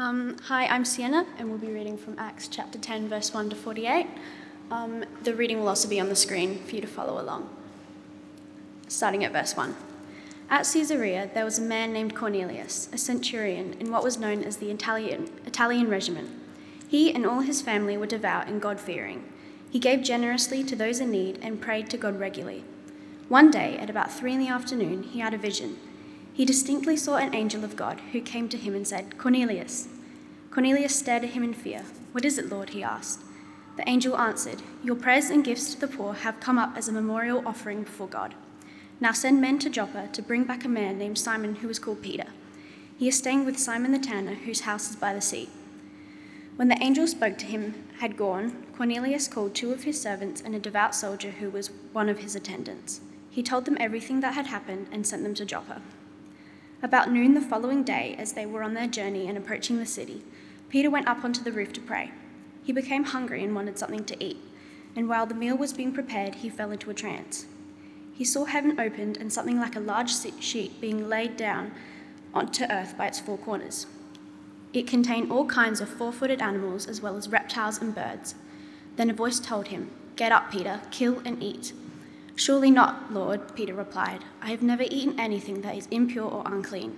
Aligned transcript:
Um, 0.00 0.38
hi, 0.44 0.64
I'm 0.64 0.86
Sienna, 0.86 1.26
and 1.36 1.50
we'll 1.50 1.58
be 1.58 1.70
reading 1.70 1.98
from 1.98 2.18
Acts 2.18 2.48
chapter 2.48 2.78
10, 2.78 3.10
verse 3.10 3.34
1 3.34 3.50
to 3.50 3.54
48. 3.54 4.06
Um, 4.70 5.04
the 5.24 5.34
reading 5.34 5.60
will 5.60 5.68
also 5.68 5.90
be 5.90 6.00
on 6.00 6.08
the 6.08 6.16
screen 6.16 6.56
for 6.64 6.74
you 6.74 6.80
to 6.80 6.86
follow 6.86 7.20
along. 7.20 7.54
Starting 8.88 9.24
at 9.24 9.32
verse 9.32 9.54
1. 9.54 9.76
At 10.48 10.66
Caesarea, 10.72 11.30
there 11.34 11.44
was 11.44 11.58
a 11.58 11.62
man 11.62 11.92
named 11.92 12.16
Cornelius, 12.16 12.88
a 12.94 12.96
centurion 12.96 13.74
in 13.74 13.92
what 13.92 14.02
was 14.02 14.18
known 14.18 14.42
as 14.42 14.56
the 14.56 14.70
Italian, 14.70 15.28
Italian 15.44 15.90
regiment. 15.90 16.30
He 16.88 17.12
and 17.12 17.26
all 17.26 17.40
his 17.40 17.60
family 17.60 17.98
were 17.98 18.06
devout 18.06 18.48
and 18.48 18.58
God 18.58 18.80
fearing. 18.80 19.30
He 19.68 19.78
gave 19.78 20.02
generously 20.02 20.64
to 20.64 20.74
those 20.74 21.00
in 21.00 21.10
need 21.10 21.38
and 21.42 21.60
prayed 21.60 21.90
to 21.90 21.98
God 21.98 22.18
regularly. 22.18 22.64
One 23.28 23.50
day, 23.50 23.76
at 23.76 23.90
about 23.90 24.10
three 24.10 24.32
in 24.32 24.40
the 24.40 24.48
afternoon, 24.48 25.02
he 25.02 25.20
had 25.20 25.34
a 25.34 25.38
vision. 25.38 25.76
He 26.40 26.46
distinctly 26.46 26.96
saw 26.96 27.16
an 27.16 27.34
angel 27.34 27.64
of 27.64 27.76
God 27.76 28.00
who 28.12 28.22
came 28.22 28.48
to 28.48 28.56
him 28.56 28.74
and 28.74 28.88
said, 28.88 29.18
Cornelius. 29.18 29.88
Cornelius 30.50 30.96
stared 30.96 31.22
at 31.22 31.32
him 31.32 31.42
in 31.42 31.52
fear. 31.52 31.84
What 32.12 32.24
is 32.24 32.38
it, 32.38 32.48
Lord? 32.48 32.70
he 32.70 32.82
asked. 32.82 33.20
The 33.76 33.86
angel 33.86 34.16
answered, 34.16 34.62
Your 34.82 34.96
prayers 34.96 35.28
and 35.28 35.44
gifts 35.44 35.74
to 35.74 35.78
the 35.78 35.86
poor 35.86 36.14
have 36.14 36.40
come 36.40 36.56
up 36.56 36.78
as 36.78 36.88
a 36.88 36.92
memorial 36.92 37.46
offering 37.46 37.82
before 37.82 38.06
God. 38.06 38.34
Now 39.00 39.12
send 39.12 39.42
men 39.42 39.58
to 39.58 39.68
Joppa 39.68 40.08
to 40.14 40.22
bring 40.22 40.44
back 40.44 40.64
a 40.64 40.68
man 40.68 40.96
named 40.96 41.18
Simon 41.18 41.56
who 41.56 41.68
is 41.68 41.78
called 41.78 42.00
Peter. 42.00 42.28
He 42.96 43.06
is 43.06 43.18
staying 43.18 43.44
with 43.44 43.58
Simon 43.58 43.92
the 43.92 43.98
tanner, 43.98 44.32
whose 44.32 44.60
house 44.60 44.88
is 44.88 44.96
by 44.96 45.12
the 45.12 45.20
sea. 45.20 45.50
When 46.56 46.68
the 46.68 46.82
angel 46.82 47.06
spoke 47.06 47.36
to 47.36 47.44
him 47.44 47.74
had 47.98 48.16
gone, 48.16 48.64
Cornelius 48.74 49.28
called 49.28 49.54
two 49.54 49.72
of 49.74 49.82
his 49.82 50.00
servants 50.00 50.40
and 50.40 50.54
a 50.54 50.58
devout 50.58 50.94
soldier 50.94 51.32
who 51.32 51.50
was 51.50 51.70
one 51.92 52.08
of 52.08 52.20
his 52.20 52.34
attendants. 52.34 53.02
He 53.28 53.42
told 53.42 53.66
them 53.66 53.76
everything 53.78 54.20
that 54.20 54.32
had 54.32 54.46
happened 54.46 54.86
and 54.90 55.06
sent 55.06 55.22
them 55.22 55.34
to 55.34 55.44
Joppa. 55.44 55.82
About 56.82 57.12
noon 57.12 57.34
the 57.34 57.42
following 57.42 57.82
day, 57.82 58.16
as 58.18 58.32
they 58.32 58.46
were 58.46 58.62
on 58.62 58.72
their 58.72 58.86
journey 58.86 59.28
and 59.28 59.36
approaching 59.36 59.78
the 59.78 59.84
city, 59.84 60.22
Peter 60.70 60.88
went 60.88 61.08
up 61.08 61.22
onto 61.22 61.44
the 61.44 61.52
roof 61.52 61.74
to 61.74 61.80
pray. 61.80 62.10
He 62.62 62.72
became 62.72 63.04
hungry 63.04 63.44
and 63.44 63.54
wanted 63.54 63.78
something 63.78 64.04
to 64.04 64.24
eat, 64.24 64.38
and 64.96 65.06
while 65.06 65.26
the 65.26 65.34
meal 65.34 65.58
was 65.58 65.74
being 65.74 65.92
prepared, 65.92 66.36
he 66.36 66.48
fell 66.48 66.70
into 66.70 66.88
a 66.88 66.94
trance. 66.94 67.44
He 68.14 68.24
saw 68.24 68.46
heaven 68.46 68.80
opened 68.80 69.18
and 69.18 69.30
something 69.30 69.60
like 69.60 69.76
a 69.76 69.80
large 69.80 70.10
sheet 70.40 70.80
being 70.80 71.06
laid 71.06 71.36
down 71.36 71.72
onto 72.32 72.64
earth 72.70 72.96
by 72.96 73.08
its 73.08 73.20
four 73.20 73.36
corners. 73.36 73.86
It 74.72 74.86
contained 74.86 75.30
all 75.30 75.46
kinds 75.46 75.82
of 75.82 75.88
four 75.88 76.12
footed 76.12 76.40
animals 76.40 76.86
as 76.86 77.02
well 77.02 77.16
as 77.16 77.28
reptiles 77.28 77.78
and 77.78 77.94
birds. 77.94 78.34
Then 78.96 79.10
a 79.10 79.14
voice 79.14 79.38
told 79.38 79.68
him, 79.68 79.90
Get 80.16 80.32
up, 80.32 80.50
Peter, 80.50 80.80
kill 80.90 81.20
and 81.26 81.42
eat. 81.42 81.72
Surely 82.40 82.70
not, 82.70 83.12
Lord, 83.12 83.54
Peter 83.54 83.74
replied. 83.74 84.24
I 84.40 84.48
have 84.48 84.62
never 84.62 84.84
eaten 84.84 85.20
anything 85.20 85.60
that 85.60 85.76
is 85.76 85.86
impure 85.90 86.24
or 86.24 86.42
unclean. 86.46 86.96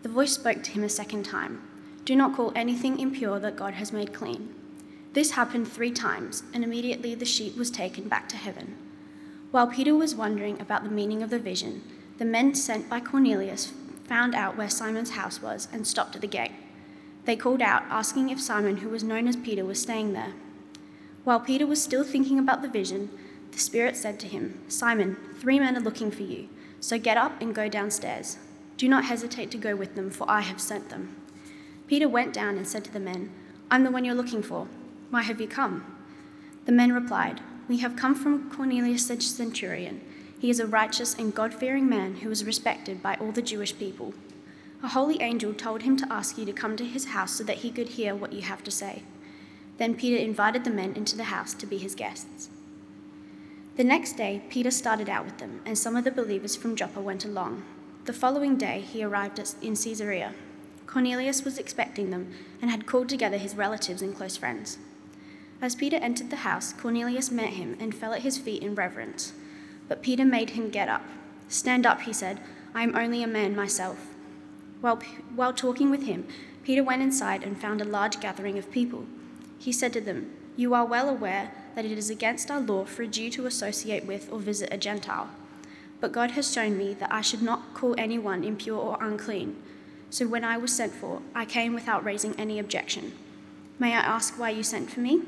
The 0.00 0.08
voice 0.08 0.32
spoke 0.32 0.62
to 0.62 0.70
him 0.70 0.82
a 0.82 0.88
second 0.88 1.24
time 1.24 1.60
Do 2.06 2.16
not 2.16 2.34
call 2.34 2.54
anything 2.56 2.98
impure 2.98 3.38
that 3.38 3.54
God 3.54 3.74
has 3.74 3.92
made 3.92 4.14
clean. 4.14 4.54
This 5.12 5.32
happened 5.32 5.68
three 5.70 5.90
times, 5.90 6.42
and 6.54 6.64
immediately 6.64 7.14
the 7.14 7.26
sheep 7.26 7.54
was 7.54 7.70
taken 7.70 8.08
back 8.08 8.30
to 8.30 8.38
heaven. 8.38 8.78
While 9.50 9.66
Peter 9.66 9.94
was 9.94 10.14
wondering 10.14 10.58
about 10.58 10.84
the 10.84 10.90
meaning 10.90 11.22
of 11.22 11.28
the 11.28 11.38
vision, 11.38 11.82
the 12.16 12.24
men 12.24 12.54
sent 12.54 12.88
by 12.88 13.00
Cornelius 13.00 13.74
found 14.04 14.34
out 14.34 14.56
where 14.56 14.70
Simon's 14.70 15.10
house 15.10 15.42
was 15.42 15.68
and 15.70 15.86
stopped 15.86 16.14
at 16.14 16.22
the 16.22 16.26
gate. 16.26 16.52
They 17.26 17.36
called 17.36 17.60
out, 17.60 17.82
asking 17.90 18.30
if 18.30 18.40
Simon, 18.40 18.78
who 18.78 18.88
was 18.88 19.04
known 19.04 19.28
as 19.28 19.36
Peter, 19.36 19.66
was 19.66 19.82
staying 19.82 20.14
there. 20.14 20.32
While 21.24 21.40
Peter 21.40 21.66
was 21.66 21.82
still 21.82 22.04
thinking 22.04 22.38
about 22.38 22.62
the 22.62 22.68
vision, 22.68 23.10
the 23.58 23.64
Spirit 23.64 23.96
said 23.96 24.20
to 24.20 24.28
him, 24.28 24.62
Simon, 24.68 25.16
three 25.40 25.58
men 25.58 25.76
are 25.76 25.80
looking 25.80 26.12
for 26.12 26.22
you, 26.22 26.48
so 26.78 26.96
get 26.96 27.16
up 27.16 27.42
and 27.42 27.52
go 27.52 27.68
downstairs. 27.68 28.38
Do 28.76 28.88
not 28.88 29.06
hesitate 29.06 29.50
to 29.50 29.58
go 29.58 29.74
with 29.74 29.96
them, 29.96 30.10
for 30.10 30.30
I 30.30 30.42
have 30.42 30.60
sent 30.60 30.90
them. 30.90 31.16
Peter 31.88 32.08
went 32.08 32.32
down 32.32 32.56
and 32.56 32.68
said 32.68 32.84
to 32.84 32.92
the 32.92 33.00
men, 33.00 33.32
I'm 33.68 33.82
the 33.82 33.90
one 33.90 34.04
you're 34.04 34.14
looking 34.14 34.44
for. 34.44 34.68
Why 35.10 35.22
have 35.22 35.40
you 35.40 35.48
come? 35.48 35.84
The 36.66 36.72
men 36.72 36.92
replied, 36.92 37.40
We 37.68 37.78
have 37.78 37.96
come 37.96 38.14
from 38.14 38.48
Cornelius 38.48 39.08
the 39.08 39.20
centurion. 39.20 40.02
He 40.38 40.50
is 40.50 40.60
a 40.60 40.66
righteous 40.68 41.16
and 41.16 41.34
God 41.34 41.52
fearing 41.52 41.88
man 41.88 42.18
who 42.18 42.30
is 42.30 42.44
respected 42.44 43.02
by 43.02 43.16
all 43.16 43.32
the 43.32 43.42
Jewish 43.42 43.76
people. 43.76 44.14
A 44.84 44.88
holy 44.88 45.20
angel 45.20 45.52
told 45.52 45.82
him 45.82 45.96
to 45.96 46.12
ask 46.12 46.38
you 46.38 46.44
to 46.44 46.52
come 46.52 46.76
to 46.76 46.84
his 46.84 47.06
house 47.06 47.32
so 47.32 47.42
that 47.42 47.56
he 47.56 47.72
could 47.72 47.88
hear 47.88 48.14
what 48.14 48.32
you 48.32 48.42
have 48.42 48.62
to 48.62 48.70
say. 48.70 49.02
Then 49.78 49.96
Peter 49.96 50.16
invited 50.16 50.62
the 50.62 50.70
men 50.70 50.92
into 50.94 51.16
the 51.16 51.24
house 51.34 51.54
to 51.54 51.66
be 51.66 51.78
his 51.78 51.96
guests. 51.96 52.50
The 53.78 53.84
next 53.84 54.16
day, 54.16 54.42
Peter 54.50 54.72
started 54.72 55.08
out 55.08 55.24
with 55.24 55.38
them, 55.38 55.60
and 55.64 55.78
some 55.78 55.94
of 55.94 56.02
the 56.02 56.10
believers 56.10 56.56
from 56.56 56.74
Joppa 56.74 57.00
went 57.00 57.24
along. 57.24 57.62
The 58.06 58.12
following 58.12 58.56
day, 58.56 58.80
he 58.80 59.04
arrived 59.04 59.38
in 59.62 59.76
Caesarea. 59.76 60.34
Cornelius 60.88 61.44
was 61.44 61.58
expecting 61.58 62.10
them 62.10 62.34
and 62.60 62.72
had 62.72 62.86
called 62.86 63.08
together 63.08 63.38
his 63.38 63.54
relatives 63.54 64.02
and 64.02 64.16
close 64.16 64.36
friends. 64.36 64.78
As 65.62 65.76
Peter 65.76 65.96
entered 65.98 66.30
the 66.30 66.42
house, 66.42 66.72
Cornelius 66.72 67.30
met 67.30 67.50
him 67.50 67.76
and 67.78 67.94
fell 67.94 68.12
at 68.12 68.22
his 68.22 68.36
feet 68.36 68.64
in 68.64 68.74
reverence. 68.74 69.32
But 69.86 70.02
Peter 70.02 70.24
made 70.24 70.50
him 70.50 70.70
get 70.70 70.88
up. 70.88 71.04
Stand 71.46 71.86
up, 71.86 72.00
he 72.00 72.12
said. 72.12 72.40
I 72.74 72.82
am 72.82 72.96
only 72.96 73.22
a 73.22 73.28
man 73.28 73.54
myself. 73.54 74.08
While, 74.80 75.00
while 75.36 75.52
talking 75.52 75.88
with 75.88 76.02
him, 76.02 76.26
Peter 76.64 76.82
went 76.82 77.02
inside 77.02 77.44
and 77.44 77.56
found 77.56 77.80
a 77.80 77.84
large 77.84 78.18
gathering 78.18 78.58
of 78.58 78.72
people. 78.72 79.06
He 79.56 79.70
said 79.70 79.92
to 79.92 80.00
them, 80.00 80.32
You 80.56 80.74
are 80.74 80.84
well 80.84 81.08
aware 81.08 81.52
that 81.78 81.84
it 81.84 81.96
is 81.96 82.10
against 82.10 82.50
our 82.50 82.58
law 82.58 82.84
for 82.84 83.04
a 83.04 83.06
Jew 83.06 83.30
to 83.30 83.46
associate 83.46 84.04
with 84.04 84.32
or 84.32 84.40
visit 84.40 84.68
a 84.72 84.76
Gentile. 84.76 85.30
But 86.00 86.10
God 86.10 86.32
has 86.32 86.52
shown 86.52 86.76
me 86.76 86.92
that 86.94 87.12
I 87.12 87.20
should 87.20 87.40
not 87.40 87.72
call 87.72 87.94
anyone 87.96 88.42
impure 88.42 88.80
or 88.80 88.98
unclean. 89.00 89.54
So 90.10 90.26
when 90.26 90.42
I 90.42 90.56
was 90.56 90.74
sent 90.74 90.92
for, 90.92 91.22
I 91.36 91.44
came 91.44 91.74
without 91.74 92.04
raising 92.04 92.34
any 92.34 92.58
objection. 92.58 93.12
May 93.78 93.92
I 93.94 94.00
ask 94.00 94.36
why 94.36 94.50
you 94.50 94.64
sent 94.64 94.90
for 94.90 94.98
me? 94.98 95.22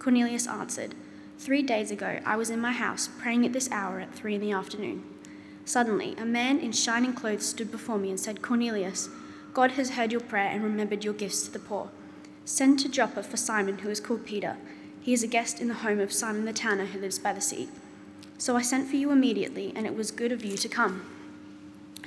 Cornelius 0.00 0.48
answered, 0.48 0.96
Three 1.38 1.62
days 1.62 1.92
ago 1.92 2.18
I 2.26 2.34
was 2.34 2.50
in 2.50 2.60
my 2.60 2.72
house 2.72 3.08
praying 3.20 3.46
at 3.46 3.52
this 3.52 3.70
hour 3.70 4.00
at 4.00 4.12
three 4.12 4.34
in 4.34 4.40
the 4.40 4.50
afternoon. 4.50 5.04
Suddenly, 5.64 6.16
a 6.18 6.24
man 6.24 6.58
in 6.58 6.72
shining 6.72 7.12
clothes 7.12 7.46
stood 7.46 7.70
before 7.70 7.98
me 7.98 8.10
and 8.10 8.18
said, 8.18 8.42
Cornelius, 8.42 9.10
God 9.52 9.70
has 9.72 9.90
heard 9.90 10.10
your 10.10 10.22
prayer 10.22 10.50
and 10.50 10.64
remembered 10.64 11.04
your 11.04 11.14
gifts 11.14 11.44
to 11.44 11.52
the 11.52 11.60
poor. 11.60 11.90
Send 12.44 12.80
to 12.80 12.88
Joppa 12.88 13.22
for 13.22 13.36
Simon, 13.36 13.78
who 13.78 13.90
is 13.90 14.00
called 14.00 14.26
Peter. 14.26 14.56
He 15.04 15.12
is 15.12 15.22
a 15.22 15.26
guest 15.26 15.60
in 15.60 15.68
the 15.68 15.74
home 15.74 16.00
of 16.00 16.14
Simon 16.14 16.46
the 16.46 16.54
tanner, 16.54 16.86
who 16.86 16.98
lives 16.98 17.18
by 17.18 17.34
the 17.34 17.40
sea. 17.42 17.68
So 18.38 18.56
I 18.56 18.62
sent 18.62 18.88
for 18.88 18.96
you 18.96 19.10
immediately, 19.10 19.70
and 19.76 19.86
it 19.86 19.94
was 19.94 20.10
good 20.10 20.32
of 20.32 20.42
you 20.42 20.56
to 20.56 20.68
come. 20.68 21.04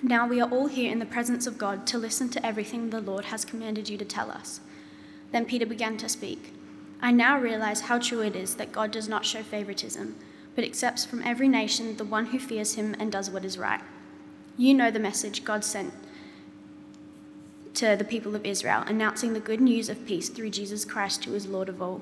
Now 0.02 0.28
we 0.28 0.42
are 0.42 0.50
all 0.50 0.66
here 0.66 0.92
in 0.92 0.98
the 0.98 1.06
presence 1.06 1.46
of 1.46 1.60
God 1.60 1.86
to 1.88 2.00
listen 2.00 2.30
to 2.30 2.44
everything 2.44 2.90
the 2.90 3.00
Lord 3.00 3.26
has 3.26 3.46
commanded 3.46 3.88
you 3.88 4.00
to 4.00 4.06
tell 4.06 4.32
us. 4.32 4.62
Then 5.32 5.46
Peter 5.46 5.68
began 5.68 5.98
to 5.98 6.10
speak. 6.10 6.54
I 7.00 7.12
now 7.12 7.40
realize 7.40 7.82
how 7.82 8.00
true 8.00 8.22
it 8.22 8.36
is 8.36 8.56
that 8.56 8.72
God 8.72 8.90
does 8.90 9.08
not 9.08 9.26
show 9.26 9.44
favoritism 9.44 10.16
but 10.58 10.66
accepts 10.66 11.06
from 11.06 11.22
every 11.22 11.48
nation 11.48 11.98
the 11.98 12.04
one 12.04 12.26
who 12.26 12.40
fears 12.40 12.74
him 12.74 12.96
and 12.98 13.12
does 13.12 13.30
what 13.30 13.46
is 13.46 13.60
right. 13.60 13.80
You 14.58 14.74
know 14.74 14.90
the 14.90 14.98
message 14.98 15.44
God 15.44 15.64
sent 15.64 15.94
to 17.76 17.96
the 17.96 18.04
people 18.04 18.36
of 18.36 18.44
Israel, 18.44 18.84
announcing 18.88 19.34
the 19.34 19.40
good 19.40 19.62
news 19.62 19.88
of 19.88 20.08
peace 20.08 20.30
through 20.30 20.50
Jesus 20.50 20.84
Christ, 20.84 21.26
who 21.26 21.36
is 21.36 21.46
Lord 21.46 21.70
of 21.70 21.80
all. 21.80 22.02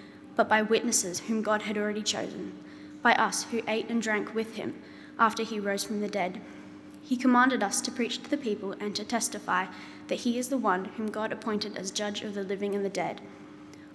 but 0.35 0.49
by 0.49 0.61
witnesses 0.61 1.21
whom 1.21 1.41
God 1.41 1.63
had 1.63 1.77
already 1.77 2.03
chosen, 2.03 2.53
by 3.01 3.13
us 3.13 3.43
who 3.45 3.61
ate 3.67 3.89
and 3.89 4.01
drank 4.01 4.33
with 4.33 4.55
him 4.55 4.75
after 5.19 5.43
he 5.43 5.59
rose 5.59 5.83
from 5.83 6.01
the 6.01 6.07
dead. 6.07 6.41
He 7.03 7.17
commanded 7.17 7.63
us 7.63 7.81
to 7.81 7.91
preach 7.91 8.21
to 8.23 8.29
the 8.29 8.37
people 8.37 8.73
and 8.79 8.95
to 8.95 9.03
testify 9.03 9.67
that 10.07 10.21
he 10.21 10.37
is 10.37 10.49
the 10.49 10.57
one 10.57 10.85
whom 10.85 11.11
God 11.11 11.31
appointed 11.31 11.77
as 11.77 11.91
judge 11.91 12.21
of 12.21 12.33
the 12.33 12.43
living 12.43 12.75
and 12.75 12.85
the 12.85 12.89
dead. 12.89 13.21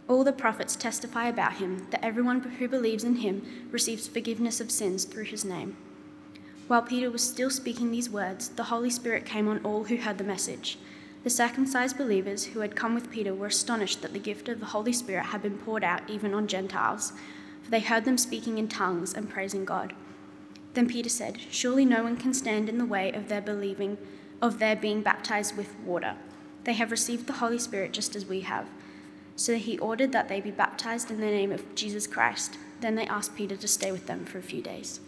All 0.08 0.22
the 0.22 0.32
prophets 0.32 0.76
testify 0.76 1.26
about 1.26 1.54
him 1.54 1.86
that 1.90 2.04
everyone 2.04 2.40
who 2.40 2.68
believes 2.68 3.04
in 3.04 3.16
him 3.16 3.68
receives 3.70 4.06
forgiveness 4.06 4.60
of 4.60 4.70
sins 4.70 5.04
through 5.04 5.24
his 5.24 5.44
name. 5.44 5.76
While 6.68 6.82
Peter 6.82 7.10
was 7.10 7.22
still 7.22 7.50
speaking 7.50 7.90
these 7.90 8.10
words, 8.10 8.48
the 8.50 8.64
Holy 8.64 8.90
Spirit 8.90 9.24
came 9.24 9.48
on 9.48 9.64
all 9.64 9.84
who 9.84 9.96
heard 9.96 10.18
the 10.18 10.24
message. 10.24 10.78
The 11.26 11.30
circumcised 11.30 11.98
believers 11.98 12.44
who 12.44 12.60
had 12.60 12.76
come 12.76 12.94
with 12.94 13.10
Peter 13.10 13.34
were 13.34 13.48
astonished 13.48 14.00
that 14.02 14.12
the 14.12 14.20
gift 14.20 14.48
of 14.48 14.60
the 14.60 14.66
Holy 14.66 14.92
Spirit 14.92 15.26
had 15.26 15.42
been 15.42 15.58
poured 15.58 15.82
out 15.82 16.08
even 16.08 16.32
on 16.32 16.46
Gentiles, 16.46 17.12
for 17.64 17.70
they 17.72 17.80
heard 17.80 18.04
them 18.04 18.16
speaking 18.16 18.58
in 18.58 18.68
tongues 18.68 19.12
and 19.12 19.28
praising 19.28 19.64
God. 19.64 19.92
Then 20.74 20.86
Peter 20.86 21.08
said, 21.08 21.40
Surely 21.50 21.84
no 21.84 22.04
one 22.04 22.16
can 22.16 22.32
stand 22.32 22.68
in 22.68 22.78
the 22.78 22.86
way 22.86 23.10
of 23.10 23.28
their 23.28 23.40
believing, 23.40 23.98
of 24.40 24.60
their 24.60 24.76
being 24.76 25.02
baptized 25.02 25.56
with 25.56 25.76
water. 25.80 26.14
They 26.62 26.74
have 26.74 26.92
received 26.92 27.26
the 27.26 27.32
Holy 27.32 27.58
Spirit 27.58 27.92
just 27.92 28.14
as 28.14 28.24
we 28.24 28.42
have. 28.42 28.68
So 29.34 29.56
he 29.56 29.80
ordered 29.80 30.12
that 30.12 30.28
they 30.28 30.40
be 30.40 30.52
baptized 30.52 31.10
in 31.10 31.18
the 31.18 31.26
name 31.26 31.50
of 31.50 31.74
Jesus 31.74 32.06
Christ. 32.06 32.56
Then 32.80 32.94
they 32.94 33.06
asked 33.08 33.34
Peter 33.34 33.56
to 33.56 33.66
stay 33.66 33.90
with 33.90 34.06
them 34.06 34.26
for 34.26 34.38
a 34.38 34.42
few 34.42 34.62
days. 34.62 35.00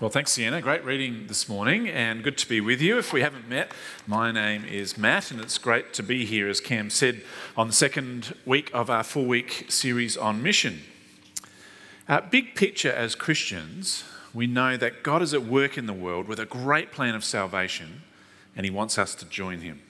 Well, 0.00 0.10
thanks, 0.10 0.32
Sienna. 0.32 0.60
Great 0.60 0.84
reading 0.84 1.26
this 1.28 1.48
morning 1.48 1.88
and 1.88 2.24
good 2.24 2.36
to 2.38 2.48
be 2.48 2.60
with 2.60 2.80
you. 2.80 2.98
If 2.98 3.12
we 3.12 3.20
haven't 3.20 3.48
met, 3.48 3.70
my 4.06 4.32
name 4.32 4.64
is 4.64 4.98
Matt 4.98 5.30
and 5.30 5.40
it's 5.40 5.58
great 5.58 5.92
to 5.94 6.02
be 6.02 6.24
here, 6.24 6.48
as 6.48 6.60
Cam 6.60 6.90
said, 6.90 7.22
on 7.56 7.68
the 7.68 7.72
second 7.72 8.34
week 8.44 8.68
of 8.74 8.90
our 8.90 9.04
four 9.04 9.24
week 9.24 9.66
series 9.68 10.16
on 10.16 10.42
mission. 10.42 10.80
Uh, 12.08 12.20
big 12.20 12.56
picture 12.56 12.90
as 12.90 13.14
Christians, 13.14 14.02
we 14.34 14.48
know 14.48 14.76
that 14.76 15.04
God 15.04 15.22
is 15.22 15.34
at 15.34 15.44
work 15.44 15.78
in 15.78 15.86
the 15.86 15.92
world 15.92 16.26
with 16.26 16.40
a 16.40 16.46
great 16.46 16.90
plan 16.90 17.14
of 17.14 17.24
salvation 17.24 18.02
and 18.56 18.66
He 18.66 18.70
wants 18.70 18.98
us 18.98 19.14
to 19.16 19.24
join 19.26 19.60
Him. 19.60 19.82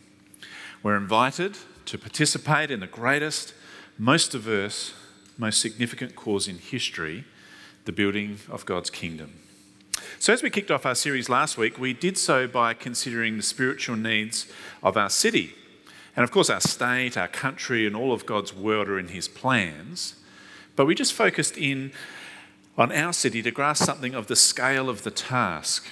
We're 0.82 0.96
invited 0.96 1.56
to 1.86 1.96
participate 1.96 2.70
in 2.70 2.80
the 2.80 2.86
greatest, 2.86 3.54
most 3.96 4.32
diverse, 4.32 4.92
most 5.38 5.60
significant 5.60 6.16
cause 6.16 6.48
in 6.48 6.58
history 6.58 7.24
the 7.84 7.92
building 7.92 8.38
of 8.50 8.66
God's 8.66 8.90
kingdom. 8.90 9.38
So, 10.22 10.32
as 10.32 10.40
we 10.40 10.50
kicked 10.50 10.70
off 10.70 10.86
our 10.86 10.94
series 10.94 11.28
last 11.28 11.58
week, 11.58 11.80
we 11.80 11.92
did 11.92 12.16
so 12.16 12.46
by 12.46 12.74
considering 12.74 13.36
the 13.36 13.42
spiritual 13.42 13.96
needs 13.96 14.46
of 14.80 14.96
our 14.96 15.10
city. 15.10 15.52
And 16.14 16.22
of 16.22 16.30
course, 16.30 16.48
our 16.48 16.60
state, 16.60 17.16
our 17.16 17.26
country, 17.26 17.88
and 17.88 17.96
all 17.96 18.12
of 18.12 18.24
God's 18.24 18.54
world 18.54 18.88
are 18.88 19.00
in 19.00 19.08
His 19.08 19.26
plans. 19.26 20.14
But 20.76 20.86
we 20.86 20.94
just 20.94 21.12
focused 21.12 21.56
in 21.58 21.90
on 22.78 22.92
our 22.92 23.12
city 23.12 23.42
to 23.42 23.50
grasp 23.50 23.82
something 23.82 24.14
of 24.14 24.28
the 24.28 24.36
scale 24.36 24.88
of 24.88 25.02
the 25.02 25.10
task 25.10 25.88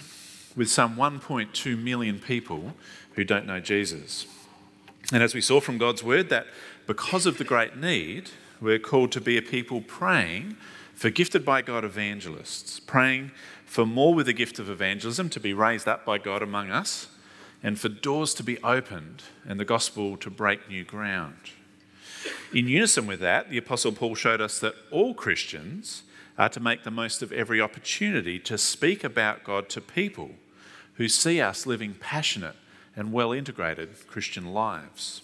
with 0.55 0.71
some 0.71 0.95
1.2 0.95 1.77
million 1.77 2.21
people 2.21 2.75
who 3.15 3.25
don't 3.25 3.49
know 3.49 3.59
Jesus. 3.59 4.27
And 5.13 5.25
as 5.25 5.35
we 5.35 5.41
saw 5.41 5.59
from 5.59 5.77
God's 5.77 6.05
word, 6.05 6.29
that 6.29 6.47
because 6.87 7.27
of 7.27 7.39
the 7.39 7.43
great 7.43 7.77
need, 7.77 8.31
we're 8.61 8.79
called 8.79 9.11
to 9.11 9.21
be 9.21 9.37
a 9.37 9.43
people 9.43 9.81
praying 9.81 10.57
for 11.01 11.09
gifted 11.09 11.47
by 11.47 11.63
God 11.63 11.83
evangelists, 11.83 12.79
praying 12.79 13.31
for 13.65 13.87
more 13.87 14.13
with 14.13 14.27
the 14.27 14.35
gift 14.35 14.59
of 14.59 14.69
evangelism 14.69 15.31
to 15.31 15.41
be 15.41 15.55
raised 15.55 15.89
up 15.89 16.05
by 16.05 16.19
God 16.19 16.43
among 16.43 16.71
us, 16.71 17.09
and 17.63 17.81
for 17.81 17.89
doors 17.89 18.35
to 18.35 18.43
be 18.43 18.59
opened 18.59 19.23
and 19.49 19.59
the 19.59 19.65
gospel 19.65 20.19
to 20.19 20.29
break 20.29 20.69
new 20.69 20.85
ground. 20.85 21.53
In 22.53 22.69
unison 22.69 23.07
with 23.07 23.19
that, 23.21 23.49
the 23.49 23.57
Apostle 23.57 23.93
Paul 23.93 24.15
showed 24.15 24.43
us 24.43 24.59
that 24.59 24.75
all 24.91 25.15
Christians 25.15 26.03
are 26.37 26.51
to 26.51 26.61
make 26.61 26.85
the 26.85 26.91
most 26.91 27.23
of 27.23 27.33
every 27.33 27.63
opportunity 27.63 28.39
to 28.41 28.59
speak 28.59 29.03
about 29.03 29.43
God 29.43 29.71
to 29.71 29.81
people 29.81 30.33
who 30.97 31.09
see 31.09 31.41
us 31.41 31.65
living 31.65 31.97
passionate 31.99 32.57
and 32.95 33.11
well 33.11 33.33
integrated 33.33 34.07
Christian 34.07 34.53
lives. 34.53 35.23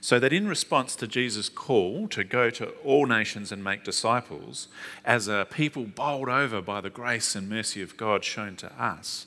So 0.00 0.18
that 0.20 0.32
in 0.32 0.46
response 0.46 0.94
to 0.96 1.06
Jesus' 1.06 1.48
call 1.48 2.06
to 2.08 2.22
go 2.22 2.50
to 2.50 2.68
all 2.84 3.06
nations 3.06 3.50
and 3.50 3.64
make 3.64 3.84
disciples, 3.84 4.68
as 5.04 5.26
a 5.26 5.46
people 5.50 5.84
bowled 5.84 6.28
over 6.28 6.62
by 6.62 6.80
the 6.80 6.90
grace 6.90 7.34
and 7.34 7.48
mercy 7.48 7.82
of 7.82 7.96
God 7.96 8.24
shown 8.24 8.56
to 8.56 8.72
us, 8.82 9.26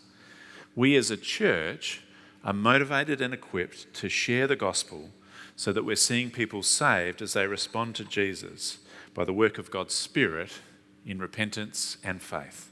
we 0.75 0.95
as 0.95 1.12
a 1.12 1.18
church 1.18 2.03
are 2.44 2.53
motivated 2.53 3.21
and 3.21 3.33
equipped 3.33 3.94
to 3.95 4.09
share 4.09 4.47
the 4.47 4.56
gospel 4.56 5.09
so 5.56 5.71
that 5.73 5.83
we're 5.83 5.95
seeing 5.95 6.31
people 6.31 6.63
saved 6.63 7.21
as 7.21 7.33
they 7.33 7.45
respond 7.45 7.95
to 7.95 8.06
Jesus 8.06 8.79
by 9.13 9.25
the 9.25 9.33
work 9.33 9.57
of 9.57 9.69
God's 9.69 9.94
Spirit 9.94 10.53
in 11.06 11.19
repentance 11.19 11.97
and 12.03 12.21
faith. 12.21 12.71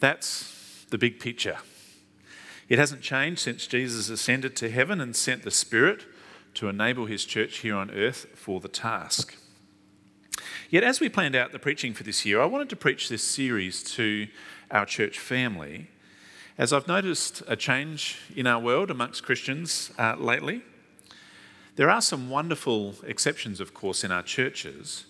That's 0.00 0.86
the 0.90 0.98
big 0.98 1.20
picture. 1.20 1.58
It 2.68 2.78
hasn't 2.78 3.02
changed 3.02 3.40
since 3.40 3.66
Jesus 3.66 4.08
ascended 4.08 4.56
to 4.56 4.70
heaven 4.70 5.00
and 5.00 5.14
sent 5.14 5.42
the 5.42 5.50
Spirit 5.50 6.04
to 6.54 6.68
enable 6.68 7.06
his 7.06 7.24
church 7.24 7.58
here 7.58 7.76
on 7.76 7.90
earth 7.90 8.26
for 8.34 8.60
the 8.60 8.68
task. 8.68 9.36
Yet, 10.70 10.84
as 10.84 11.00
we 11.00 11.08
planned 11.08 11.34
out 11.34 11.52
the 11.52 11.58
preaching 11.58 11.94
for 11.94 12.04
this 12.04 12.24
year, 12.24 12.40
I 12.40 12.46
wanted 12.46 12.68
to 12.70 12.76
preach 12.76 13.08
this 13.08 13.24
series 13.24 13.82
to 13.94 14.28
our 14.70 14.86
church 14.86 15.18
family, 15.18 15.88
as 16.56 16.72
I've 16.72 16.86
noticed 16.86 17.42
a 17.48 17.56
change 17.56 18.18
in 18.36 18.46
our 18.46 18.60
world 18.60 18.90
amongst 18.90 19.24
Christians 19.24 19.90
uh, 19.98 20.14
lately. 20.16 20.62
There 21.76 21.90
are 21.90 22.00
some 22.00 22.30
wonderful 22.30 22.94
exceptions, 23.06 23.60
of 23.60 23.74
course, 23.74 24.04
in 24.04 24.12
our 24.12 24.22
churches, 24.22 25.06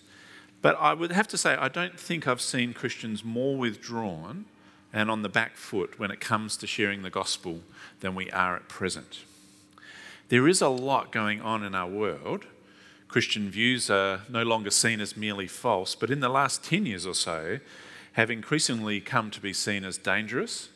but 0.61 0.75
I 0.79 0.93
would 0.93 1.11
have 1.11 1.27
to 1.29 1.37
say 1.37 1.55
I 1.55 1.67
don't 1.67 1.99
think 1.99 2.27
I've 2.27 2.41
seen 2.41 2.73
Christians 2.73 3.23
more 3.23 3.57
withdrawn 3.57 4.45
and 4.93 5.09
on 5.09 5.21
the 5.21 5.29
back 5.29 5.57
foot 5.57 5.99
when 5.99 6.11
it 6.11 6.19
comes 6.19 6.57
to 6.57 6.67
sharing 6.67 7.01
the 7.01 7.09
gospel 7.09 7.61
than 7.99 8.15
we 8.15 8.29
are 8.31 8.55
at 8.55 8.67
present. 8.67 9.19
There 10.31 10.47
is 10.47 10.61
a 10.61 10.69
lot 10.69 11.11
going 11.11 11.41
on 11.41 11.61
in 11.61 11.75
our 11.75 11.89
world. 11.89 12.45
Christian 13.09 13.49
views 13.49 13.89
are 13.89 14.21
no 14.29 14.43
longer 14.43 14.69
seen 14.69 15.01
as 15.01 15.17
merely 15.17 15.45
false, 15.45 15.93
but 15.93 16.09
in 16.09 16.21
the 16.21 16.29
last 16.29 16.63
10 16.63 16.85
years 16.85 17.05
or 17.05 17.13
so, 17.13 17.59
have 18.13 18.31
increasingly 18.31 19.01
come 19.01 19.29
to 19.29 19.41
be 19.41 19.51
seen 19.51 19.83
as 19.83 19.97
dangerous, 19.97 20.69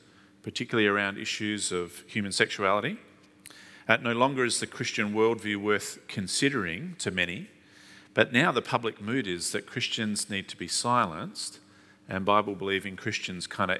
particularly 0.43 0.89
around 0.89 1.17
issues 1.17 1.71
of 1.71 2.03
human 2.05 2.33
sexuality. 2.33 2.97
Uh, 3.87 3.95
no 3.95 4.11
longer 4.11 4.43
is 4.43 4.59
the 4.59 4.67
Christian 4.67 5.13
worldview 5.13 5.55
worth 5.55 5.99
considering 6.09 6.97
to 6.99 7.09
many, 7.09 7.47
but 8.13 8.33
now 8.33 8.51
the 8.51 8.61
public 8.61 8.99
mood 8.99 9.25
is 9.25 9.53
that 9.53 9.65
Christians 9.65 10.29
need 10.29 10.49
to 10.49 10.57
be 10.57 10.67
silenced 10.67 11.59
and 12.09 12.25
Bible 12.25 12.55
believing 12.55 12.97
Christians 12.97 13.47
kind 13.47 13.71
of 13.71 13.77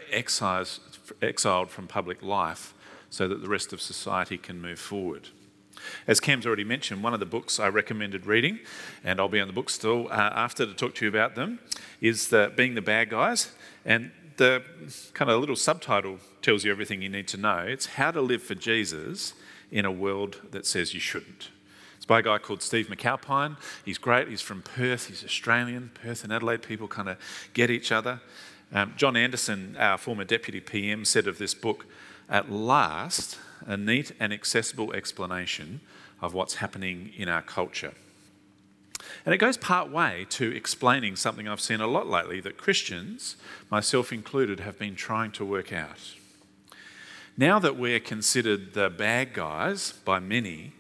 exiled 1.22 1.70
from 1.70 1.88
public 1.88 2.24
life 2.24 2.74
so 3.10 3.28
that 3.28 3.42
the 3.42 3.50
rest 3.50 3.74
of 3.74 3.82
society 3.82 4.38
can 4.38 4.62
move 4.62 4.80
forward. 4.80 5.32
As 6.08 6.20
Cam's 6.20 6.46
already 6.46 6.64
mentioned, 6.64 7.04
one 7.04 7.14
of 7.14 7.20
the 7.20 7.26
books 7.26 7.60
I 7.60 7.68
recommended 7.68 8.26
reading, 8.26 8.60
and 9.04 9.20
I'll 9.20 9.30
be 9.30 9.40
on 9.40 9.48
the 9.48 9.54
book 9.54 9.70
still 9.70 10.08
uh, 10.10 10.32
after 10.34 10.66
to 10.66 10.74
talk 10.74 10.96
to 10.96 11.06
you 11.06 11.10
about 11.10 11.36
them, 11.36 11.60
is 12.02 12.30
the, 12.30 12.52
Being 12.56 12.76
the 12.76 12.82
Bad 12.82 13.10
Guys. 13.10 13.52
And 13.86 14.12
the 14.38 14.64
kind 15.14 15.32
of 15.32 15.40
little 15.40 15.56
subtitle 15.56 16.20
tells 16.42 16.66
you 16.66 16.72
everything 16.72 17.02
you 17.02 17.10
need 17.10 17.28
to 17.30 17.38
know. 17.38 17.60
It's 17.60 17.86
How 17.86 18.12
to 18.12 18.22
Live 18.22 18.44
for 18.44 18.56
Jesus 18.56 19.34
in 19.72 19.86
a 19.86 19.92
World 19.92 20.42
That 20.52 20.66
Says 20.66 20.94
You 20.94 21.00
Shouldn't. 21.00 21.50
It's 21.98 22.06
by 22.06 22.20
a 22.20 22.22
guy 22.22 22.38
called 22.38 22.62
Steve 22.62 22.88
McAlpine. 22.88 23.58
He's 23.84 23.98
great. 23.98 24.28
He's 24.28 24.42
from 24.42 24.62
Perth. 24.62 25.08
He's 25.08 25.24
Australian. 25.24 25.92
Perth 25.94 26.24
and 26.24 26.32
Adelaide 26.32 26.62
people 26.62 26.88
kind 26.88 27.10
of 27.10 27.18
get 27.54 27.72
each 27.72 27.92
other. 27.92 28.22
Um, 28.72 28.94
John 28.98 29.16
Anderson, 29.16 29.76
our 29.80 29.98
former 29.98 30.24
deputy 30.24 30.60
PM, 30.60 31.06
said 31.06 31.28
of 31.28 31.38
this 31.38 31.54
book, 31.54 31.86
at 32.30 32.52
last, 32.52 33.38
a 33.66 33.78
neat 33.78 34.12
and 34.20 34.32
accessible 34.32 34.94
explanation 34.94 35.82
of 36.22 36.34
what's 36.34 36.56
happening 36.56 37.12
in 37.18 37.28
our 37.28 37.42
culture. 37.42 37.94
And 39.26 39.34
it 39.34 39.38
goes 39.38 39.58
part 39.58 39.92
way 39.92 40.26
to 40.30 40.56
explaining 40.56 41.16
something 41.16 41.48
I've 41.48 41.62
seen 41.62 41.82
a 41.82 41.88
lot 41.88 42.08
lately 42.08 42.40
that 42.42 42.58
Christians, 42.58 43.36
myself 43.70 44.14
included, 44.14 44.60
have 44.60 44.80
been 44.80 44.96
trying 44.96 45.32
to 45.34 45.46
work 45.46 45.74
out. 45.74 46.16
Now 47.38 47.60
that 47.60 47.78
we're 47.78 48.00
considered 48.00 48.74
the 48.74 48.90
bad 48.90 49.34
guys 49.34 49.92
by 49.92 50.20
many, 50.20 50.74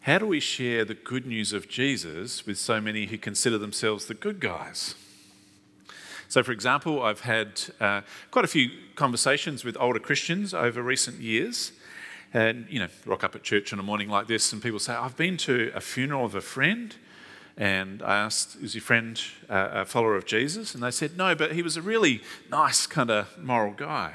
how 0.00 0.18
do 0.18 0.26
we 0.26 0.40
share 0.40 0.84
the 0.84 0.94
good 0.94 1.26
news 1.26 1.52
of 1.52 1.68
Jesus 1.68 2.46
with 2.46 2.58
so 2.58 2.80
many 2.80 3.06
who 3.06 3.18
consider 3.18 3.58
themselves 3.58 4.06
the 4.06 4.14
good 4.14 4.40
guys? 4.40 4.94
So, 6.28 6.42
for 6.42 6.52
example, 6.52 7.02
I've 7.02 7.20
had 7.20 7.62
uh, 7.80 8.02
quite 8.30 8.44
a 8.44 8.48
few 8.48 8.70
conversations 8.96 9.64
with 9.64 9.76
older 9.80 9.98
Christians 9.98 10.52
over 10.52 10.82
recent 10.82 11.20
years. 11.20 11.72
And, 12.34 12.66
you 12.68 12.78
know, 12.78 12.88
rock 13.06 13.24
up 13.24 13.34
at 13.34 13.42
church 13.42 13.72
on 13.72 13.78
a 13.78 13.82
morning 13.82 14.08
like 14.08 14.26
this, 14.26 14.52
and 14.52 14.62
people 14.62 14.78
say, 14.78 14.92
I've 14.92 15.16
been 15.16 15.36
to 15.38 15.72
a 15.74 15.80
funeral 15.80 16.26
of 16.26 16.34
a 16.34 16.40
friend. 16.40 16.94
And 17.56 18.02
I 18.02 18.16
asked, 18.18 18.56
is 18.62 18.74
your 18.74 18.82
friend 18.82 19.20
a 19.48 19.84
follower 19.84 20.14
of 20.14 20.26
Jesus? 20.26 20.74
And 20.74 20.82
they 20.82 20.90
said, 20.90 21.16
no, 21.16 21.34
but 21.34 21.52
he 21.52 21.62
was 21.62 21.76
a 21.76 21.82
really 21.82 22.22
nice, 22.50 22.86
kind 22.86 23.10
of 23.10 23.36
moral 23.42 23.72
guy. 23.72 24.14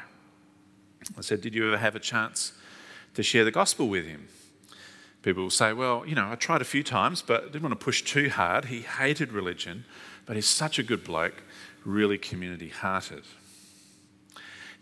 I 1.17 1.21
said, 1.21 1.41
did 1.41 1.53
you 1.53 1.67
ever 1.67 1.77
have 1.77 1.95
a 1.95 1.99
chance 1.99 2.53
to 3.15 3.23
share 3.23 3.43
the 3.43 3.51
gospel 3.51 3.89
with 3.89 4.05
him? 4.05 4.29
People 5.23 5.43
will 5.43 5.49
say, 5.49 5.73
well, 5.73 6.05
you 6.05 6.15
know, 6.15 6.29
I 6.31 6.35
tried 6.35 6.61
a 6.61 6.65
few 6.65 6.83
times, 6.83 7.21
but 7.21 7.51
didn't 7.51 7.63
want 7.63 7.77
to 7.77 7.83
push 7.83 8.03
too 8.03 8.29
hard. 8.29 8.65
He 8.65 8.81
hated 8.81 9.33
religion, 9.33 9.85
but 10.25 10.35
he's 10.35 10.47
such 10.47 10.79
a 10.79 10.83
good 10.83 11.03
bloke 11.03 11.43
really 11.83 12.17
community 12.17 12.69
hearted. 12.69 13.23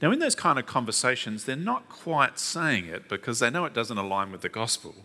Now, 0.02 0.12
in 0.12 0.20
those 0.20 0.36
kind 0.36 0.58
of 0.58 0.66
conversations, 0.66 1.46
they're 1.46 1.56
not 1.56 1.88
quite 1.88 2.40
saying 2.40 2.86
it 2.86 3.08
because 3.08 3.40
they 3.40 3.52
know 3.52 3.66
it 3.66 3.74
doesn't 3.74 3.98
align 3.98 4.32
with 4.32 4.42
the 4.42 4.50
gospel. 4.50 4.96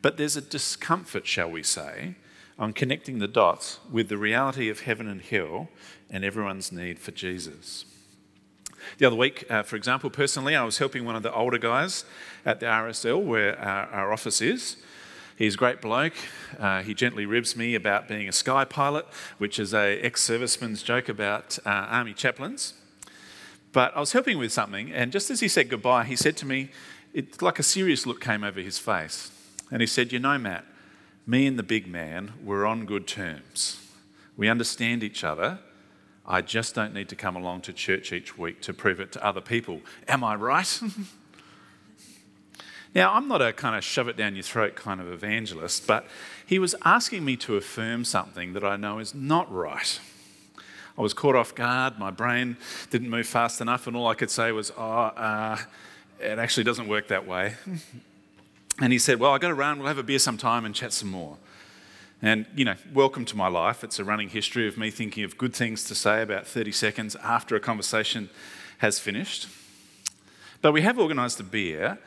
But 0.00 0.16
there's 0.16 0.36
a 0.36 0.40
discomfort, 0.40 1.26
shall 1.26 1.50
we 1.50 1.62
say, 1.62 2.16
on 2.58 2.72
connecting 2.72 3.18
the 3.18 3.28
dots 3.28 3.78
with 3.90 4.08
the 4.08 4.16
reality 4.16 4.68
of 4.68 4.80
heaven 4.80 5.06
and 5.06 5.20
hell 5.20 5.68
and 6.10 6.24
everyone's 6.24 6.72
need 6.72 6.98
for 6.98 7.10
Jesus. 7.10 7.84
The 8.98 9.06
other 9.06 9.16
week, 9.16 9.44
uh, 9.50 9.62
for 9.62 9.76
example, 9.76 10.10
personally, 10.10 10.56
I 10.56 10.64
was 10.64 10.78
helping 10.78 11.04
one 11.04 11.14
of 11.14 11.22
the 11.22 11.32
older 11.32 11.58
guys 11.58 12.04
at 12.44 12.58
the 12.58 12.66
RSL 12.66 13.22
where 13.22 13.58
our, 13.60 13.86
our 13.88 14.12
office 14.12 14.40
is. 14.40 14.76
He's 15.36 15.54
a 15.54 15.58
great 15.58 15.80
bloke. 15.80 16.14
Uh, 16.58 16.82
he 16.82 16.94
gently 16.94 17.26
ribs 17.26 17.56
me 17.56 17.74
about 17.74 18.08
being 18.08 18.28
a 18.28 18.32
sky 18.32 18.64
pilot, 18.64 19.06
which 19.38 19.58
is 19.58 19.72
a 19.72 20.00
ex-serviceman's 20.00 20.82
joke 20.82 21.08
about 21.08 21.58
uh, 21.64 21.70
army 21.70 22.12
chaplains. 22.12 22.74
But 23.72 23.96
I 23.96 24.00
was 24.00 24.12
helping 24.12 24.38
with 24.38 24.52
something, 24.52 24.92
and 24.92 25.10
just 25.10 25.30
as 25.30 25.40
he 25.40 25.48
said 25.48 25.70
goodbye, 25.70 26.04
he 26.04 26.16
said 26.16 26.36
to 26.38 26.46
me, 26.46 26.70
it, 27.14 27.42
like 27.42 27.58
a 27.58 27.62
serious 27.62 28.06
look 28.06 28.20
came 28.20 28.44
over 28.44 28.60
his 28.60 28.78
face. 28.78 29.30
And 29.70 29.80
he 29.80 29.86
said, 29.86 30.12
You 30.12 30.18
know, 30.18 30.38
Matt, 30.38 30.64
me 31.26 31.46
and 31.46 31.58
the 31.58 31.62
big 31.62 31.86
man, 31.86 32.32
we're 32.42 32.66
on 32.66 32.84
good 32.84 33.06
terms. 33.06 33.80
We 34.36 34.48
understand 34.48 35.02
each 35.02 35.24
other. 35.24 35.58
I 36.26 36.40
just 36.40 36.74
don't 36.74 36.94
need 36.94 37.08
to 37.08 37.16
come 37.16 37.36
along 37.36 37.62
to 37.62 37.72
church 37.72 38.12
each 38.12 38.38
week 38.38 38.60
to 38.62 38.72
prove 38.72 39.00
it 39.00 39.12
to 39.12 39.24
other 39.24 39.40
people. 39.40 39.80
Am 40.06 40.22
I 40.22 40.36
right? 40.36 40.80
now, 42.94 43.12
I'm 43.12 43.26
not 43.28 43.42
a 43.42 43.52
kind 43.52 43.76
of 43.76 43.82
shove 43.82 44.08
it 44.08 44.16
down 44.16 44.36
your 44.36 44.44
throat 44.44 44.76
kind 44.76 45.00
of 45.00 45.10
evangelist, 45.10 45.86
but 45.86 46.06
he 46.46 46.58
was 46.58 46.74
asking 46.84 47.24
me 47.24 47.36
to 47.38 47.56
affirm 47.56 48.04
something 48.04 48.52
that 48.52 48.64
I 48.64 48.76
know 48.76 48.98
is 48.98 49.14
not 49.14 49.52
right. 49.52 49.98
I 50.96 51.00
was 51.00 51.14
caught 51.14 51.34
off 51.34 51.54
guard, 51.54 51.98
my 51.98 52.10
brain 52.10 52.56
didn't 52.90 53.08
move 53.08 53.26
fast 53.26 53.60
enough, 53.60 53.86
and 53.86 53.96
all 53.96 54.08
I 54.08 54.14
could 54.14 54.30
say 54.30 54.52
was, 54.52 54.70
Oh, 54.76 54.82
uh, 54.82 55.56
it 56.20 56.38
actually 56.38 56.64
doesn't 56.64 56.86
work 56.86 57.08
that 57.08 57.26
way. 57.26 57.54
and 58.80 58.92
he 58.92 58.98
said, 58.98 59.18
Well, 59.18 59.32
I 59.32 59.38
got 59.38 59.48
to 59.48 59.54
run, 59.54 59.78
we'll 59.78 59.88
have 59.88 59.98
a 59.98 60.02
beer 60.02 60.18
sometime 60.18 60.64
and 60.66 60.74
chat 60.74 60.92
some 60.92 61.10
more. 61.10 61.38
And, 62.20 62.46
you 62.54 62.64
know, 62.64 62.76
welcome 62.92 63.24
to 63.24 63.36
my 63.36 63.48
life. 63.48 63.82
It's 63.82 63.98
a 63.98 64.04
running 64.04 64.28
history 64.28 64.68
of 64.68 64.76
me 64.76 64.90
thinking 64.90 65.24
of 65.24 65.36
good 65.38 65.54
things 65.54 65.84
to 65.84 65.94
say 65.94 66.22
about 66.22 66.46
30 66.46 66.70
seconds 66.70 67.16
after 67.16 67.56
a 67.56 67.60
conversation 67.60 68.28
has 68.78 68.98
finished. 68.98 69.48
But 70.60 70.72
we 70.72 70.82
have 70.82 70.98
organised 70.98 71.40
a 71.40 71.42
beer, 71.42 71.98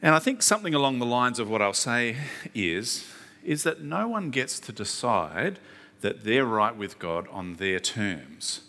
and 0.00 0.14
I 0.14 0.20
think 0.20 0.42
something 0.42 0.74
along 0.74 1.00
the 1.00 1.06
lines 1.06 1.38
of 1.38 1.50
what 1.50 1.60
I'll 1.60 1.72
say 1.72 2.16
is, 2.54 3.04
is 3.44 3.64
that 3.64 3.82
no 3.82 4.06
one 4.08 4.30
gets 4.30 4.60
to 4.60 4.72
decide 4.72 5.58
that 6.00 6.24
they're 6.24 6.44
right 6.44 6.76
with 6.76 6.98
God 6.98 7.26
on 7.30 7.54
their 7.54 7.78
terms. 7.78 8.62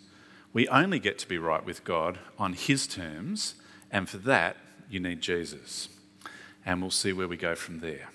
We 0.53 0.67
only 0.70 1.00
get 1.00 1.17
to 1.20 1.27
be 1.27 1.38
right 1.38 1.65
with 1.65 1.84
God 1.84 2.20
on 2.39 2.53
His 2.53 2.88
terms, 2.88 3.55
and 3.91 4.08
for 4.08 4.17
that, 4.20 4.58
you 4.89 5.00
need 5.00 5.22
Jesus. 5.22 5.89
And 6.65 6.82
we'll 6.82 6.91
see 6.91 7.13
where 7.13 7.27
we 7.27 7.38
go 7.38 7.55
from 7.55 7.79
there. 7.79 8.10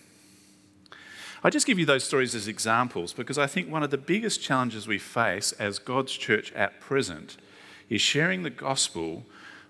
I 1.43 1.49
just 1.49 1.67
give 1.67 1.79
you 1.79 1.87
those 1.87 2.05
stories 2.05 2.35
as 2.35 2.49
examples 2.49 3.12
because 3.12 3.38
I 3.38 3.47
think 3.47 3.71
one 3.71 3.83
of 3.83 3.90
the 3.90 3.99
biggest 3.99 4.43
challenges 4.43 4.87
we 4.87 4.99
face 4.99 5.52
as 5.52 5.79
God's 5.79 6.12
church 6.12 6.52
at 6.52 6.81
present 6.81 7.38
is 7.88 8.02
sharing 8.02 8.43
the 8.43 8.50
gospel 8.50 9.25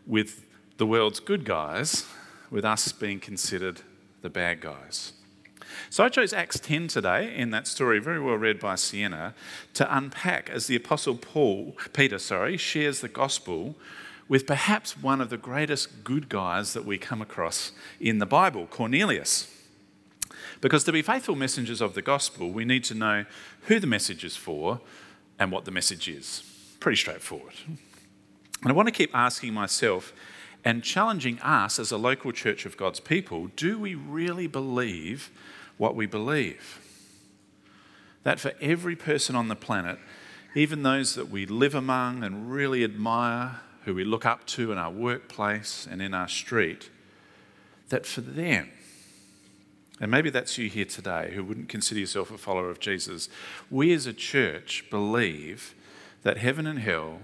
with 0.07 0.47
the 0.79 0.87
world's 0.87 1.21
good 1.21 1.45
guys, 1.45 2.07
with 2.51 2.65
us 2.65 2.91
being 2.91 3.21
considered 3.21 3.83
the 4.23 4.31
bad 4.31 4.61
guys. 4.61 5.13
So 5.89 6.05
I 6.05 6.09
chose 6.09 6.33
Acts 6.33 6.59
10 6.61 6.89
today 6.89 7.35
in 7.35 7.51
that 7.51 7.67
story, 7.67 7.99
very 7.99 8.21
well 8.21 8.37
read 8.37 8.61
by 8.61 8.75
Sienna, 8.75 9.35
to 9.75 9.97
unpack 9.97 10.51
as 10.51 10.67
the 10.67 10.77
Apostle 10.77 11.17
Paul, 11.17 11.77
Peter, 11.93 12.19
sorry, 12.19 12.57
shares 12.57 13.01
the 13.01 13.09
gospel 13.09 13.77
with 14.29 14.47
perhaps 14.47 14.97
one 14.97 15.21
of 15.21 15.29
the 15.29 15.37
greatest 15.37 16.05
good 16.05 16.29
guys 16.29 16.73
that 16.73 16.85
we 16.85 16.97
come 16.99 17.21
across 17.21 17.73
in 17.99 18.19
the 18.19 18.27
Bible, 18.27 18.67
Cornelius. 18.67 19.53
Because 20.61 20.85
to 20.85 20.93
be 20.93 21.03
faithful 21.03 21.35
messengers 21.35 21.81
of 21.81 21.95
the 21.95 22.03
gospel, 22.03 22.51
we 22.53 22.65
need 22.65 22.85
to 22.85 22.95
know 22.95 23.25
who 23.63 23.81
the 23.81 23.87
message 23.87 24.25
is 24.25 24.37
for 24.37 24.81
and 25.39 25.51
what 25.51 25.65
the 25.65 25.71
message 25.71 26.09
is. 26.09 26.45
Pretty 26.79 26.97
straightforward. 26.97 27.55
And 27.67 28.71
I 28.71 28.73
want 28.73 28.87
to 28.87 28.93
keep 28.93 29.11
asking 29.15 29.55
myself 29.55 30.13
and 30.65 30.85
challenging 30.85 31.41
us 31.41 31.79
as 31.79 31.91
a 31.91 31.97
local 31.97 32.33
church 32.33 32.67
of 32.67 32.77
God's 32.77 33.01
people 33.01 33.49
do 33.57 33.79
we 33.79 33.95
really 33.95 34.47
believe 34.47 35.31
what 35.81 35.97
we 35.97 36.05
believe? 36.05 36.79
That 38.23 38.39
for 38.39 38.53
every 38.61 38.95
person 38.95 39.35
on 39.35 39.49
the 39.49 39.57
planet, 39.57 39.99
even 40.55 40.83
those 40.83 41.15
that 41.15 41.31
we 41.31 41.47
live 41.47 41.75
among 41.75 42.23
and 42.23 42.51
really 42.51 42.85
admire, 42.85 43.61
who 43.87 43.95
we 43.95 44.05
look 44.05 44.27
up 44.27 44.47
to 44.49 44.73
in 44.73 44.77
our 44.77 44.91
workplace 44.91 45.89
and 45.91 46.03
in 46.03 46.13
our 46.13 46.29
street, 46.29 46.91
that 47.89 48.05
for 48.05 48.21
them, 48.21 48.69
and 50.03 50.11
maybe 50.11 50.29
that's 50.29 50.59
you 50.59 50.69
here 50.69 50.85
today 50.85 51.33
who 51.35 51.43
wouldn't 51.43 51.71
consider 51.71 52.01
yourself 52.01 52.31
a 52.31 52.37
follower 52.37 52.69
of 52.69 52.79
Jesus. 52.79 53.31
We 53.71 53.95
as 53.95 54.05
a 54.05 54.13
church 54.13 54.85
believe 54.91 55.75
that 56.25 56.37
heaven 56.37 56.67
and 56.67 56.81
hell, 56.81 57.21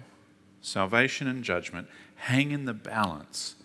salvation 0.62 1.28
and 1.28 1.44
judgment 1.44 1.88
hang 2.14 2.52
in 2.52 2.64
the 2.64 2.72
balance 2.72 3.56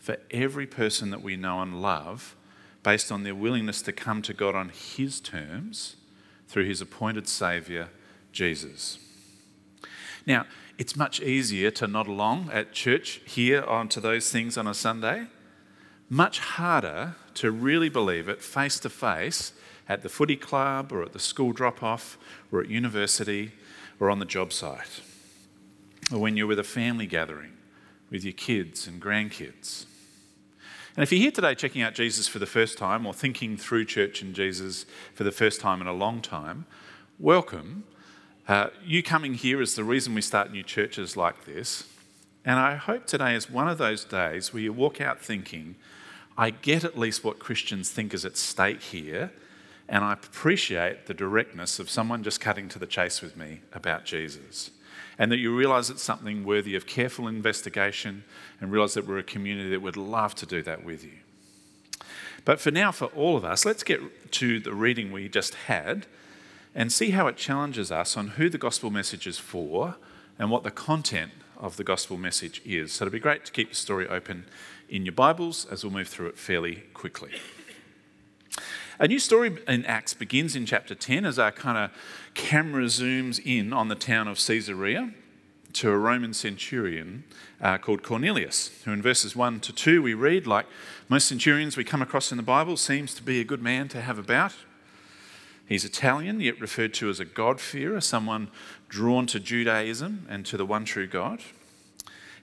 for 0.00 0.16
every 0.32 0.66
person 0.66 1.10
that 1.10 1.22
we 1.22 1.36
know 1.36 1.62
and 1.62 1.80
love 1.80 2.34
based 2.82 3.12
on 3.12 3.22
their 3.22 3.34
willingness 3.34 3.82
to 3.82 3.92
come 3.92 4.22
to 4.22 4.34
God 4.34 4.54
on 4.54 4.70
His 4.70 5.20
terms 5.20 5.96
through 6.48 6.64
His 6.64 6.80
appointed 6.80 7.28
Saviour, 7.28 7.88
Jesus. 8.32 8.98
Now, 10.26 10.46
it's 10.78 10.96
much 10.96 11.20
easier 11.20 11.70
to 11.72 11.86
nod 11.86 12.08
along 12.08 12.50
at 12.52 12.72
church 12.72 13.20
here 13.26 13.62
onto 13.64 14.00
those 14.00 14.30
things 14.30 14.56
on 14.56 14.66
a 14.66 14.74
Sunday 14.74 15.26
much 16.12 16.40
harder 16.40 17.14
to 17.34 17.52
really 17.52 17.88
believe 17.88 18.28
it 18.28 18.42
face 18.42 18.80
to 18.80 18.90
face 18.90 19.52
at 19.88 20.02
the 20.02 20.08
footy 20.08 20.36
club 20.36 20.92
or 20.92 21.02
at 21.02 21.12
the 21.12 21.18
school 21.20 21.52
drop 21.52 21.82
off 21.82 22.18
or 22.50 22.60
at 22.60 22.68
university 22.68 23.52
or 24.00 24.10
on 24.10 24.18
the 24.18 24.24
job 24.24 24.52
site 24.52 25.00
or 26.12 26.18
when 26.18 26.36
you're 26.36 26.48
with 26.48 26.58
a 26.58 26.64
family 26.64 27.06
gathering 27.06 27.52
with 28.10 28.24
your 28.24 28.32
kids 28.32 28.88
and 28.88 29.00
grandkids. 29.00 29.86
And 31.00 31.04
if 31.04 31.12
you're 31.12 31.22
here 31.22 31.30
today 31.30 31.54
checking 31.54 31.80
out 31.80 31.94
Jesus 31.94 32.28
for 32.28 32.38
the 32.38 32.44
first 32.44 32.76
time 32.76 33.06
or 33.06 33.14
thinking 33.14 33.56
through 33.56 33.86
church 33.86 34.20
and 34.20 34.34
Jesus 34.34 34.84
for 35.14 35.24
the 35.24 35.32
first 35.32 35.58
time 35.58 35.80
in 35.80 35.86
a 35.86 35.94
long 35.94 36.20
time, 36.20 36.66
welcome. 37.18 37.84
Uh, 38.46 38.66
you 38.84 39.02
coming 39.02 39.32
here 39.32 39.62
is 39.62 39.76
the 39.76 39.82
reason 39.82 40.14
we 40.14 40.20
start 40.20 40.52
new 40.52 40.62
churches 40.62 41.16
like 41.16 41.46
this. 41.46 41.88
And 42.44 42.58
I 42.58 42.74
hope 42.74 43.06
today 43.06 43.34
is 43.34 43.48
one 43.48 43.66
of 43.66 43.78
those 43.78 44.04
days 44.04 44.52
where 44.52 44.62
you 44.62 44.74
walk 44.74 45.00
out 45.00 45.22
thinking, 45.22 45.74
I 46.36 46.50
get 46.50 46.84
at 46.84 46.98
least 46.98 47.24
what 47.24 47.38
Christians 47.38 47.88
think 47.88 48.12
is 48.12 48.26
at 48.26 48.36
stake 48.36 48.82
here, 48.82 49.32
and 49.88 50.04
I 50.04 50.12
appreciate 50.12 51.06
the 51.06 51.14
directness 51.14 51.78
of 51.78 51.88
someone 51.88 52.22
just 52.22 52.42
cutting 52.42 52.68
to 52.68 52.78
the 52.78 52.86
chase 52.86 53.22
with 53.22 53.38
me 53.38 53.62
about 53.72 54.04
Jesus. 54.04 54.70
And 55.20 55.30
that 55.30 55.36
you 55.36 55.54
realize 55.54 55.90
it's 55.90 56.02
something 56.02 56.44
worthy 56.44 56.74
of 56.74 56.86
careful 56.86 57.28
investigation 57.28 58.24
and 58.58 58.72
realize 58.72 58.94
that 58.94 59.06
we're 59.06 59.18
a 59.18 59.22
community 59.22 59.68
that 59.68 59.82
would 59.82 59.98
love 59.98 60.34
to 60.36 60.46
do 60.46 60.62
that 60.62 60.82
with 60.82 61.04
you. 61.04 61.18
But 62.46 62.58
for 62.58 62.70
now, 62.70 62.90
for 62.90 63.04
all 63.08 63.36
of 63.36 63.44
us, 63.44 63.66
let's 63.66 63.82
get 63.82 64.32
to 64.32 64.58
the 64.58 64.72
reading 64.72 65.12
we 65.12 65.28
just 65.28 65.54
had 65.54 66.06
and 66.74 66.90
see 66.90 67.10
how 67.10 67.26
it 67.26 67.36
challenges 67.36 67.92
us 67.92 68.16
on 68.16 68.28
who 68.28 68.48
the 68.48 68.56
gospel 68.56 68.90
message 68.90 69.26
is 69.26 69.38
for 69.38 69.96
and 70.38 70.50
what 70.50 70.62
the 70.62 70.70
content 70.70 71.32
of 71.58 71.76
the 71.76 71.84
gospel 71.84 72.16
message 72.16 72.62
is. 72.64 72.94
So 72.94 73.04
it'd 73.04 73.12
be 73.12 73.18
great 73.18 73.44
to 73.44 73.52
keep 73.52 73.68
the 73.68 73.76
story 73.76 74.08
open 74.08 74.46
in 74.88 75.04
your 75.04 75.12
Bibles 75.12 75.66
as 75.66 75.84
we'll 75.84 75.92
move 75.92 76.08
through 76.08 76.28
it 76.28 76.38
fairly 76.38 76.84
quickly. 76.94 77.32
A 78.98 79.08
new 79.08 79.18
story 79.18 79.56
in 79.66 79.86
Acts 79.86 80.12
begins 80.12 80.54
in 80.54 80.66
chapter 80.66 80.94
10 80.94 81.24
as 81.24 81.38
our 81.38 81.52
kind 81.52 81.78
of 81.78 81.90
camera 82.34 82.84
zooms 82.84 83.40
in 83.44 83.72
on 83.72 83.88
the 83.88 83.94
town 83.94 84.28
of 84.28 84.38
Caesarea 84.38 85.12
to 85.74 85.90
a 85.90 85.96
Roman 85.96 86.34
centurion 86.34 87.24
uh, 87.60 87.78
called 87.78 88.02
Cornelius, 88.02 88.70
who 88.84 88.92
in 88.92 89.02
verses 89.02 89.36
1 89.36 89.60
to 89.60 89.72
2 89.72 90.02
we 90.02 90.14
read, 90.14 90.46
like 90.46 90.66
most 91.08 91.28
centurions 91.28 91.76
we 91.76 91.84
come 91.84 92.02
across 92.02 92.30
in 92.30 92.36
the 92.36 92.42
Bible, 92.42 92.76
seems 92.76 93.14
to 93.14 93.22
be 93.22 93.40
a 93.40 93.44
good 93.44 93.62
man 93.62 93.88
to 93.88 94.00
have 94.00 94.18
about. 94.18 94.54
He's 95.66 95.84
Italian, 95.84 96.40
yet 96.40 96.60
referred 96.60 96.94
to 96.94 97.08
as 97.10 97.20
a 97.20 97.24
God-fearer, 97.24 98.00
someone 98.00 98.48
drawn 98.88 99.26
to 99.26 99.38
Judaism 99.38 100.26
and 100.28 100.44
to 100.46 100.56
the 100.56 100.66
one 100.66 100.84
true 100.84 101.06
God. 101.06 101.40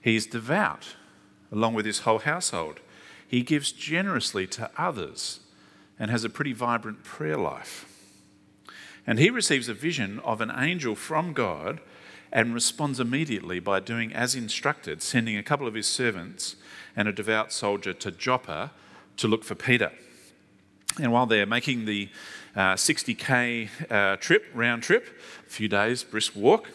He's 0.02 0.26
devout, 0.26 0.96
along 1.52 1.74
with 1.74 1.86
his 1.86 2.00
whole 2.00 2.20
household. 2.20 2.80
He 3.28 3.42
gives 3.42 3.74
generously 3.74 4.48
to 4.48 4.72
others 4.78 5.42
and 6.00 6.10
has 6.10 6.24
a 6.24 6.30
pretty 6.30 6.54
vibrant 6.54 7.04
prayer 7.04 7.38
life. 7.38 7.97
And 9.08 9.18
he 9.18 9.30
receives 9.30 9.70
a 9.70 9.74
vision 9.74 10.20
of 10.20 10.42
an 10.42 10.52
angel 10.56 10.94
from 10.94 11.32
God 11.32 11.80
and 12.32 12.54
responds 12.54 13.00
immediately 13.00 13.60
by 13.60 13.80
doing 13.80 14.14
as 14.14 14.36
instructed, 14.36 15.02
sending 15.02 15.38
a 15.38 15.44
couple 15.44 15.66
of 15.66 15.74
his 15.74 15.88
servants 15.88 16.58
and 16.96 17.08
a 17.08 17.14
devout 17.14 17.54
soldier 17.54 17.94
to 17.94 18.12
Joppa 18.12 18.72
to 19.16 19.28
look 19.28 19.46
for 19.46 19.56
Peter. 19.56 19.92
And 21.00 21.12
while 21.12 21.26
they're 21.26 21.46
making 21.46 21.86
the 21.86 22.10
uh, 22.56 22.74
60k 22.74 23.70
uh, 23.90 24.18
trip, 24.18 24.46
round 24.54 24.84
trip, 24.84 25.08
a 25.46 25.50
few 25.50 25.68
days, 25.68 26.04
brisk 26.04 26.36
walk, 26.36 26.70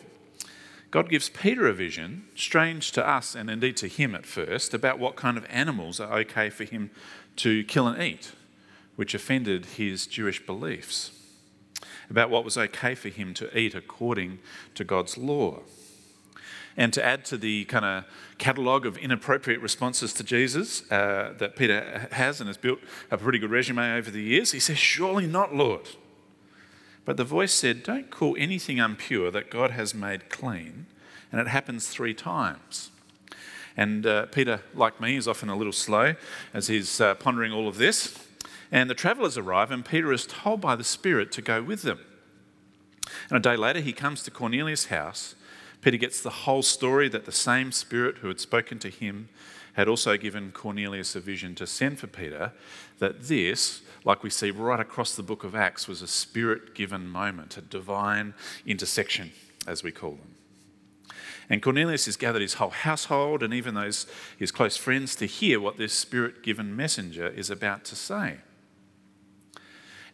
God 0.90 1.08
gives 1.08 1.28
Peter 1.28 1.66
a 1.66 1.72
vision, 1.72 2.26
strange 2.34 2.92
to 2.92 3.06
us 3.06 3.34
and 3.34 3.50
indeed 3.50 3.76
to 3.78 3.88
him 3.88 4.14
at 4.14 4.26
first, 4.26 4.74
about 4.74 4.98
what 4.98 5.16
kind 5.16 5.36
of 5.36 5.46
animals 5.48 6.00
are 6.00 6.18
okay 6.20 6.50
for 6.50 6.64
him 6.64 6.90
to 7.36 7.64
kill 7.64 7.88
and 7.88 8.00
eat, 8.02 8.32
which 8.96 9.14
offended 9.14 9.64
his 9.64 10.06
Jewish 10.06 10.44
beliefs, 10.44 11.10
about 12.12 12.28
what 12.28 12.44
was 12.44 12.58
okay 12.58 12.94
for 12.94 13.08
him 13.08 13.32
to 13.32 13.58
eat 13.58 13.74
according 13.74 14.38
to 14.74 14.84
God's 14.84 15.16
law. 15.16 15.60
And 16.76 16.92
to 16.92 17.04
add 17.04 17.24
to 17.26 17.36
the 17.36 17.64
kind 17.64 17.84
of 17.84 18.04
catalogue 18.38 18.86
of 18.86 18.96
inappropriate 18.98 19.60
responses 19.60 20.12
to 20.14 20.22
Jesus 20.22 20.90
uh, 20.90 21.34
that 21.38 21.56
Peter 21.56 22.08
has 22.12 22.40
and 22.40 22.48
has 22.48 22.56
built 22.56 22.80
a 23.10 23.16
pretty 23.16 23.38
good 23.38 23.50
resume 23.50 23.96
over 23.96 24.10
the 24.10 24.22
years, 24.22 24.52
he 24.52 24.60
says, 24.60 24.78
Surely 24.78 25.26
not, 25.26 25.54
Lord. 25.54 25.88
But 27.04 27.16
the 27.16 27.24
voice 27.24 27.52
said, 27.52 27.82
Don't 27.82 28.10
call 28.10 28.36
anything 28.38 28.78
impure 28.78 29.30
that 29.30 29.50
God 29.50 29.70
has 29.70 29.94
made 29.94 30.28
clean. 30.28 30.86
And 31.30 31.40
it 31.40 31.48
happens 31.48 31.88
three 31.88 32.14
times. 32.14 32.90
And 33.74 34.06
uh, 34.06 34.26
Peter, 34.26 34.60
like 34.74 35.00
me, 35.00 35.16
is 35.16 35.26
often 35.26 35.48
a 35.48 35.56
little 35.56 35.72
slow 35.72 36.14
as 36.52 36.68
he's 36.68 37.00
uh, 37.00 37.14
pondering 37.14 37.52
all 37.52 37.68
of 37.68 37.78
this. 37.78 38.18
And 38.72 38.88
the 38.88 38.94
travelers 38.94 39.36
arrive, 39.36 39.70
and 39.70 39.84
Peter 39.84 40.12
is 40.12 40.26
told 40.26 40.62
by 40.62 40.74
the 40.74 40.82
Spirit 40.82 41.30
to 41.32 41.42
go 41.42 41.62
with 41.62 41.82
them. 41.82 42.00
And 43.28 43.36
a 43.36 43.40
day 43.40 43.54
later, 43.54 43.80
he 43.80 43.92
comes 43.92 44.22
to 44.22 44.30
Cornelius' 44.30 44.86
house. 44.86 45.34
Peter 45.82 45.98
gets 45.98 46.22
the 46.22 46.30
whole 46.30 46.62
story 46.62 47.08
that 47.10 47.26
the 47.26 47.32
same 47.32 47.70
Spirit 47.70 48.18
who 48.18 48.28
had 48.28 48.40
spoken 48.40 48.78
to 48.78 48.88
him 48.88 49.28
had 49.74 49.88
also 49.88 50.16
given 50.16 50.52
Cornelius 50.52 51.14
a 51.14 51.20
vision 51.20 51.54
to 51.56 51.66
send 51.66 51.98
for 51.98 52.06
Peter, 52.06 52.52
that 52.98 53.22
this, 53.24 53.82
like 54.04 54.22
we 54.22 54.30
see 54.30 54.50
right 54.50 54.80
across 54.80 55.14
the 55.14 55.22
book 55.22 55.44
of 55.44 55.54
Acts, 55.54 55.88
was 55.88 56.02
a 56.02 56.06
spirit 56.06 56.74
given 56.74 57.08
moment, 57.08 57.56
a 57.56 57.62
divine 57.62 58.34
intersection, 58.66 59.32
as 59.66 59.82
we 59.82 59.90
call 59.90 60.12
them. 60.12 60.34
And 61.48 61.62
Cornelius 61.62 62.06
has 62.06 62.16
gathered 62.16 62.42
his 62.42 62.54
whole 62.54 62.70
household 62.70 63.42
and 63.42 63.52
even 63.52 63.74
those 63.74 64.06
his 64.38 64.50
close 64.50 64.76
friends 64.76 65.14
to 65.16 65.26
hear 65.26 65.60
what 65.60 65.76
this 65.76 65.92
spirit 65.92 66.42
given 66.42 66.76
messenger 66.76 67.28
is 67.28 67.50
about 67.50 67.84
to 67.86 67.96
say. 67.96 68.38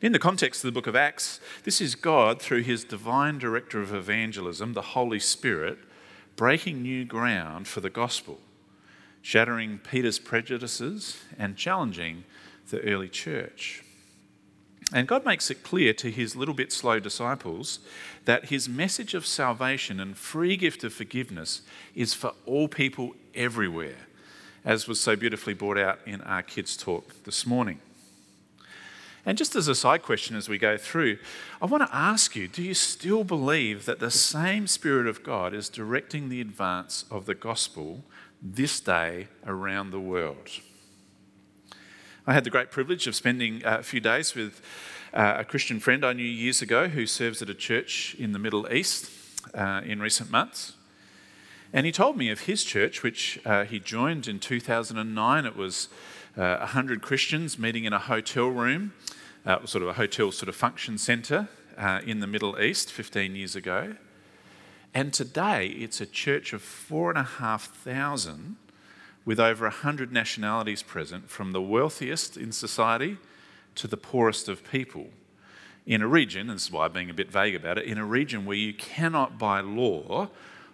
In 0.00 0.12
the 0.12 0.20
context 0.20 0.62
of 0.62 0.68
the 0.68 0.72
book 0.72 0.86
of 0.86 0.94
Acts, 0.94 1.40
this 1.64 1.80
is 1.80 1.96
God, 1.96 2.40
through 2.40 2.62
his 2.62 2.84
divine 2.84 3.36
director 3.38 3.80
of 3.80 3.92
evangelism, 3.92 4.74
the 4.74 4.80
Holy 4.80 5.18
Spirit, 5.18 5.76
breaking 6.36 6.82
new 6.82 7.04
ground 7.04 7.66
for 7.66 7.80
the 7.80 7.90
gospel, 7.90 8.38
shattering 9.22 9.78
Peter's 9.78 10.20
prejudices 10.20 11.24
and 11.36 11.56
challenging 11.56 12.22
the 12.70 12.80
early 12.82 13.08
church. 13.08 13.82
And 14.92 15.08
God 15.08 15.24
makes 15.24 15.50
it 15.50 15.64
clear 15.64 15.92
to 15.94 16.12
his 16.12 16.36
little 16.36 16.54
bit 16.54 16.70
slow 16.70 17.00
disciples 17.00 17.80
that 18.24 18.50
his 18.50 18.68
message 18.68 19.14
of 19.14 19.26
salvation 19.26 19.98
and 19.98 20.16
free 20.16 20.56
gift 20.56 20.84
of 20.84 20.92
forgiveness 20.92 21.62
is 21.96 22.14
for 22.14 22.34
all 22.46 22.68
people 22.68 23.16
everywhere, 23.34 24.06
as 24.64 24.86
was 24.86 25.00
so 25.00 25.16
beautifully 25.16 25.54
brought 25.54 25.76
out 25.76 25.98
in 26.06 26.20
our 26.20 26.42
kids' 26.42 26.76
talk 26.76 27.24
this 27.24 27.44
morning. 27.44 27.80
And 29.28 29.36
just 29.36 29.54
as 29.56 29.68
a 29.68 29.74
side 29.74 30.02
question 30.02 30.36
as 30.36 30.48
we 30.48 30.56
go 30.56 30.78
through, 30.78 31.18
I 31.60 31.66
want 31.66 31.86
to 31.86 31.94
ask 31.94 32.34
you 32.34 32.48
do 32.48 32.62
you 32.62 32.72
still 32.72 33.24
believe 33.24 33.84
that 33.84 34.00
the 34.00 34.10
same 34.10 34.66
Spirit 34.66 35.06
of 35.06 35.22
God 35.22 35.52
is 35.52 35.68
directing 35.68 36.30
the 36.30 36.40
advance 36.40 37.04
of 37.10 37.26
the 37.26 37.34
gospel 37.34 38.04
this 38.40 38.80
day 38.80 39.28
around 39.46 39.90
the 39.90 40.00
world? 40.00 40.48
I 42.26 42.32
had 42.32 42.42
the 42.42 42.48
great 42.48 42.70
privilege 42.70 43.06
of 43.06 43.14
spending 43.14 43.60
a 43.66 43.82
few 43.82 44.00
days 44.00 44.34
with 44.34 44.62
uh, 45.12 45.34
a 45.40 45.44
Christian 45.44 45.78
friend 45.78 46.06
I 46.06 46.14
knew 46.14 46.24
years 46.24 46.62
ago 46.62 46.88
who 46.88 47.06
serves 47.06 47.42
at 47.42 47.50
a 47.50 47.54
church 47.54 48.16
in 48.18 48.32
the 48.32 48.38
Middle 48.38 48.72
East 48.72 49.10
uh, 49.52 49.82
in 49.84 50.00
recent 50.00 50.30
months. 50.30 50.72
And 51.70 51.84
he 51.84 51.92
told 51.92 52.16
me 52.16 52.30
of 52.30 52.40
his 52.40 52.64
church, 52.64 53.02
which 53.02 53.38
uh, 53.44 53.64
he 53.64 53.78
joined 53.78 54.26
in 54.26 54.38
2009. 54.38 55.44
It 55.44 55.54
was 55.54 55.90
uh, 56.34 56.56
100 56.60 57.02
Christians 57.02 57.58
meeting 57.58 57.84
in 57.84 57.92
a 57.92 57.98
hotel 57.98 58.46
room 58.46 58.94
uh, 59.48 59.64
sort 59.64 59.82
of 59.82 59.88
a 59.88 59.94
hotel 59.94 60.30
sort 60.30 60.48
of 60.48 60.54
function 60.54 60.98
centre 60.98 61.48
uh, 61.78 62.00
in 62.04 62.20
the 62.20 62.26
Middle 62.26 62.60
East 62.60 62.92
15 62.92 63.34
years 63.34 63.56
ago. 63.56 63.94
And 64.92 65.12
today 65.12 65.68
it's 65.68 66.00
a 66.00 66.06
church 66.06 66.52
of 66.52 66.60
four 66.60 67.08
and 67.08 67.18
a 67.18 67.22
half 67.22 67.74
thousand 67.74 68.56
with 69.24 69.40
over 69.40 69.64
100 69.64 70.12
nationalities 70.12 70.82
present, 70.82 71.30
from 71.30 71.52
the 71.52 71.62
wealthiest 71.62 72.36
in 72.36 72.52
society 72.52 73.16
to 73.74 73.86
the 73.86 73.96
poorest 73.96 74.48
of 74.48 74.70
people. 74.70 75.08
In 75.86 76.02
a 76.02 76.06
region, 76.06 76.50
and 76.50 76.58
this 76.58 76.66
is 76.66 76.72
why 76.72 76.84
I'm 76.84 76.92
being 76.92 77.10
a 77.10 77.14
bit 77.14 77.30
vague 77.30 77.54
about 77.54 77.78
it, 77.78 77.86
in 77.86 77.96
a 77.96 78.04
region 78.04 78.44
where 78.44 78.56
you 78.56 78.74
cannot 78.74 79.38
by 79.38 79.60
law 79.60 80.28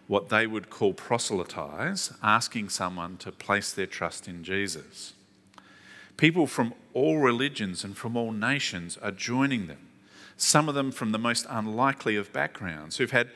what 0.06 0.28
they 0.28 0.46
would 0.46 0.70
call 0.70 0.92
proselytize, 0.92 2.12
asking 2.22 2.68
someone 2.68 3.16
to 3.18 3.30
place 3.30 3.72
their 3.72 3.86
trust 3.86 4.26
in 4.28 4.42
Jesus. 4.42 5.14
People 6.16 6.46
from 6.46 6.74
all 6.92 7.18
religions 7.18 7.84
and 7.84 7.96
from 7.96 8.16
all 8.16 8.32
nations 8.32 8.96
are 9.02 9.10
joining 9.10 9.66
them. 9.66 9.88
Some 10.36 10.68
of 10.68 10.74
them 10.74 10.90
from 10.92 11.12
the 11.12 11.18
most 11.18 11.46
unlikely 11.48 12.16
of 12.16 12.32
backgrounds 12.32 12.96
who've 12.96 13.10
had 13.10 13.30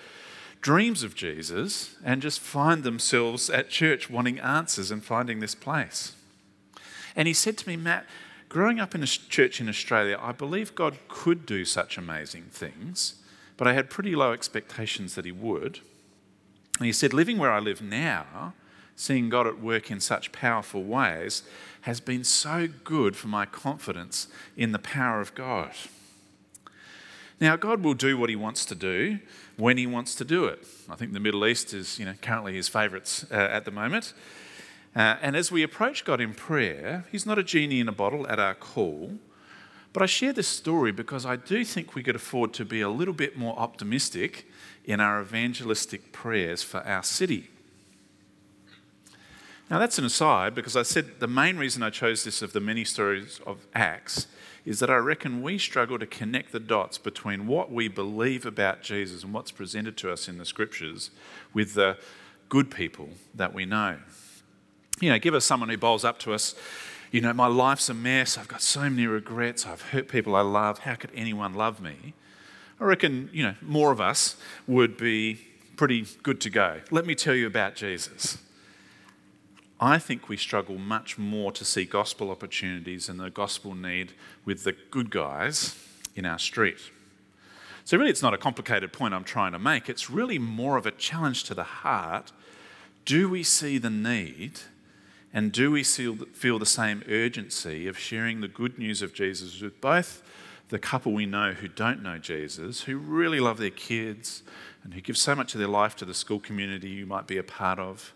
dreams 0.60 1.02
of 1.02 1.14
Jesus 1.14 1.96
and 2.04 2.22
just 2.22 2.40
find 2.40 2.82
themselves 2.82 3.48
at 3.48 3.70
church 3.70 4.10
wanting 4.10 4.40
answers 4.40 4.90
and 4.90 5.04
finding 5.04 5.40
this 5.40 5.54
place. 5.54 6.12
And 7.14 7.28
he 7.28 7.34
said 7.34 7.56
to 7.58 7.68
me, 7.68 7.76
Matt, 7.76 8.06
growing 8.48 8.80
up 8.80 8.94
in 8.94 9.02
a 9.02 9.06
church 9.06 9.60
in 9.60 9.68
Australia, 9.68 10.18
I 10.20 10.32
believe 10.32 10.74
God 10.74 10.98
could 11.08 11.46
do 11.46 11.64
such 11.64 11.98
amazing 11.98 12.44
things, 12.50 13.16
but 13.56 13.66
I 13.66 13.72
had 13.72 13.90
pretty 13.90 14.14
low 14.14 14.32
expectations 14.32 15.14
that 15.14 15.24
he 15.24 15.32
would. 15.32 15.80
And 16.78 16.86
he 16.86 16.92
said, 16.92 17.12
living 17.12 17.38
where 17.38 17.52
I 17.52 17.58
live 17.58 17.82
now, 17.82 18.54
seeing 18.98 19.28
God 19.28 19.46
at 19.46 19.60
work 19.60 19.92
in 19.92 20.00
such 20.00 20.32
powerful 20.32 20.82
ways, 20.82 21.44
has 21.82 22.00
been 22.00 22.24
so 22.24 22.68
good 22.82 23.14
for 23.14 23.28
my 23.28 23.46
confidence 23.46 24.26
in 24.56 24.72
the 24.72 24.78
power 24.80 25.20
of 25.20 25.36
God. 25.36 25.70
Now, 27.40 27.54
God 27.54 27.84
will 27.84 27.94
do 27.94 28.18
what 28.18 28.28
He 28.28 28.34
wants 28.34 28.64
to 28.64 28.74
do 28.74 29.20
when 29.56 29.78
He 29.78 29.86
wants 29.86 30.16
to 30.16 30.24
do 30.24 30.46
it. 30.46 30.66
I 30.90 30.96
think 30.96 31.12
the 31.12 31.20
Middle 31.20 31.46
East 31.46 31.72
is, 31.72 32.00
you 32.00 32.06
know, 32.06 32.14
currently 32.20 32.54
His 32.54 32.66
favourites 32.68 33.24
uh, 33.30 33.34
at 33.34 33.64
the 33.64 33.70
moment. 33.70 34.14
Uh, 34.96 35.14
and 35.22 35.36
as 35.36 35.52
we 35.52 35.62
approach 35.62 36.04
God 36.04 36.20
in 36.20 36.34
prayer, 36.34 37.04
He's 37.12 37.24
not 37.24 37.38
a 37.38 37.44
genie 37.44 37.78
in 37.78 37.86
a 37.86 37.92
bottle 37.92 38.26
at 38.26 38.40
our 38.40 38.54
call. 38.54 39.12
But 39.92 40.02
I 40.02 40.06
share 40.06 40.32
this 40.32 40.48
story 40.48 40.90
because 40.90 41.24
I 41.24 41.36
do 41.36 41.64
think 41.64 41.94
we 41.94 42.02
could 42.02 42.16
afford 42.16 42.52
to 42.54 42.64
be 42.64 42.80
a 42.80 42.90
little 42.90 43.14
bit 43.14 43.38
more 43.38 43.56
optimistic 43.56 44.48
in 44.84 44.98
our 44.98 45.22
evangelistic 45.22 46.10
prayers 46.10 46.64
for 46.64 46.80
our 46.80 47.04
city. 47.04 47.48
Now, 49.70 49.78
that's 49.78 49.98
an 49.98 50.04
aside 50.04 50.54
because 50.54 50.76
I 50.76 50.82
said 50.82 51.20
the 51.20 51.26
main 51.26 51.58
reason 51.58 51.82
I 51.82 51.90
chose 51.90 52.24
this 52.24 52.40
of 52.40 52.52
the 52.52 52.60
many 52.60 52.84
stories 52.84 53.40
of 53.46 53.66
Acts 53.74 54.26
is 54.64 54.80
that 54.80 54.90
I 54.90 54.96
reckon 54.96 55.42
we 55.42 55.58
struggle 55.58 55.98
to 55.98 56.06
connect 56.06 56.52
the 56.52 56.60
dots 56.60 56.98
between 56.98 57.46
what 57.46 57.70
we 57.70 57.88
believe 57.88 58.46
about 58.46 58.82
Jesus 58.82 59.22
and 59.22 59.32
what's 59.32 59.50
presented 59.50 59.96
to 59.98 60.12
us 60.12 60.28
in 60.28 60.38
the 60.38 60.44
scriptures 60.44 61.10
with 61.52 61.74
the 61.74 61.98
good 62.48 62.70
people 62.70 63.10
that 63.34 63.52
we 63.52 63.66
know. 63.66 63.98
You 65.00 65.10
know, 65.10 65.18
give 65.18 65.34
us 65.34 65.44
someone 65.44 65.68
who 65.68 65.76
bowls 65.76 66.04
up 66.04 66.18
to 66.20 66.32
us, 66.32 66.54
you 67.10 67.20
know, 67.20 67.32
my 67.32 67.46
life's 67.46 67.88
a 67.88 67.94
mess, 67.94 68.36
I've 68.36 68.48
got 68.48 68.62
so 68.62 68.80
many 68.80 69.06
regrets, 69.06 69.66
I've 69.66 69.82
hurt 69.82 70.08
people 70.08 70.34
I 70.34 70.40
love, 70.40 70.80
how 70.80 70.94
could 70.94 71.10
anyone 71.14 71.54
love 71.54 71.80
me? 71.80 72.14
I 72.80 72.84
reckon, 72.84 73.30
you 73.32 73.44
know, 73.44 73.54
more 73.60 73.90
of 73.90 74.00
us 74.00 74.36
would 74.66 74.96
be 74.96 75.40
pretty 75.76 76.06
good 76.22 76.40
to 76.42 76.50
go. 76.50 76.80
Let 76.90 77.06
me 77.06 77.14
tell 77.14 77.34
you 77.34 77.46
about 77.46 77.74
Jesus. 77.74 78.38
I 79.80 79.98
think 79.98 80.28
we 80.28 80.36
struggle 80.36 80.76
much 80.76 81.18
more 81.18 81.52
to 81.52 81.64
see 81.64 81.84
gospel 81.84 82.30
opportunities 82.30 83.08
and 83.08 83.20
the 83.20 83.30
gospel 83.30 83.74
need 83.74 84.12
with 84.44 84.64
the 84.64 84.74
good 84.90 85.10
guys 85.10 85.76
in 86.16 86.26
our 86.26 86.38
street. 86.38 86.78
So, 87.84 87.96
really, 87.96 88.10
it's 88.10 88.22
not 88.22 88.34
a 88.34 88.38
complicated 88.38 88.92
point 88.92 89.14
I'm 89.14 89.24
trying 89.24 89.52
to 89.52 89.58
make. 89.58 89.88
It's 89.88 90.10
really 90.10 90.38
more 90.38 90.76
of 90.76 90.84
a 90.84 90.90
challenge 90.90 91.44
to 91.44 91.54
the 91.54 91.62
heart. 91.64 92.32
Do 93.04 93.30
we 93.30 93.42
see 93.42 93.78
the 93.78 93.88
need 93.88 94.60
and 95.32 95.52
do 95.52 95.70
we 95.70 95.84
feel 95.84 96.58
the 96.58 96.66
same 96.66 97.02
urgency 97.08 97.86
of 97.86 97.98
sharing 97.98 98.40
the 98.40 98.48
good 98.48 98.78
news 98.78 99.00
of 99.00 99.14
Jesus 99.14 99.60
with 99.60 99.80
both 99.80 100.22
the 100.68 100.78
couple 100.78 101.12
we 101.12 101.24
know 101.24 101.52
who 101.52 101.68
don't 101.68 102.02
know 102.02 102.18
Jesus, 102.18 102.82
who 102.82 102.98
really 102.98 103.40
love 103.40 103.58
their 103.58 103.70
kids 103.70 104.42
and 104.84 104.92
who 104.92 105.00
give 105.00 105.16
so 105.16 105.34
much 105.34 105.54
of 105.54 105.58
their 105.58 105.68
life 105.68 105.96
to 105.96 106.04
the 106.04 106.14
school 106.14 106.40
community 106.40 106.88
you 106.88 107.06
might 107.06 107.26
be 107.26 107.38
a 107.38 107.42
part 107.42 107.78
of? 107.78 108.12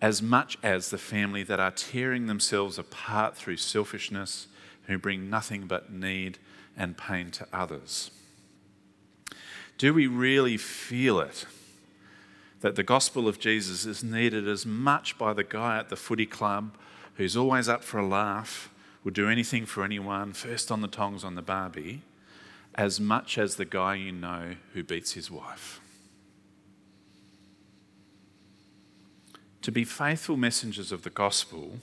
As 0.00 0.22
much 0.22 0.56
as 0.62 0.90
the 0.90 0.98
family 0.98 1.42
that 1.42 1.60
are 1.60 1.70
tearing 1.70 2.26
themselves 2.26 2.78
apart 2.78 3.36
through 3.36 3.56
selfishness, 3.56 4.46
who 4.86 4.98
bring 4.98 5.28
nothing 5.28 5.66
but 5.66 5.92
need 5.92 6.38
and 6.76 6.96
pain 6.96 7.30
to 7.30 7.46
others. 7.52 8.10
Do 9.76 9.92
we 9.92 10.06
really 10.06 10.56
feel 10.56 11.20
it? 11.20 11.46
That 12.60 12.74
the 12.74 12.82
gospel 12.82 13.28
of 13.28 13.38
Jesus 13.38 13.84
is 13.86 14.02
needed 14.02 14.48
as 14.48 14.64
much 14.64 15.18
by 15.18 15.32
the 15.32 15.44
guy 15.44 15.78
at 15.78 15.88
the 15.88 15.96
footy 15.96 16.26
club 16.26 16.76
who's 17.18 17.36
always 17.36 17.68
up 17.68 17.82
for 17.82 17.98
a 17.98 18.06
laugh, 18.06 18.70
would 19.02 19.12
do 19.12 19.28
anything 19.28 19.66
for 19.66 19.84
anyone, 19.84 20.32
first 20.32 20.70
on 20.70 20.80
the 20.80 20.88
tongs 20.88 21.24
on 21.24 21.34
the 21.34 21.42
barbie, 21.42 22.02
as 22.76 23.00
much 23.00 23.36
as 23.36 23.56
the 23.56 23.64
guy 23.64 23.96
you 23.96 24.12
know 24.12 24.54
who 24.72 24.84
beats 24.84 25.12
his 25.12 25.28
wife. 25.30 25.80
To 29.68 29.72
be 29.72 29.84
faithful 29.84 30.38
messengers 30.38 30.92
of 30.92 31.02
the 31.02 31.10
gospel, 31.10 31.80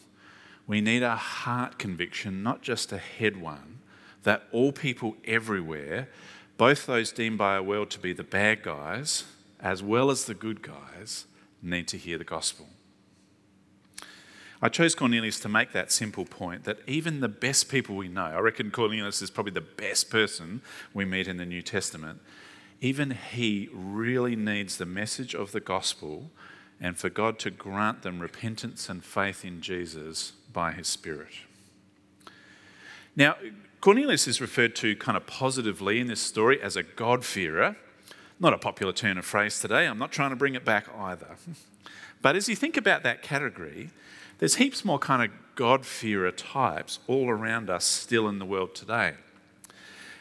we 0.66 0.82
need 0.82 1.04
a 1.04 1.16
heart 1.16 1.78
conviction, 1.78 2.42
not 2.42 2.64
just 2.64 2.92
a 2.92 2.98
head 2.98 3.40
one, 3.40 3.78
that 4.24 4.48
all 4.52 4.72
people 4.72 5.16
everywhere, 5.24 6.10
both 6.58 6.88
those 6.88 7.12
deemed 7.12 7.38
by 7.38 7.54
our 7.54 7.62
world 7.62 7.92
to 7.92 8.00
be 8.00 8.12
the 8.12 8.24
bad 8.24 8.64
guys 8.64 9.26
as 9.60 9.84
well 9.84 10.10
as 10.10 10.26
the 10.26 10.34
good 10.34 10.64
guys, 10.64 11.28
need 11.62 11.88
to 11.90 11.98
hear 12.00 12.18
the 12.18 12.24
gospel. 12.24 12.66
I 14.64 14.70
chose 14.70 14.96
Cornelius 14.96 15.40
to 15.42 15.48
make 15.48 15.72
that 15.74 15.92
simple 15.92 16.26
point 16.26 16.64
that 16.64 16.80
even 16.88 17.20
the 17.20 17.30
best 17.30 17.70
people 17.70 17.96
we 17.96 18.08
know, 18.08 18.26
I 18.26 18.40
reckon 18.40 18.72
Cornelius 18.72 19.22
is 19.22 19.30
probably 19.30 19.52
the 19.52 19.62
best 19.62 20.10
person 20.10 20.64
we 20.92 21.06
meet 21.06 21.28
in 21.28 21.38
the 21.38 21.46
New 21.46 21.62
Testament, 21.62 22.20
even 22.82 23.12
he 23.12 23.70
really 23.72 24.36
needs 24.36 24.78
the 24.78 24.88
message 24.88 25.36
of 25.36 25.52
the 25.52 25.60
gospel 25.60 26.32
and 26.80 26.98
for 26.98 27.10
God 27.10 27.40
to 27.40 27.52
grant 27.52 28.02
them 28.02 28.20
repentance 28.20 28.90
and 28.90 29.04
faith 29.04 29.46
in 29.46 29.62
Jesus 29.62 30.34
by 30.52 30.72
His 30.72 30.88
Spirit. 30.88 31.34
Now, 33.16 33.36
Cornelius 33.82 34.28
is 34.28 34.42
referred 34.42 34.76
to 34.78 34.96
kind 34.96 35.16
of 35.16 35.28
positively 35.28 36.00
in 36.00 36.08
this 36.08 36.22
story 36.22 36.62
as 36.62 36.76
a 36.76 36.84
God-fearer. 36.84 37.76
Not 38.40 38.54
a 38.54 38.58
popular 38.58 38.92
turn 38.92 39.18
of 39.18 39.26
phrase 39.26 39.60
today. 39.60 39.86
I'm 39.86 40.00
not 40.00 40.12
trying 40.12 40.32
to 40.32 40.36
bring 40.36 40.56
it 40.56 40.66
back 40.66 40.88
either. 40.98 41.36
But 42.22 42.36
as 42.36 42.50
you 42.50 42.56
think 42.56 42.76
about 42.76 43.04
that 43.04 43.22
category, 43.22 43.92
there's 44.40 44.56
heaps 44.56 44.84
more 44.84 44.98
kind 44.98 45.22
of 45.24 45.30
God-fearer 45.54 46.32
types 46.32 46.98
all 47.06 47.30
around 47.30 47.70
us 47.70 47.86
still 47.86 48.28
in 48.28 48.40
the 48.40 48.46
world 48.46 48.74
today. 48.74 49.14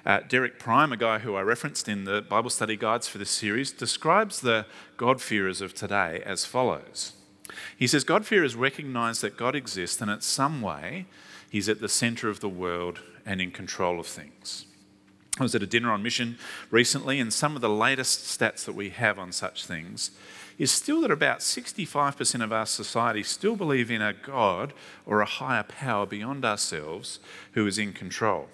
Uh, 0.07 0.21
Derek 0.29 0.59
Prime, 0.59 0.93
a 0.93 0.99
guy 0.99 1.21
who 1.21 1.35
I 1.35 1.41
referenced 1.41 1.89
in 1.89 2.05
the 2.05 2.21
Bible 2.21 2.51
study 2.51 2.77
guides 2.77 3.09
for 3.09 3.17
this 3.17 3.31
series, 3.31 3.73
describes 3.73 4.41
the 4.41 4.67
God-fearers 4.99 5.63
of 5.63 5.75
today 5.75 6.23
as 6.27 6.45
follows. 6.45 7.15
He 7.79 7.87
says, 7.87 8.05
God-fearers 8.05 8.55
recognize 8.55 9.23
that 9.23 9.39
God 9.39 9.55
exists 9.55 10.03
and 10.03 10.11
in 10.11 10.21
some 10.21 10.61
way 10.61 11.07
he's 11.49 11.71
at 11.71 11.81
the 11.81 11.89
center 11.89 12.29
of 12.29 12.41
the 12.41 12.49
world 12.49 13.01
and 13.25 13.41
in 13.41 13.51
control 13.51 13.99
of 13.99 14.07
things. 14.07 14.67
I 15.39 15.43
was 15.43 15.55
at 15.55 15.63
a 15.63 15.67
dinner 15.67 15.91
on 15.91 16.03
mission 16.03 16.39
recently, 16.71 17.19
and 17.19 17.33
some 17.33 17.57
of 17.57 17.63
the 17.63 17.69
latest 17.69 18.39
stats 18.39 18.65
that 18.67 18.75
we 18.75 18.91
have 18.91 19.19
on 19.19 19.33
such 19.33 19.67
things 19.67 20.11
is 20.59 20.71
still 20.71 21.01
that 21.01 21.11
about 21.11 21.41
65% 21.41 22.45
of 22.45 22.53
our 22.53 22.67
society 22.67 23.23
still 23.23 23.57
believe 23.57 23.91
in 23.91 24.03
a 24.03 24.13
God 24.13 24.73
or 25.07 25.21
a 25.21 25.27
higher 25.27 25.65
power 25.65 26.07
beyond 26.07 26.45
ourselves 26.45 27.19
who 27.53 27.67
is 27.67 27.79
in 27.79 27.93
control. 27.93 28.49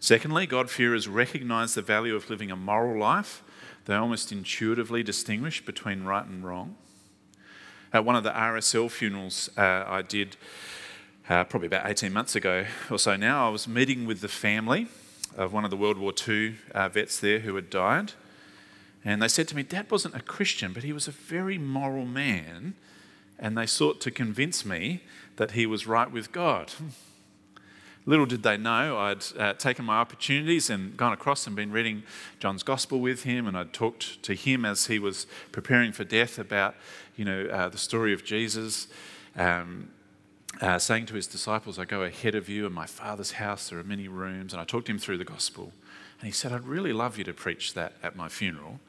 Secondly, 0.00 0.46
God-fearers 0.46 1.08
recognize 1.08 1.74
the 1.74 1.82
value 1.82 2.14
of 2.14 2.30
living 2.30 2.50
a 2.50 2.56
moral 2.56 3.00
life. 3.00 3.42
They 3.84 3.94
almost 3.94 4.30
intuitively 4.30 5.02
distinguish 5.02 5.64
between 5.64 6.04
right 6.04 6.24
and 6.24 6.44
wrong. 6.44 6.76
At 7.92 8.04
one 8.04 8.16
of 8.16 8.22
the 8.22 8.30
RSL 8.30 8.90
funerals 8.90 9.50
uh, 9.56 9.84
I 9.86 10.02
did 10.02 10.36
uh, 11.28 11.44
probably 11.44 11.66
about 11.66 11.88
18 11.88 12.12
months 12.12 12.36
ago 12.36 12.66
or 12.90 12.98
so 12.98 13.16
now, 13.16 13.46
I 13.46 13.50
was 13.50 13.66
meeting 13.66 14.06
with 14.06 14.20
the 14.20 14.28
family 14.28 14.88
of 15.36 15.52
one 15.52 15.64
of 15.64 15.70
the 15.70 15.76
World 15.76 15.98
War 15.98 16.12
II 16.26 16.56
uh, 16.74 16.88
vets 16.88 17.18
there 17.18 17.40
who 17.40 17.54
had 17.54 17.70
died. 17.70 18.12
And 19.04 19.22
they 19.22 19.28
said 19.28 19.48
to 19.48 19.56
me, 19.56 19.62
Dad 19.62 19.90
wasn't 19.90 20.16
a 20.16 20.20
Christian, 20.20 20.72
but 20.72 20.82
he 20.82 20.92
was 20.92 21.08
a 21.08 21.12
very 21.12 21.58
moral 21.58 22.04
man. 22.04 22.74
And 23.38 23.56
they 23.56 23.66
sought 23.66 24.00
to 24.02 24.10
convince 24.10 24.64
me 24.64 25.02
that 25.36 25.52
he 25.52 25.66
was 25.66 25.86
right 25.86 26.10
with 26.10 26.32
God. 26.32 26.72
Little 28.08 28.24
did 28.24 28.42
they 28.42 28.56
know, 28.56 28.96
I'd 28.96 29.22
uh, 29.38 29.52
taken 29.52 29.84
my 29.84 29.98
opportunities 29.98 30.70
and 30.70 30.96
gone 30.96 31.12
across 31.12 31.46
and 31.46 31.54
been 31.54 31.70
reading 31.70 32.04
John's 32.40 32.62
Gospel 32.62 33.00
with 33.00 33.24
him, 33.24 33.46
and 33.46 33.54
I'd 33.54 33.74
talked 33.74 34.22
to 34.22 34.32
him 34.32 34.64
as 34.64 34.86
he 34.86 34.98
was 34.98 35.26
preparing 35.52 35.92
for 35.92 36.04
death 36.04 36.38
about, 36.38 36.74
you 37.16 37.26
know, 37.26 37.44
uh, 37.52 37.68
the 37.68 37.76
story 37.76 38.14
of 38.14 38.24
Jesus, 38.24 38.88
um, 39.36 39.90
uh, 40.62 40.78
saying 40.78 41.04
to 41.04 41.16
his 41.16 41.26
disciples, 41.26 41.78
"I 41.78 41.84
go 41.84 42.02
ahead 42.02 42.34
of 42.34 42.48
you, 42.48 42.64
in 42.64 42.72
my 42.72 42.86
Father's 42.86 43.32
house 43.32 43.68
there 43.68 43.78
are 43.78 43.84
many 43.84 44.08
rooms," 44.08 44.54
and 44.54 44.62
I 44.62 44.64
talked 44.64 44.88
him 44.88 44.98
through 44.98 45.18
the 45.18 45.26
Gospel, 45.26 45.74
and 46.18 46.26
he 46.26 46.32
said, 46.32 46.50
"I'd 46.50 46.66
really 46.66 46.94
love 46.94 47.18
you 47.18 47.24
to 47.24 47.34
preach 47.34 47.74
that 47.74 47.92
at 48.02 48.16
my 48.16 48.30
funeral, 48.30 48.80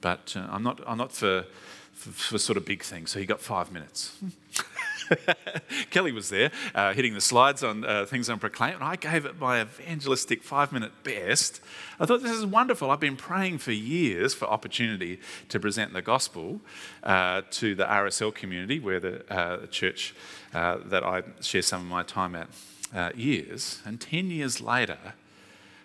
but 0.00 0.34
uh, 0.36 0.48
I'm 0.50 0.64
not, 0.64 0.80
I'm 0.84 0.98
not 0.98 1.12
for, 1.12 1.46
for, 1.92 2.10
for 2.10 2.38
sort 2.38 2.56
of 2.56 2.64
big 2.64 2.82
things." 2.82 3.12
So 3.12 3.20
he 3.20 3.24
got 3.24 3.40
five 3.40 3.70
minutes. 3.70 4.18
Kelly 5.90 6.12
was 6.12 6.30
there 6.30 6.50
uh, 6.74 6.92
hitting 6.92 7.14
the 7.14 7.20
slides 7.20 7.62
on 7.62 7.84
uh, 7.84 8.06
things 8.06 8.28
on 8.28 8.38
Proclaim, 8.38 8.74
and 8.74 8.84
I 8.84 8.96
gave 8.96 9.24
it 9.24 9.38
my 9.38 9.62
evangelistic 9.62 10.42
five 10.42 10.72
minute 10.72 10.92
best. 11.02 11.60
I 12.00 12.06
thought 12.06 12.22
this 12.22 12.32
is 12.32 12.46
wonderful. 12.46 12.90
I've 12.90 13.00
been 13.00 13.16
praying 13.16 13.58
for 13.58 13.72
years 13.72 14.34
for 14.34 14.46
opportunity 14.46 15.20
to 15.48 15.60
present 15.60 15.92
the 15.92 16.02
gospel 16.02 16.60
uh, 17.02 17.42
to 17.52 17.74
the 17.74 17.84
RSL 17.84 18.34
community, 18.34 18.78
where 18.80 19.00
the 19.00 19.32
uh, 19.32 19.66
church 19.66 20.14
uh, 20.54 20.78
that 20.86 21.04
I 21.04 21.22
share 21.40 21.62
some 21.62 21.80
of 21.80 21.86
my 21.86 22.02
time 22.02 22.34
at 22.34 22.48
uh, 22.94 23.10
years. 23.14 23.80
And 23.84 24.00
10 24.00 24.30
years 24.30 24.60
later, 24.60 25.14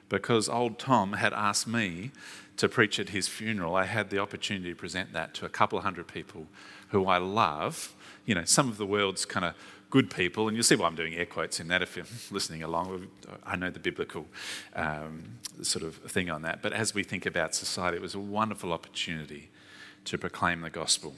because 0.09 0.47
old 0.47 0.79
Tom 0.79 1.13
had 1.13 1.33
asked 1.33 1.67
me 1.67 2.11
to 2.57 2.69
preach 2.69 2.99
at 2.99 3.09
his 3.09 3.27
funeral, 3.27 3.75
I 3.75 3.85
had 3.85 4.09
the 4.09 4.19
opportunity 4.19 4.69
to 4.69 4.75
present 4.75 5.11
that 5.13 5.33
to 5.35 5.45
a 5.45 5.49
couple 5.49 5.77
of 5.77 5.83
hundred 5.83 6.07
people 6.07 6.47
who 6.89 7.07
I 7.07 7.17
love 7.17 7.93
you 8.25 8.35
know, 8.35 8.45
some 8.45 8.69
of 8.69 8.77
the 8.77 8.85
world's 8.85 9.25
kind 9.25 9.45
of 9.45 9.55
good 9.89 10.09
people, 10.09 10.47
and 10.47 10.57
you'll 10.57 10.63
see 10.63 10.75
why 10.75 10.87
I'm 10.87 10.95
doing 10.95 11.13
air 11.13 11.25
quotes 11.25 11.59
in 11.59 11.67
that 11.67 11.81
if 11.81 11.95
you're 11.95 12.05
listening 12.31 12.63
along. 12.63 13.07
I 13.45 13.55
know 13.55 13.69
the 13.69 13.79
biblical 13.79 14.25
um, 14.75 15.37
sort 15.61 15.85
of 15.85 15.95
thing 15.97 16.29
on 16.29 16.41
that. 16.41 16.61
But 16.61 16.73
as 16.73 16.95
we 16.95 17.03
think 17.03 17.25
about 17.25 17.53
society, 17.53 17.97
it 17.97 18.01
was 18.01 18.15
a 18.15 18.19
wonderful 18.19 18.73
opportunity 18.73 19.49
to 20.05 20.17
proclaim 20.17 20.61
the 20.61 20.69
gospel. 20.69 21.13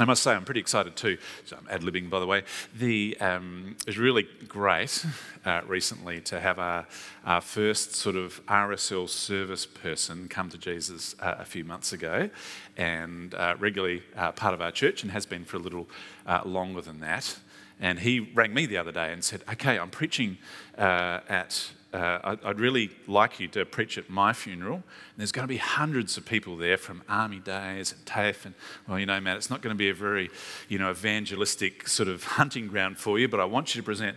I 0.00 0.04
must 0.04 0.22
say, 0.22 0.32
I'm 0.32 0.44
pretty 0.44 0.60
excited 0.60 0.94
too. 0.94 1.18
So 1.44 1.56
I'm 1.56 1.66
ad 1.68 1.82
libbing, 1.82 2.08
by 2.08 2.20
the 2.20 2.26
way. 2.26 2.44
The, 2.76 3.16
um, 3.20 3.74
it 3.80 3.86
was 3.86 3.98
really 3.98 4.28
great 4.46 5.04
uh, 5.44 5.62
recently 5.66 6.20
to 6.20 6.38
have 6.38 6.60
our, 6.60 6.86
our, 7.24 7.40
first 7.40 7.96
sort 7.96 8.14
of 8.14 8.44
RSL 8.46 9.08
service 9.08 9.66
person 9.66 10.28
come 10.28 10.50
to 10.50 10.58
Jesus 10.58 11.16
uh, 11.20 11.36
a 11.38 11.44
few 11.44 11.64
months 11.64 11.92
ago 11.92 12.30
and 12.76 13.34
uh, 13.34 13.56
regularly 13.58 14.04
uh, 14.16 14.30
part 14.30 14.54
of 14.54 14.60
our 14.60 14.70
church 14.70 15.02
and 15.02 15.10
has 15.10 15.26
been 15.26 15.44
for 15.44 15.56
a 15.56 15.60
little 15.60 15.88
uh, 16.26 16.42
longer 16.44 16.80
than 16.80 17.00
that. 17.00 17.36
And 17.80 17.98
he 17.98 18.20
rang 18.20 18.54
me 18.54 18.66
the 18.66 18.76
other 18.76 18.92
day 18.92 19.12
and 19.12 19.24
said, 19.24 19.42
Okay, 19.50 19.78
I'm 19.78 19.90
preaching 19.90 20.38
uh, 20.76 21.20
at 21.28 21.70
uh, 21.92 22.36
I'd 22.44 22.60
really 22.60 22.90
like 23.06 23.40
you 23.40 23.48
to 23.48 23.64
preach 23.64 23.96
at 23.96 24.10
my 24.10 24.32
funeral. 24.32 24.74
And 24.74 24.84
there's 25.16 25.32
going 25.32 25.44
to 25.44 25.48
be 25.48 25.56
hundreds 25.56 26.16
of 26.18 26.26
people 26.26 26.56
there 26.56 26.76
from 26.76 27.02
Army 27.08 27.38
Days 27.38 27.92
and 27.92 28.04
TAFE. 28.04 28.46
And, 28.46 28.54
well, 28.86 28.98
you 28.98 29.06
know, 29.06 29.18
Matt, 29.20 29.38
it's 29.38 29.48
not 29.48 29.62
going 29.62 29.74
to 29.74 29.78
be 29.78 29.88
a 29.88 29.94
very, 29.94 30.30
you 30.68 30.78
know, 30.78 30.90
evangelistic 30.90 31.88
sort 31.88 32.08
of 32.08 32.24
hunting 32.38 32.66
ground 32.66 32.98
for 32.98 33.18
you, 33.18 33.26
but 33.26 33.40
I 33.40 33.46
want 33.46 33.74
you 33.74 33.80
to 33.80 33.84
present 33.84 34.16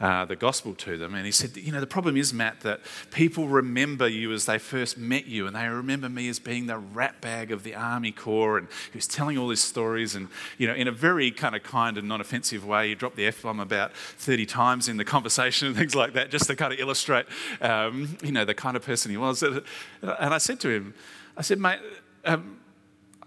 uh, 0.00 0.24
the 0.24 0.36
gospel 0.36 0.74
to 0.74 0.98
them. 0.98 1.14
And 1.14 1.24
he 1.24 1.32
said, 1.32 1.56
You 1.56 1.72
know, 1.72 1.80
the 1.80 1.86
problem 1.86 2.16
is, 2.16 2.32
Matt, 2.32 2.60
that 2.60 2.80
people 3.10 3.48
remember 3.48 4.08
you 4.08 4.32
as 4.32 4.46
they 4.46 4.58
first 4.58 4.98
met 4.98 5.26
you, 5.26 5.46
and 5.46 5.54
they 5.54 5.68
remember 5.68 6.08
me 6.08 6.28
as 6.28 6.38
being 6.38 6.66
the 6.66 6.78
rat 6.78 7.20
bag 7.20 7.52
of 7.52 7.62
the 7.62 7.74
Army 7.74 8.12
Corps. 8.12 8.58
And 8.58 8.68
was 8.92 9.06
telling 9.06 9.38
all 9.38 9.48
these 9.48 9.62
stories, 9.62 10.14
and, 10.14 10.28
you 10.58 10.66
know, 10.66 10.74
in 10.74 10.88
a 10.88 10.92
very 10.92 11.30
kind 11.30 11.54
of 11.54 11.62
kind 11.62 11.96
and 11.96 12.08
non 12.08 12.20
offensive 12.20 12.64
way, 12.64 12.88
he 12.88 12.94
dropped 12.94 13.16
the 13.16 13.26
F 13.26 13.42
bomb 13.42 13.60
about 13.60 13.94
30 13.94 14.46
times 14.46 14.88
in 14.88 14.96
the 14.96 15.04
conversation 15.04 15.68
and 15.68 15.76
things 15.76 15.94
like 15.94 16.14
that, 16.14 16.30
just 16.30 16.46
to 16.48 16.56
kind 16.56 16.72
of 16.72 16.80
illustrate, 16.80 17.26
um, 17.60 18.16
you 18.22 18.32
know, 18.32 18.44
the 18.44 18.54
kind 18.54 18.76
of 18.76 18.84
person 18.84 19.10
he 19.10 19.16
was. 19.16 19.42
And 19.42 19.64
I 20.02 20.38
said 20.38 20.60
to 20.60 20.70
him, 20.70 20.94
I 21.36 21.42
said, 21.42 21.58
Mate, 21.58 21.80
um, 22.24 22.58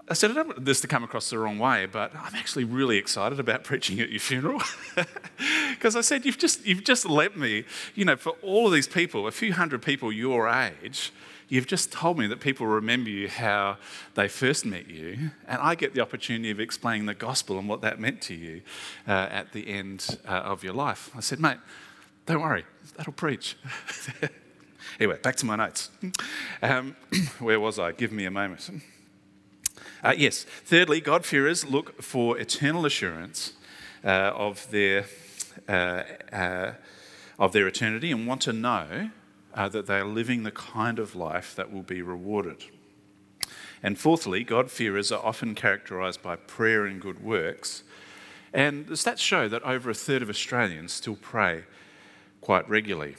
I 0.10 0.13
said, 0.13 0.32
I 0.32 0.36
don't 0.36 0.48
want 0.48 0.63
this 0.63 0.80
to 0.82 0.88
come 0.88 1.04
across 1.04 1.30
the 1.30 1.38
wrong 1.38 1.60
way, 1.60 1.86
but 1.86 2.15
I'm 2.15 2.36
actually 2.36 2.63
really 2.63 2.98
excited 2.98 3.41
about 3.41 3.65
preaching 3.65 4.00
at 4.00 4.10
your 4.10 4.20
funeral. 4.20 4.62
Because 5.70 5.96
I 5.96 6.02
said, 6.02 6.26
you've 6.26 6.39
just, 6.39 6.65
you've 6.65 6.84
just 6.84 7.06
let 7.06 7.38
me, 7.38 7.63
you 7.93 8.04
know, 8.04 8.15
for 8.15 8.32
all 8.41 8.65
of 8.65 8.74
these 8.74 8.88
people, 8.88 9.28
a 9.28 9.32
few 9.32 9.54
hundred 9.54 9.84
people 9.84 10.12
your 10.12 10.50
age, 10.50 11.13
you've 11.50 11.67
just 11.67 11.91
told 11.91 12.17
me 12.17 12.26
that 12.26 12.39
people 12.39 12.65
remember 12.65 13.12
you 13.12 13.30
how 13.30 13.78
they 14.15 14.28
first 14.28 14.65
met 14.65 14.89
you. 14.89 15.30
And 15.48 15.62
I 15.62 15.76
get 15.76 15.93
the 15.93 16.02
opportunity 16.02 16.50
of 16.50 16.60
explaining 16.60 17.06
the 17.06 17.13
gospel 17.13 17.60
and 17.60 17.70
what 17.70 17.82
that 17.82 18.00
meant 18.00 18.22
to 18.24 18.34
you 18.34 18.63
uh, 19.08 19.12
at 19.12 19.54
the 19.54 19.67
end 19.70 20.17
uh, 20.28 20.32
of 20.32 20.63
your 20.63 20.74
life. 20.74 21.12
I 21.15 21.20
said, 21.20 21.39
mate, 21.39 21.58
don't 22.26 22.41
worry, 22.41 22.65
that'll 22.96 23.13
preach. 23.13 23.56
anyway, 25.00 25.20
back 25.22 25.36
to 25.36 25.46
my 25.46 25.58
notes. 25.58 25.91
Um, 26.63 26.96
where 27.39 27.60
was 27.60 27.78
I? 27.78 27.91
Give 27.91 28.12
me 28.12 28.26
a 28.26 28.32
moment. 28.32 28.67
Uh, 30.03 30.13
yes. 30.15 30.43
Thirdly, 30.43 31.01
God-fearers 31.01 31.65
look 31.65 32.01
for 32.01 32.38
eternal 32.38 32.86
assurance 32.86 33.53
uh, 34.03 34.31
of, 34.36 34.69
their, 34.71 35.05
uh, 35.67 36.03
uh 36.31 36.73
of 37.39 37.51
their 37.53 37.67
eternity 37.67 38.12
and 38.12 38.27
want 38.27 38.41
to 38.41 38.53
know 38.53 39.10
uh, 39.53 39.69
that 39.69 39.88
they 39.88 39.97
are 39.97 40.05
living 40.05 40.43
the 40.43 40.51
kind 40.51 40.99
of 40.99 41.15
life 41.15 41.55
that 41.55 41.71
will 41.71 41.81
be 41.81 42.01
rewarded. 42.01 42.63
And 43.81 43.97
fourthly, 43.97 44.43
God-fearers 44.43 45.12
are 45.12 45.23
often 45.23 45.55
characterised 45.55 46.21
by 46.21 46.36
prayer 46.36 46.86
and 46.86 47.01
good 47.01 47.23
works. 47.23 47.83
And 48.53 48.88
the 48.88 48.95
stats 48.95 49.19
show 49.19 49.47
that 49.47 49.63
over 49.63 49.89
a 49.89 49.93
third 49.93 50.21
of 50.21 50.29
Australians 50.29 50.93
still 50.93 51.15
pray 51.15 51.63
quite 52.41 52.67
regularly. 52.69 53.15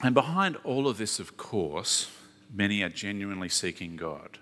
And 0.00 0.14
behind 0.14 0.56
all 0.64 0.88
of 0.88 0.98
this, 0.98 1.18
of 1.20 1.36
course, 1.36 2.10
many 2.52 2.82
are 2.82 2.88
genuinely 2.88 3.48
seeking 3.48 3.96
God. 3.96 4.38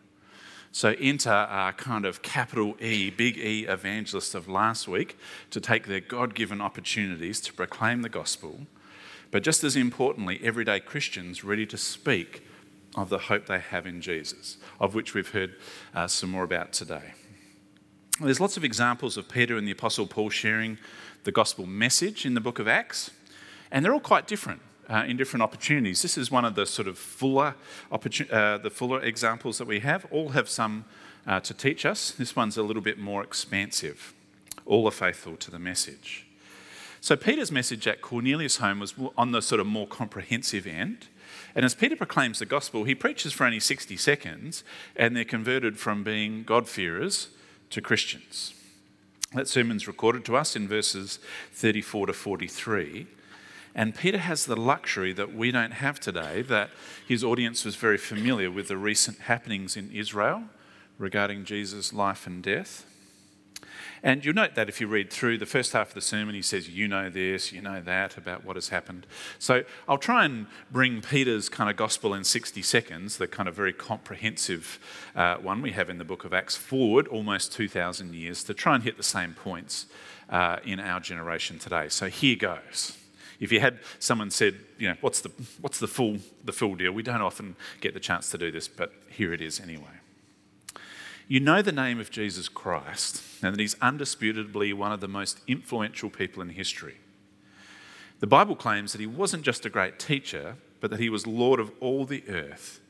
So 0.76 0.94
enter 1.00 1.30
our 1.30 1.72
kind 1.72 2.04
of 2.04 2.20
capital 2.20 2.76
E, 2.82 3.08
big 3.08 3.38
E 3.38 3.64
evangelists 3.66 4.34
of 4.34 4.46
last 4.46 4.86
week 4.86 5.16
to 5.48 5.58
take 5.58 5.86
their 5.86 6.00
God 6.00 6.34
given 6.34 6.60
opportunities 6.60 7.40
to 7.40 7.54
proclaim 7.54 8.02
the 8.02 8.10
gospel, 8.10 8.66
but 9.30 9.42
just 9.42 9.64
as 9.64 9.74
importantly, 9.74 10.38
everyday 10.42 10.80
Christians 10.80 11.42
ready 11.42 11.64
to 11.64 11.78
speak 11.78 12.46
of 12.94 13.08
the 13.08 13.20
hope 13.20 13.46
they 13.46 13.58
have 13.58 13.86
in 13.86 14.02
Jesus, 14.02 14.58
of 14.78 14.94
which 14.94 15.14
we've 15.14 15.30
heard 15.30 15.54
uh, 15.94 16.06
some 16.08 16.28
more 16.28 16.44
about 16.44 16.74
today. 16.74 17.14
There's 18.20 18.38
lots 18.38 18.58
of 18.58 18.62
examples 18.62 19.16
of 19.16 19.30
Peter 19.30 19.56
and 19.56 19.66
the 19.66 19.72
Apostle 19.72 20.06
Paul 20.06 20.28
sharing 20.28 20.76
the 21.24 21.32
gospel 21.32 21.64
message 21.64 22.26
in 22.26 22.34
the 22.34 22.40
book 22.42 22.58
of 22.58 22.68
Acts, 22.68 23.10
and 23.70 23.82
they're 23.82 23.94
all 23.94 23.98
quite 23.98 24.26
different 24.26 24.60
uh, 24.88 25.04
in 25.06 25.16
different 25.16 25.42
opportunities. 25.42 26.02
This 26.02 26.16
is 26.16 26.30
one 26.30 26.44
of 26.44 26.54
the 26.54 26.66
sort 26.66 26.88
of 26.88 26.98
fuller, 26.98 27.54
uh, 27.90 28.58
the 28.58 28.70
fuller 28.70 29.00
examples 29.00 29.58
that 29.58 29.66
we 29.66 29.80
have. 29.80 30.06
All 30.10 30.30
have 30.30 30.48
some 30.48 30.84
uh, 31.26 31.40
to 31.40 31.54
teach 31.54 31.84
us. 31.84 32.12
This 32.12 32.36
one's 32.36 32.56
a 32.56 32.62
little 32.62 32.82
bit 32.82 32.98
more 32.98 33.22
expansive. 33.22 34.14
All 34.64 34.86
are 34.86 34.92
faithful 34.92 35.36
to 35.36 35.50
the 35.50 35.58
message. 35.58 36.26
So, 37.00 37.16
Peter's 37.16 37.52
message 37.52 37.86
at 37.86 38.02
Cornelius' 38.02 38.56
home 38.56 38.80
was 38.80 38.94
on 39.16 39.32
the 39.32 39.40
sort 39.40 39.60
of 39.60 39.66
more 39.66 39.86
comprehensive 39.86 40.66
end. 40.66 41.06
And 41.54 41.64
as 41.64 41.74
Peter 41.74 41.96
proclaims 41.96 42.38
the 42.38 42.46
gospel, 42.46 42.84
he 42.84 42.94
preaches 42.94 43.32
for 43.32 43.44
only 43.44 43.60
60 43.60 43.96
seconds, 43.96 44.64
and 44.94 45.16
they're 45.16 45.24
converted 45.24 45.78
from 45.78 46.04
being 46.04 46.42
God-fearers 46.42 47.28
to 47.70 47.80
Christians. 47.80 48.54
That 49.32 49.48
sermon's 49.48 49.86
recorded 49.86 50.24
to 50.26 50.36
us 50.36 50.54
in 50.54 50.68
verses 50.68 51.18
34 51.52 52.08
to 52.08 52.12
43. 52.12 53.06
And 53.76 53.94
Peter 53.94 54.16
has 54.16 54.46
the 54.46 54.56
luxury 54.56 55.12
that 55.12 55.34
we 55.34 55.50
don't 55.50 55.72
have 55.72 56.00
today, 56.00 56.40
that 56.40 56.70
his 57.06 57.22
audience 57.22 57.62
was 57.62 57.76
very 57.76 57.98
familiar 57.98 58.50
with 58.50 58.68
the 58.68 58.76
recent 58.78 59.20
happenings 59.20 59.76
in 59.76 59.92
Israel 59.92 60.44
regarding 60.98 61.44
Jesus' 61.44 61.92
life 61.92 62.26
and 62.26 62.42
death. 62.42 62.86
And 64.02 64.24
you'll 64.24 64.34
note 64.34 64.54
that 64.54 64.70
if 64.70 64.80
you 64.80 64.86
read 64.86 65.12
through 65.12 65.36
the 65.36 65.46
first 65.46 65.74
half 65.74 65.88
of 65.88 65.94
the 65.94 66.00
sermon, 66.00 66.34
he 66.34 66.40
says, 66.40 66.70
You 66.70 66.88
know 66.88 67.10
this, 67.10 67.52
you 67.52 67.60
know 67.60 67.82
that 67.82 68.16
about 68.16 68.46
what 68.46 68.56
has 68.56 68.70
happened. 68.70 69.06
So 69.38 69.64
I'll 69.86 69.98
try 69.98 70.24
and 70.24 70.46
bring 70.70 71.02
Peter's 71.02 71.50
kind 71.50 71.68
of 71.68 71.76
gospel 71.76 72.14
in 72.14 72.24
60 72.24 72.62
seconds, 72.62 73.18
the 73.18 73.26
kind 73.26 73.46
of 73.46 73.54
very 73.54 73.74
comprehensive 73.74 74.78
uh, 75.14 75.36
one 75.36 75.60
we 75.60 75.72
have 75.72 75.90
in 75.90 75.98
the 75.98 76.04
book 76.04 76.24
of 76.24 76.32
Acts, 76.32 76.56
forward 76.56 77.08
almost 77.08 77.52
2,000 77.52 78.14
years 78.14 78.42
to 78.44 78.54
try 78.54 78.74
and 78.74 78.84
hit 78.84 78.96
the 78.96 79.02
same 79.02 79.34
points 79.34 79.84
uh, 80.30 80.58
in 80.64 80.80
our 80.80 81.00
generation 81.00 81.58
today. 81.58 81.90
So 81.90 82.08
here 82.08 82.36
goes. 82.36 82.96
If 83.40 83.52
you 83.52 83.60
had 83.60 83.78
someone 83.98 84.30
said, 84.30 84.56
you 84.78 84.88
know, 84.88 84.96
what's 85.00 85.20
the, 85.20 85.30
what's 85.60 85.78
the, 85.78 85.86
full, 85.86 86.18
the 86.44 86.52
full 86.52 86.74
deal? 86.74 86.92
We 86.92 87.02
don't 87.02 87.20
often 87.20 87.56
get 87.80 87.94
the 87.94 88.00
chance 88.00 88.30
to 88.30 88.38
do 88.38 88.50
this, 88.50 88.68
but 88.68 88.92
here 89.10 89.32
it 89.32 89.40
is 89.40 89.60
anyway. 89.60 89.84
You 91.28 91.40
know 91.40 91.60
the 91.60 91.72
name 91.72 91.98
of 91.98 92.10
Jesus 92.10 92.48
Christ 92.48 93.22
and 93.42 93.52
that 93.52 93.60
he's 93.60 93.74
undisputably 93.76 94.72
one 94.72 94.92
of 94.92 95.00
the 95.00 95.08
most 95.08 95.40
influential 95.46 96.08
people 96.08 96.40
in 96.42 96.50
history. 96.50 96.96
The 98.20 98.26
Bible 98.26 98.56
claims 98.56 98.92
that 98.92 99.00
he 99.00 99.06
wasn't 99.06 99.42
just 99.42 99.66
a 99.66 99.70
great 99.70 99.98
teacher, 99.98 100.56
but 100.80 100.90
that 100.90 101.00
he 101.00 101.10
was 101.10 101.26
Lord 101.26 101.60
of 101.60 101.70
all 101.80 102.04
the 102.06 102.22
earth, 102.28 102.80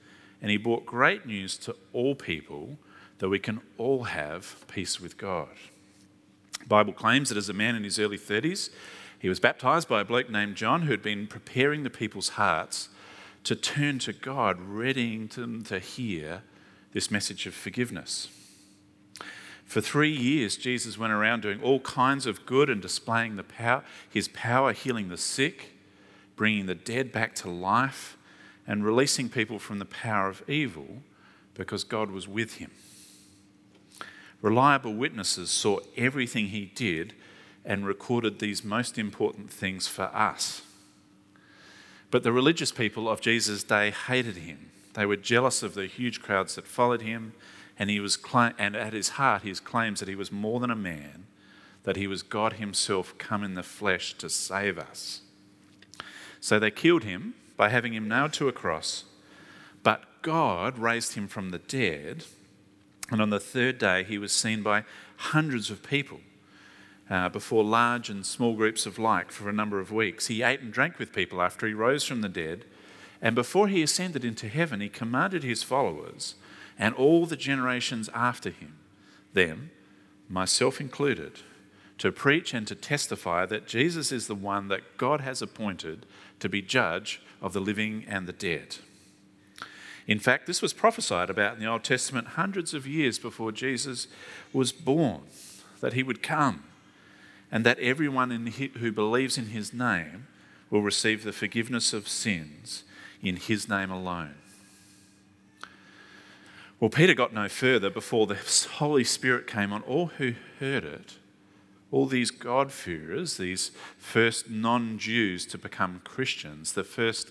and 0.41 0.51
he 0.51 0.57
brought 0.57 0.87
great 0.87 1.27
news 1.27 1.57
to 1.59 1.75
all 1.93 2.15
people 2.15 2.79
that 3.19 3.29
we 3.29 3.39
can 3.39 3.61
all 3.79 4.05
have 4.05 4.65
peace 4.69 5.01
with 5.01 5.17
God. 5.17 5.49
The 6.61 6.67
Bible 6.67 6.93
claims 6.93 7.31
that 7.31 7.39
as 7.39 7.49
a 7.49 7.55
man 7.55 7.75
in 7.75 7.85
his 7.85 7.99
early 7.99 8.19
30s, 8.19 8.71
he 9.27 9.29
was 9.29 9.41
baptized 9.41 9.89
by 9.89 10.03
a 10.03 10.05
bloke 10.05 10.31
named 10.31 10.55
John 10.55 10.83
who 10.83 10.93
had 10.93 11.03
been 11.03 11.27
preparing 11.27 11.83
the 11.83 11.91
people's 11.91 12.29
hearts 12.29 12.91
to 13.43 13.57
turn 13.57 13.99
to 13.99 14.13
God, 14.13 14.61
readying 14.61 15.27
them 15.27 15.65
to 15.65 15.81
hear 15.81 16.45
this 16.93 17.11
message 17.11 17.45
of 17.45 17.53
forgiveness. 17.53 18.29
For 19.65 19.81
three 19.81 20.13
years, 20.13 20.57
Jesus 20.57 20.97
went 20.97 21.13
around 21.13 21.41
doing 21.41 21.61
all 21.61 21.81
kinds 21.81 22.27
of 22.27 22.47
good 22.47 22.71
and 22.71 22.81
displaying 22.81 23.35
the 23.35 23.43
power, 23.43 23.83
his 24.09 24.29
power 24.29 24.73
healing 24.73 25.09
the 25.09 25.17
sick, 25.17 25.73
bringing 26.37 26.67
the 26.67 26.77
dead 26.77 27.11
back 27.11 27.35
to 27.35 27.51
life, 27.51 28.17
and 28.65 28.85
releasing 28.85 29.29
people 29.29 29.59
from 29.59 29.81
the 29.81 29.85
power 29.85 30.29
of 30.29 30.49
evil 30.49 31.03
because 31.55 31.83
God 31.83 32.13
was 32.13 32.29
with 32.29 32.59
him. 32.59 32.71
Reliable 34.41 34.95
witnesses 34.95 35.51
saw 35.51 35.81
everything 35.97 36.47
he 36.47 36.67
did 36.67 37.13
and 37.67 37.87
recorded 37.87 38.39
these 38.39 38.65
most 38.65 38.97
important 38.97 39.51
things 39.51 39.87
for 39.87 40.05
us. 40.05 40.63
But 42.11 42.23
the 42.23 42.33
religious 42.33 42.73
people 42.73 43.09
of 43.09 43.21
Jesus' 43.21 43.65
day 43.65 43.91
hated 43.91 44.37
him 44.37 44.71
they 44.97 45.05
were 45.05 45.17
jealous 45.17 45.63
of 45.63 45.75
the 45.75 45.87
huge 45.87 46.23
crowds 46.23 46.55
that 46.55 46.67
followed 46.67 47.03
him, 47.03 47.35
and, 47.79 47.91
he 47.91 48.01
was 48.01 48.19
and 48.59 48.75
at 48.75 48.95
his 48.95 49.11
heart, 49.11 49.43
his 49.43 49.61
claims 49.61 50.01
that 50.01 50.09
he 50.09 50.15
was 50.15 50.33
more 50.33 50.59
than 50.59 50.71
a 50.71 50.75
man, 50.75 51.27
that 51.83 51.97
he 51.97 52.07
was 52.07 52.23
God 52.23 52.55
himself 52.55 53.17
come 53.19 53.45
in 53.45 53.53
the 53.53 53.63
flesh 53.63 54.15
to 54.15 54.31
save 54.31 54.79
us. 54.79 55.21
So 56.41 56.59
they 56.59 56.71
killed 56.71 57.05
him 57.05 57.35
by 57.59 57.69
having 57.69 57.93
him 57.93 58.09
nailed 58.09 58.33
to 58.35 58.49
a 58.49 58.53
cross, 58.53 59.05
but 59.83 60.23
God 60.23 60.79
raised 60.79 61.13
him 61.13 61.29
from 61.29 61.51
the 61.51 61.59
dead, 61.59 62.25
and 63.11 63.21
on 63.21 63.29
the 63.29 63.39
third 63.39 63.77
day 63.77 64.03
he 64.03 64.17
was 64.17 64.33
seen 64.33 64.63
by 64.63 64.85
hundreds 65.17 65.71
of 65.71 65.83
people. 65.83 66.21
Uh, 67.09 67.29
before 67.29 67.63
large 67.63 68.11
and 68.11 68.27
small 68.27 68.55
groups 68.55 68.85
of 68.85 68.99
like 68.99 69.31
for 69.31 69.49
a 69.49 69.53
number 69.53 69.79
of 69.79 69.93
weeks. 69.93 70.27
He 70.27 70.43
ate 70.43 70.59
and 70.59 70.73
drank 70.73 70.99
with 70.99 71.13
people 71.13 71.41
after 71.41 71.69
he 71.69 71.73
rose 71.73 72.03
from 72.03 72.21
the 72.21 72.29
dead 72.29 72.65
and 73.21 73.35
before 73.35 73.69
he 73.69 73.83
ascended 73.83 74.25
into 74.25 74.49
heaven, 74.49 74.81
he 74.81 74.89
commanded 74.89 75.43
his 75.43 75.63
followers 75.63 76.35
and 76.79 76.95
all 76.95 77.27
the 77.27 77.37
generations 77.37 78.11
after 78.15 78.51
him, 78.51 78.77
them, 79.33 79.71
myself 80.29 80.81
included, 80.81 81.41
to 81.99 82.13
preach 82.13 82.53
and 82.53 82.67
to 82.67 82.75
testify 82.75 83.47
that 83.47 83.67
Jesus 83.67 84.13
is 84.13 84.27
the 84.27 84.35
one 84.35 84.69
that 84.69 84.99
God 84.99 85.23
has 85.23 85.41
appointed 85.41 86.05
to 86.41 86.49
be 86.49 86.61
judge 86.61 87.23
of 87.41 87.55
the 87.55 87.61
living 87.61 88.05
and 88.07 88.27
the 88.27 88.33
dead. 88.33 88.77
In 90.07 90.19
fact, 90.19 90.47
this 90.47 90.61
was 90.61 90.75
prophesied 90.75 91.31
about 91.31 91.55
in 91.55 91.61
the 91.61 91.71
Old 91.71 91.83
Testament 91.83 92.29
hundreds 92.29 92.75
of 92.75 92.87
years 92.87 93.19
before 93.19 93.51
Jesus 93.51 94.07
was 94.53 94.73
born, 94.73 95.23
that 95.81 95.95
he 95.95 96.03
would 96.03 96.23
come, 96.23 96.65
and 97.51 97.65
that 97.65 97.79
everyone 97.79 98.31
who 98.31 98.93
believes 98.93 99.39
in 99.39 99.47
his 99.47 99.73
name 99.73 100.27
will 100.71 100.83
receive 100.83 101.25
the 101.25 101.33
forgiveness 101.33 101.93
of 101.93 102.09
sins 102.09 102.85
in 103.23 103.37
his 103.37 103.69
name 103.69 103.91
alone. 103.91 104.35
Well, 106.79 106.91
Peter 106.91 107.15
got 107.15 107.33
no 107.33 107.49
further 107.49 107.89
before 107.89 108.27
the 108.27 108.39
Holy 108.75 109.05
Spirit 109.05 109.47
came 109.47 109.73
on 109.73 109.83
all 109.83 110.07
who 110.07 110.35
heard 110.61 110.85
it. 110.85 111.15
All 111.91 112.07
these 112.07 112.31
God-fearers, 112.31 113.37
these 113.37 113.71
first 113.97 114.51
non 114.51 114.99
Jews 114.99 115.47
to 115.47 115.59
become 115.59 116.03
Christians, 116.05 116.73
the 116.73 116.85
first 116.85 117.31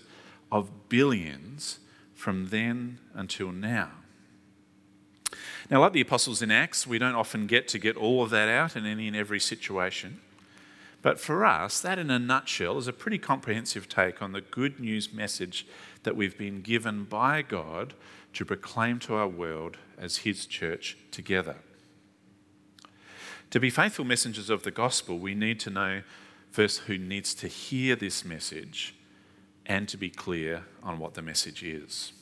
of 0.50 0.88
billions 0.88 1.78
from 2.14 2.48
then 2.48 2.98
until 3.14 3.52
now. 3.52 3.90
Now, 5.68 5.80
like 5.80 5.92
the 5.92 6.00
apostles 6.00 6.42
in 6.42 6.50
Acts, 6.50 6.86
we 6.86 6.98
don't 6.98 7.16
often 7.16 7.46
get 7.46 7.66
to 7.68 7.78
get 7.78 7.96
all 7.96 8.22
of 8.22 8.30
that 8.30 8.48
out 8.48 8.76
in 8.76 8.86
any 8.86 9.08
and 9.08 9.16
every 9.16 9.40
situation. 9.40 10.20
But 11.02 11.20
for 11.20 11.44
us, 11.44 11.80
that 11.80 11.98
in 11.98 12.10
a 12.10 12.18
nutshell 12.18 12.78
is 12.78 12.88
a 12.88 12.92
pretty 12.92 13.18
comprehensive 13.18 13.88
take 13.88 14.22
on 14.22 14.32
the 14.32 14.40
good 14.40 14.78
news 14.78 15.12
message 15.12 15.66
that 16.04 16.16
we've 16.16 16.38
been 16.38 16.62
given 16.62 17.04
by 17.04 17.42
God 17.42 17.94
to 18.34 18.44
proclaim 18.44 18.98
to 19.00 19.14
our 19.14 19.28
world 19.28 19.76
as 19.98 20.18
His 20.18 20.46
church 20.46 20.96
together. 21.10 21.56
To 23.50 23.60
be 23.60 23.70
faithful 23.70 24.04
messengers 24.04 24.50
of 24.50 24.62
the 24.62 24.70
gospel, 24.70 25.18
we 25.18 25.34
need 25.34 25.58
to 25.60 25.70
know 25.70 26.02
first 26.50 26.80
who 26.80 26.98
needs 26.98 27.34
to 27.34 27.48
hear 27.48 27.96
this 27.96 28.24
message 28.24 28.94
and 29.64 29.88
to 29.88 29.96
be 29.96 30.10
clear 30.10 30.64
on 30.82 30.98
what 30.98 31.14
the 31.14 31.22
message 31.22 31.62
is. 31.62 32.12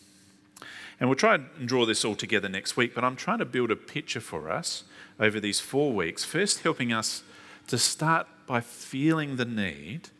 And 1.00 1.08
we'll 1.08 1.16
try 1.16 1.34
and 1.34 1.66
draw 1.66 1.86
this 1.86 2.04
all 2.04 2.14
together 2.14 2.48
next 2.48 2.76
week, 2.76 2.94
but 2.94 3.04
I'm 3.04 3.16
trying 3.16 3.38
to 3.38 3.44
build 3.44 3.70
a 3.70 3.76
picture 3.76 4.20
for 4.20 4.50
us 4.50 4.84
over 5.18 5.40
these 5.40 5.60
four 5.60 5.92
weeks, 5.92 6.24
first 6.24 6.60
helping 6.60 6.92
us 6.92 7.22
to 7.66 7.78
start 7.78 8.26
by 8.46 8.60
feeling 8.60 9.36
the 9.36 9.44
need 9.44 10.10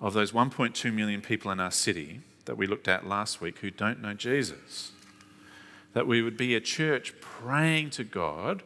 of 0.00 0.12
those 0.12 0.32
1.2 0.32 0.92
million 0.92 1.20
people 1.20 1.50
in 1.50 1.60
our 1.60 1.70
city 1.70 2.20
that 2.44 2.56
we 2.56 2.66
looked 2.66 2.88
at 2.88 3.06
last 3.06 3.40
week 3.40 3.58
who 3.58 3.70
don't 3.70 4.02
know 4.02 4.14
Jesus. 4.14 4.92
That 5.94 6.06
we 6.06 6.22
would 6.22 6.36
be 6.36 6.54
a 6.54 6.60
church 6.60 7.14
praying 7.20 7.90
to 7.90 8.04
God 8.04 8.62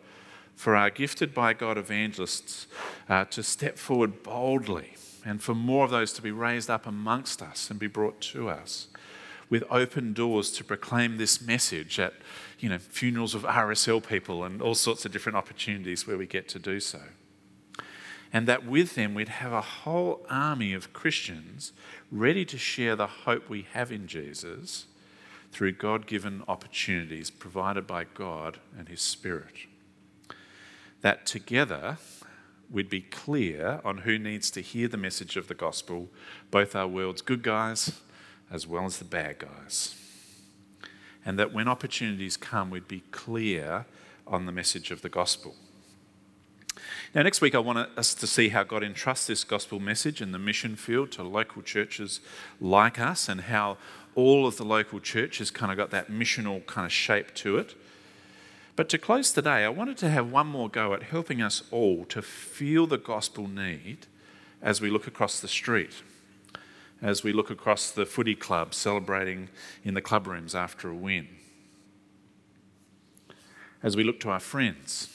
for 0.57 0.75
our 0.75 0.91
gifted 0.91 1.33
by 1.33 1.53
God 1.53 1.79
evangelists 1.79 2.67
uh, 3.09 3.25
to 3.27 3.43
step 3.43 3.79
forward 3.79 4.23
boldly 4.23 4.95
and 5.25 5.43
for 5.43 5.55
more 5.55 5.85
of 5.85 5.91
those 5.91 6.13
to 6.15 6.23
be 6.23 6.33
raised 6.33 6.71
up 6.71 6.87
amongst 6.87 7.43
us 7.43 7.71
and 7.71 7.79
be 7.79 7.87
brought 7.87 8.21
to 8.21 8.49
us 8.49 8.89
with 9.51 9.65
open 9.71 10.13
doors 10.13 10.51
to 10.53 10.65
proclaim 10.65 11.17
this 11.17 11.41
message 11.41 11.99
at 11.99 12.15
you 12.59 12.69
know 12.69 12.79
funerals 12.79 13.35
of 13.35 13.43
RSL 13.43 14.07
people 14.07 14.45
and 14.45 14.61
all 14.61 14.75
sorts 14.75 15.05
of 15.05 15.13
different 15.13 15.37
opportunities 15.37 16.07
where 16.07 16.19
we 16.19 16.27
get 16.27 16.49
to 16.49 16.59
do 16.59 16.81
so. 16.81 17.01
And 18.33 18.47
that 18.47 18.67
with 18.67 18.95
them 18.95 19.15
we'd 19.15 19.29
have 19.29 19.53
a 19.53 19.63
whole 19.63 20.27
army 20.29 20.75
of 20.75 20.93
Christians 20.93 21.73
ready 22.13 22.45
to 22.45 22.59
share 22.59 22.95
the 22.95 23.07
hope 23.07 23.49
we 23.49 23.67
have 23.73 23.91
in 23.91 24.07
Jesus 24.07 24.87
through 25.51 25.73
God 25.73 26.07
given 26.07 26.43
opportunities 26.47 27.31
provided 27.31 27.87
by 27.87 28.05
God 28.05 28.59
and 28.79 28.89
His 28.89 29.01
Spirit. 29.01 29.67
That 31.01 31.25
together 31.25 31.97
we'd 32.71 32.91
be 32.91 33.01
clear 33.01 33.81
on 33.83 33.99
who 33.99 34.19
needs 34.19 34.51
to 34.51 34.61
hear 34.61 34.89
the 34.89 34.99
message 34.99 35.39
of 35.39 35.49
the 35.49 35.55
gospel, 35.55 36.11
both 36.51 36.77
our 36.77 36.87
world's 36.87 37.23
good 37.23 37.43
guys 37.43 37.93
as 38.51 38.67
well 38.67 38.85
as 38.85 38.99
the 38.99 39.05
bad 39.05 39.39
guys. 39.39 39.95
And 41.25 41.39
that 41.39 41.53
when 41.53 41.69
opportunities 41.69 42.37
come, 42.37 42.71
we'd 42.71 42.89
be 42.89 43.03
clear 43.11 43.87
on 44.27 44.47
the 44.47 44.53
message 44.53 44.91
of 44.91 45.03
the 45.03 45.09
gospel. 45.09 45.55
Now, 47.15 47.23
next 47.23 47.41
week, 47.41 47.55
I 47.55 47.59
want 47.59 47.79
us 47.99 48.15
to 48.15 48.27
see 48.27 48.51
how 48.51 48.63
God 48.63 48.83
entrusts 48.83 49.27
this 49.27 49.45
gospel 49.45 49.81
message 49.81 50.21
in 50.21 50.33
the 50.33 50.39
mission 50.39 50.77
field 50.77 51.11
to 51.13 51.23
local 51.23 51.63
churches 51.63 52.21
like 52.61 52.99
us 52.99 53.29
and 53.29 53.43
how 53.43 53.79
all 54.15 54.47
of 54.47 54.57
the 54.57 54.65
local 54.65 55.01
churches 55.01 55.51
kind 55.51 55.73
of 55.73 55.79
got 55.79 55.91
that 55.91 56.11
missional 56.11 56.65
kind 56.67 56.85
of 56.85 56.93
shape 56.93 57.35
to 57.35 57.57
it. 57.57 57.75
But 58.77 58.89
to 58.91 58.99
close 58.99 59.33
today, 59.33 59.65
I 59.65 59.71
wanted 59.71 59.97
to 59.99 60.09
have 60.09 60.31
one 60.31 60.47
more 60.47 60.69
go 60.69 60.95
at 60.95 61.05
helping 61.05 61.43
us 61.43 61.63
all 61.71 62.05
to 62.07 62.23
feel 62.23 62.87
the 62.87 62.99
gospel 62.99 63.49
need 63.49 64.07
as 64.63 64.81
we 64.81 64.91
look 64.91 65.07
across 65.07 65.41
the 65.41 65.49
street, 65.49 66.03
as 67.01 67.23
we 67.23 67.33
look 67.33 67.51
across 67.51 67.91
the 67.91 68.07
footy 68.07 68.35
club 68.35 68.75
celebrating 68.75 69.49
in 69.85 69.95
the 69.95 70.03
club 70.03 70.27
rooms 70.27 70.55
after 70.55 70.91
a 70.91 70.95
win, 70.95 71.29
as 73.83 73.97
we 73.97 74.03
look 74.03 74.21
to 74.21 74.31
our 74.31 74.41
friends, 74.41 75.09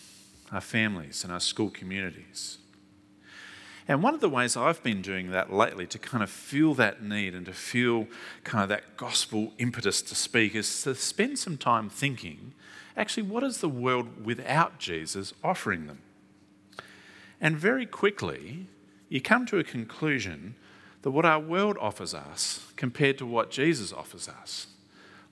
our 0.51 0.61
families, 0.61 1.23
and 1.23 1.33
our 1.33 1.39
school 1.39 1.69
communities. 1.69 2.57
And 3.87 4.01
one 4.01 4.13
of 4.13 4.21
the 4.21 4.29
ways 4.29 4.55
I've 4.55 4.81
been 4.81 5.01
doing 5.01 5.31
that 5.31 5.51
lately 5.51 5.85
to 5.87 5.99
kind 5.99 6.23
of 6.23 6.29
feel 6.29 6.73
that 6.75 7.03
need 7.03 7.35
and 7.35 7.45
to 7.47 7.53
feel 7.53 8.07
kind 8.45 8.63
of 8.63 8.69
that 8.69 8.95
gospel 8.95 9.51
impetus 9.57 10.01
to 10.03 10.15
speak 10.15 10.55
is 10.55 10.83
to 10.83 10.95
spend 10.95 11.37
some 11.37 11.57
time 11.57 11.89
thinking 11.89 12.53
actually, 12.95 13.23
what 13.23 13.43
is 13.43 13.57
the 13.57 13.69
world 13.69 14.23
without 14.23 14.77
Jesus 14.77 15.33
offering 15.43 15.87
them? 15.87 15.99
And 17.41 17.57
very 17.57 17.85
quickly, 17.85 18.67
you 19.09 19.19
come 19.19 19.45
to 19.47 19.57
a 19.57 19.63
conclusion 19.63 20.55
that 21.03 21.11
what 21.11 21.25
our 21.25 21.39
world 21.39 21.77
offers 21.79 22.13
us 22.13 22.65
compared 22.75 23.17
to 23.19 23.25
what 23.25 23.51
Jesus 23.51 23.93
offers 23.93 24.27
us, 24.27 24.67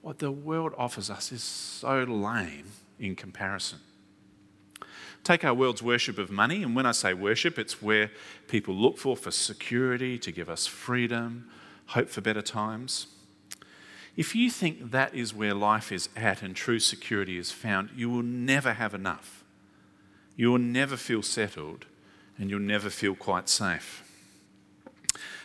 what 0.01 0.19
the 0.19 0.31
world 0.31 0.73
offers 0.77 1.09
us 1.09 1.31
is 1.31 1.41
so 1.41 2.03
lame 2.03 2.67
in 2.99 3.15
comparison. 3.15 3.79
Take 5.23 5.45
our 5.45 5.53
world's 5.53 5.81
worship 5.81 6.17
of 6.17 6.29
money, 6.29 6.63
and 6.63 6.75
when 6.75 6.85
I 6.85 6.91
say 6.91 7.13
worship, 7.13 7.57
it's 7.57 7.81
where 7.81 8.11
people 8.47 8.73
look 8.73 8.97
for 8.97 9.15
for 9.15 9.31
security, 9.31 10.17
to 10.19 10.31
give 10.31 10.49
us 10.49 10.67
freedom, 10.67 11.49
hope 11.87 12.09
for 12.09 12.21
better 12.21 12.41
times. 12.41 13.07
If 14.17 14.35
you 14.35 14.49
think 14.49 14.91
that 14.91 15.15
is 15.15 15.33
where 15.33 15.53
life 15.53 15.91
is 15.91 16.09
at 16.17 16.41
and 16.41 16.55
true 16.55 16.79
security 16.79 17.37
is 17.37 17.51
found, 17.51 17.91
you 17.95 18.09
will 18.09 18.23
never 18.23 18.73
have 18.73 18.93
enough. 18.93 19.43
You 20.35 20.51
will 20.51 20.59
never 20.59 20.97
feel 20.97 21.21
settled 21.21 21.85
and 22.37 22.49
you'll 22.49 22.59
never 22.59 22.89
feel 22.89 23.15
quite 23.15 23.47
safe. 23.47 24.03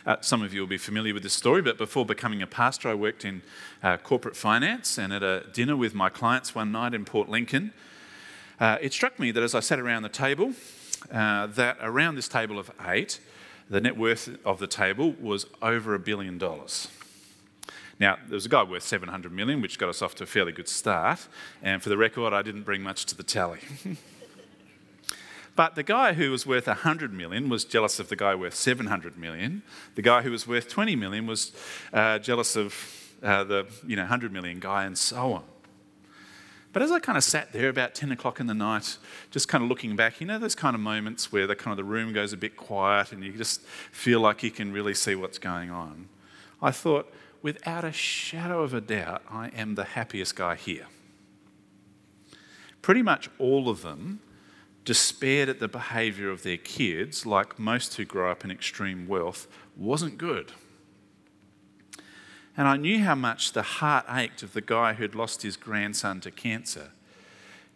Uh, 0.05 0.17
some 0.21 0.41
of 0.41 0.53
you 0.53 0.61
will 0.61 0.67
be 0.67 0.77
familiar 0.77 1.13
with 1.13 1.23
this 1.23 1.33
story, 1.33 1.61
but 1.61 1.77
before 1.77 2.05
becoming 2.05 2.41
a 2.41 2.47
pastor, 2.47 2.89
I 2.89 2.93
worked 2.93 3.25
in 3.25 3.41
uh, 3.83 3.97
corporate 3.97 4.35
finance 4.35 4.97
and 4.97 5.11
at 5.11 5.23
a 5.23 5.45
dinner 5.53 5.75
with 5.75 5.93
my 5.93 6.09
clients 6.09 6.55
one 6.55 6.71
night 6.71 6.93
in 6.93 7.05
Port 7.05 7.29
Lincoln. 7.29 7.73
Uh, 8.59 8.77
it 8.81 8.93
struck 8.93 9.19
me 9.19 9.31
that 9.31 9.43
as 9.43 9.53
I 9.53 9.59
sat 9.59 9.79
around 9.79 10.03
the 10.03 10.09
table, 10.09 10.53
uh, 11.11 11.47
that 11.47 11.77
around 11.81 12.15
this 12.15 12.27
table 12.27 12.57
of 12.57 12.71
eight, 12.87 13.19
the 13.69 13.81
net 13.81 13.97
worth 13.97 14.37
of 14.45 14.59
the 14.59 14.67
table 14.67 15.13
was 15.19 15.45
over 15.61 15.93
a 15.93 15.99
billion 15.99 16.37
dollars. 16.37 16.87
Now, 17.99 18.17
there 18.27 18.35
was 18.35 18.45
a 18.45 18.49
guy 18.49 18.63
worth 18.63 18.83
700 18.83 19.31
million, 19.31 19.61
which 19.61 19.79
got 19.79 19.89
us 19.89 20.01
off 20.01 20.15
to 20.15 20.23
a 20.23 20.27
fairly 20.27 20.51
good 20.51 20.69
start. 20.69 21.27
And 21.63 21.81
for 21.81 21.89
the 21.89 21.97
record, 21.97 22.31
I 22.31 22.43
didn't 22.43 22.63
bring 22.63 22.81
much 22.81 23.05
to 23.07 23.15
the 23.15 23.23
tally. 23.23 23.59
but 25.57 25.73
the 25.73 25.81
guy 25.81 26.13
who 26.13 26.29
was 26.29 26.45
worth 26.45 26.67
100 26.67 27.11
million 27.11 27.49
was 27.49 27.65
jealous 27.65 27.99
of 27.99 28.09
the 28.09 28.15
guy 28.15 28.35
worth 28.35 28.53
700 28.53 29.17
million. 29.17 29.63
The 29.95 30.03
guy 30.03 30.21
who 30.21 30.29
was 30.29 30.47
worth 30.47 30.69
20 30.69 30.95
million 30.95 31.25
was 31.25 31.51
uh, 31.91 32.19
jealous 32.19 32.55
of 32.55 32.75
uh, 33.23 33.43
the 33.43 33.65
you 33.85 33.95
know 33.95 34.03
100 34.03 34.31
million 34.31 34.59
guy, 34.59 34.85
and 34.85 34.95
so 34.95 35.33
on. 35.33 35.43
But 36.73 36.83
as 36.83 36.91
I 36.91 36.99
kind 36.99 37.17
of 37.17 37.23
sat 37.23 37.53
there 37.53 37.69
about 37.69 37.95
10 37.95 38.11
o'clock 38.11 38.39
in 38.39 38.45
the 38.45 38.53
night, 38.53 38.99
just 39.31 39.47
kind 39.47 39.63
of 39.63 39.69
looking 39.69 39.95
back, 39.95 40.21
you 40.21 40.27
know, 40.27 40.37
those 40.37 40.53
kind 40.53 40.75
of 40.75 40.79
moments 40.79 41.31
where 41.31 41.47
the 41.47 41.55
kind 41.55 41.71
of 41.71 41.77
the 41.77 41.83
room 41.83 42.13
goes 42.13 42.33
a 42.33 42.37
bit 42.37 42.55
quiet 42.55 43.11
and 43.11 43.23
you 43.23 43.33
just 43.33 43.61
feel 43.91 44.19
like 44.19 44.43
you 44.43 44.51
can 44.51 44.71
really 44.71 44.93
see 44.93 45.15
what's 45.15 45.39
going 45.39 45.71
on. 45.71 46.07
I 46.61 46.69
thought, 46.69 47.11
without 47.41 47.83
a 47.83 47.91
shadow 47.91 48.61
of 48.61 48.75
a 48.75 48.81
doubt, 48.81 49.23
I 49.27 49.47
am 49.55 49.73
the 49.73 49.85
happiest 49.85 50.35
guy 50.35 50.53
here. 50.53 50.85
Pretty 52.83 53.01
much 53.01 53.27
all 53.39 53.69
of 53.69 53.81
them 53.81 54.19
despaired 54.87 55.49
at 55.49 55.59
the 55.59 55.67
behaviour 55.67 56.29
of 56.29 56.43
their 56.43 56.55
kids, 56.55 57.25
like 57.25 57.59
most 57.59 57.95
who 57.95 58.05
grow 58.05 58.31
up 58.31 58.45
in 58.45 58.49
extreme 58.49 59.05
wealth, 59.05 59.45
wasn't 59.75 60.17
good. 60.17 60.53
And 62.55 62.69
I 62.69 62.77
knew 62.77 63.03
how 63.03 63.13
much 63.13 63.51
the 63.51 63.63
heart 63.63 64.05
ached 64.09 64.43
of 64.43 64.53
the 64.53 64.61
guy 64.61 64.93
who'd 64.93 65.13
lost 65.13 65.41
his 65.41 65.57
grandson 65.57 66.21
to 66.21 66.31
cancer. 66.31 66.91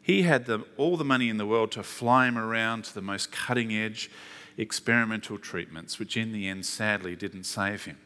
He 0.01 0.21
had 0.21 0.45
the, 0.45 0.63
all 0.77 0.95
the 0.95 1.03
money 1.03 1.27
in 1.27 1.35
the 1.35 1.45
world 1.45 1.73
to 1.73 1.83
fly 1.83 2.29
him 2.29 2.37
around 2.37 2.85
to 2.85 2.93
the 2.93 3.01
most 3.01 3.29
cutting 3.29 3.73
edge 3.73 4.09
experimental 4.57 5.37
treatments, 5.37 5.99
which 5.99 6.15
in 6.15 6.31
the 6.31 6.47
end 6.47 6.65
sadly 6.65 7.17
didn't 7.17 7.43
save 7.43 7.83
him. 7.83 7.97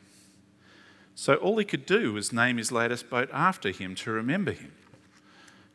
So 1.14 1.36
all 1.36 1.60
he 1.60 1.66
could 1.66 1.86
do 1.86 2.12
was 2.12 2.34
name 2.34 2.58
his 2.58 2.72
latest 2.72 3.08
boat 3.12 3.30
after 3.32 3.70
him 3.70 3.94
to 3.98 4.10
remember 4.10 4.52
him. 4.52 4.72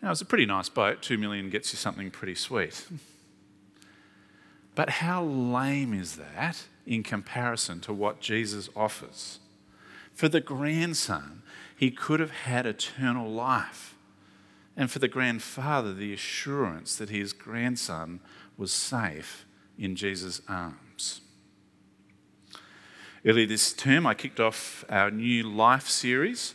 Now, 0.02 0.08
it 0.08 0.10
was 0.10 0.20
a 0.20 0.26
pretty 0.26 0.46
nice 0.46 0.68
boat. 0.68 1.00
Two 1.00 1.16
million 1.16 1.48
gets 1.48 1.72
you 1.72 1.76
something 1.76 2.10
pretty 2.10 2.34
sweet. 2.34 2.88
But 4.80 4.88
how 4.88 5.22
lame 5.22 5.92
is 5.92 6.16
that 6.16 6.64
in 6.86 7.02
comparison 7.02 7.80
to 7.80 7.92
what 7.92 8.22
Jesus 8.22 8.70
offers? 8.74 9.38
For 10.14 10.26
the 10.26 10.40
grandson, 10.40 11.42
he 11.76 11.90
could 11.90 12.18
have 12.18 12.30
had 12.30 12.64
eternal 12.64 13.30
life. 13.30 13.94
And 14.78 14.90
for 14.90 14.98
the 14.98 15.06
grandfather, 15.06 15.92
the 15.92 16.14
assurance 16.14 16.96
that 16.96 17.10
his 17.10 17.34
grandson 17.34 18.20
was 18.56 18.72
safe 18.72 19.44
in 19.78 19.96
Jesus' 19.96 20.40
arms. 20.48 21.20
Earlier 23.22 23.48
this 23.48 23.74
term, 23.74 24.06
I 24.06 24.14
kicked 24.14 24.40
off 24.40 24.82
our 24.88 25.10
new 25.10 25.42
life 25.42 25.88
series 25.88 26.54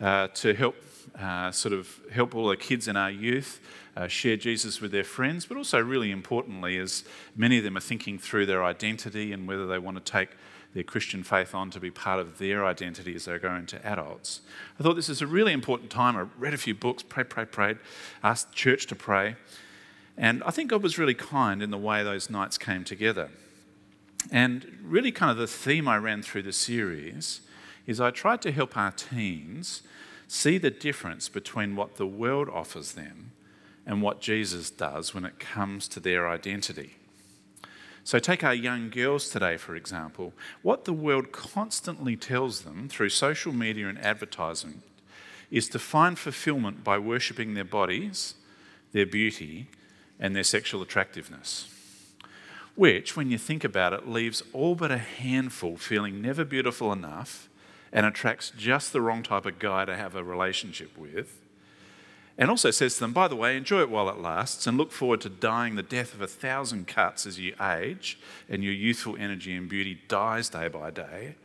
uh, 0.00 0.28
to 0.34 0.54
help 0.54 0.76
uh, 1.18 1.50
sort 1.50 1.74
of 1.74 2.00
help 2.12 2.36
all 2.36 2.46
the 2.46 2.56
kids 2.56 2.86
and 2.86 2.96
our 2.96 3.10
youth 3.10 3.58
uh, 3.96 4.06
share 4.08 4.36
Jesus 4.36 4.80
with 4.80 4.92
their 4.92 5.04
friends, 5.04 5.46
but 5.46 5.56
also 5.56 5.80
really 5.80 6.10
importantly, 6.10 6.76
as 6.76 7.04
many 7.34 7.58
of 7.58 7.64
them 7.64 7.76
are 7.76 7.80
thinking 7.80 8.18
through 8.18 8.46
their 8.46 8.62
identity 8.62 9.32
and 9.32 9.48
whether 9.48 9.66
they 9.66 9.78
want 9.78 9.96
to 9.96 10.12
take 10.12 10.30
their 10.74 10.84
Christian 10.84 11.22
faith 11.22 11.54
on 11.54 11.70
to 11.70 11.80
be 11.80 11.90
part 11.90 12.20
of 12.20 12.36
their 12.36 12.66
identity 12.66 13.14
as 13.14 13.24
they 13.24 13.38
go 13.38 13.54
into 13.54 13.84
adults. 13.84 14.42
I 14.78 14.82
thought 14.82 14.94
this 14.94 15.08
is 15.08 15.22
a 15.22 15.26
really 15.26 15.52
important 15.52 15.90
time. 15.90 16.16
I 16.16 16.26
read 16.38 16.52
a 16.52 16.58
few 16.58 16.74
books, 16.74 17.02
prayed, 17.02 17.30
prayed, 17.30 17.50
prayed, 17.50 17.78
asked 18.22 18.52
church 18.52 18.86
to 18.88 18.94
pray, 18.94 19.36
and 20.18 20.42
I 20.44 20.50
think 20.50 20.70
God 20.70 20.82
was 20.82 20.98
really 20.98 21.14
kind 21.14 21.62
in 21.62 21.70
the 21.70 21.78
way 21.78 22.02
those 22.02 22.28
nights 22.28 22.58
came 22.58 22.84
together. 22.84 23.30
And 24.30 24.78
really, 24.82 25.12
kind 25.12 25.30
of 25.30 25.36
the 25.36 25.46
theme 25.46 25.88
I 25.88 25.96
ran 25.98 26.22
through 26.22 26.42
the 26.42 26.52
series 26.52 27.40
is 27.86 28.00
I 28.00 28.10
tried 28.10 28.42
to 28.42 28.52
help 28.52 28.76
our 28.76 28.90
teens 28.90 29.82
see 30.26 30.58
the 30.58 30.70
difference 30.70 31.28
between 31.28 31.76
what 31.76 31.96
the 31.96 32.06
world 32.06 32.48
offers 32.48 32.92
them 32.92 33.32
and 33.86 34.02
what 34.02 34.20
Jesus 34.20 34.70
does 34.70 35.14
when 35.14 35.24
it 35.24 35.38
comes 35.38 35.88
to 35.88 36.00
their 36.00 36.28
identity. 36.28 36.96
So, 38.04 38.18
take 38.18 38.44
our 38.44 38.54
young 38.54 38.90
girls 38.90 39.30
today, 39.30 39.56
for 39.56 39.74
example. 39.74 40.32
What 40.62 40.84
the 40.84 40.92
world 40.92 41.32
constantly 41.32 42.16
tells 42.16 42.62
them 42.62 42.88
through 42.88 43.08
social 43.08 43.52
media 43.52 43.88
and 43.88 43.98
advertising 43.98 44.82
is 45.50 45.68
to 45.70 45.78
find 45.78 46.18
fulfillment 46.18 46.84
by 46.84 46.98
worshipping 46.98 47.54
their 47.54 47.64
bodies, 47.64 48.34
their 48.92 49.06
beauty, 49.06 49.68
and 50.20 50.36
their 50.36 50.44
sexual 50.44 50.82
attractiveness 50.82 51.68
which, 52.76 53.16
when 53.16 53.30
you 53.30 53.38
think 53.38 53.64
about 53.64 53.94
it, 53.94 54.06
leaves 54.06 54.42
all 54.52 54.74
but 54.74 54.92
a 54.92 54.98
handful 54.98 55.76
feeling 55.76 56.20
never 56.20 56.44
beautiful 56.44 56.92
enough 56.92 57.48
and 57.90 58.04
attracts 58.04 58.52
just 58.56 58.92
the 58.92 59.00
wrong 59.00 59.22
type 59.22 59.46
of 59.46 59.58
guy 59.58 59.86
to 59.86 59.96
have 59.96 60.14
a 60.14 60.22
relationship 60.22 60.96
with. 60.96 61.40
And 62.38 62.50
also 62.50 62.70
says 62.70 62.94
to 62.94 63.00
them, 63.00 63.12
by 63.12 63.28
the 63.28 63.36
way, 63.36 63.56
enjoy 63.56 63.80
it 63.80 63.90
while 63.90 64.10
it 64.10 64.18
lasts 64.18 64.66
and 64.66 64.76
look 64.76 64.92
forward 64.92 65.22
to 65.22 65.30
dying 65.30 65.74
the 65.74 65.82
death 65.82 66.12
of 66.12 66.20
a 66.20 66.26
thousand 66.26 66.86
cuts 66.86 67.26
as 67.26 67.38
you 67.38 67.54
age 67.60 68.18
and 68.48 68.62
your 68.62 68.74
youthful 68.74 69.16
energy 69.18 69.54
and 69.54 69.68
beauty 69.68 70.00
dies 70.08 70.50
day 70.50 70.68
by 70.68 70.90
day. 70.90 71.36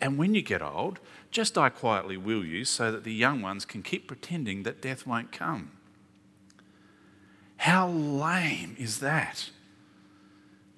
And 0.00 0.16
when 0.16 0.34
you 0.34 0.40
get 0.40 0.62
old, 0.62 1.00
just 1.30 1.54
die 1.54 1.68
quietly, 1.68 2.16
will 2.16 2.44
you, 2.44 2.64
so 2.64 2.90
that 2.90 3.04
the 3.04 3.12
young 3.12 3.42
ones 3.42 3.64
can 3.64 3.82
keep 3.82 4.06
pretending 4.06 4.62
that 4.62 4.80
death 4.80 5.06
won't 5.06 5.32
come. 5.32 5.72
How 7.58 7.88
lame 7.88 8.76
is 8.78 9.00
that? 9.00 9.50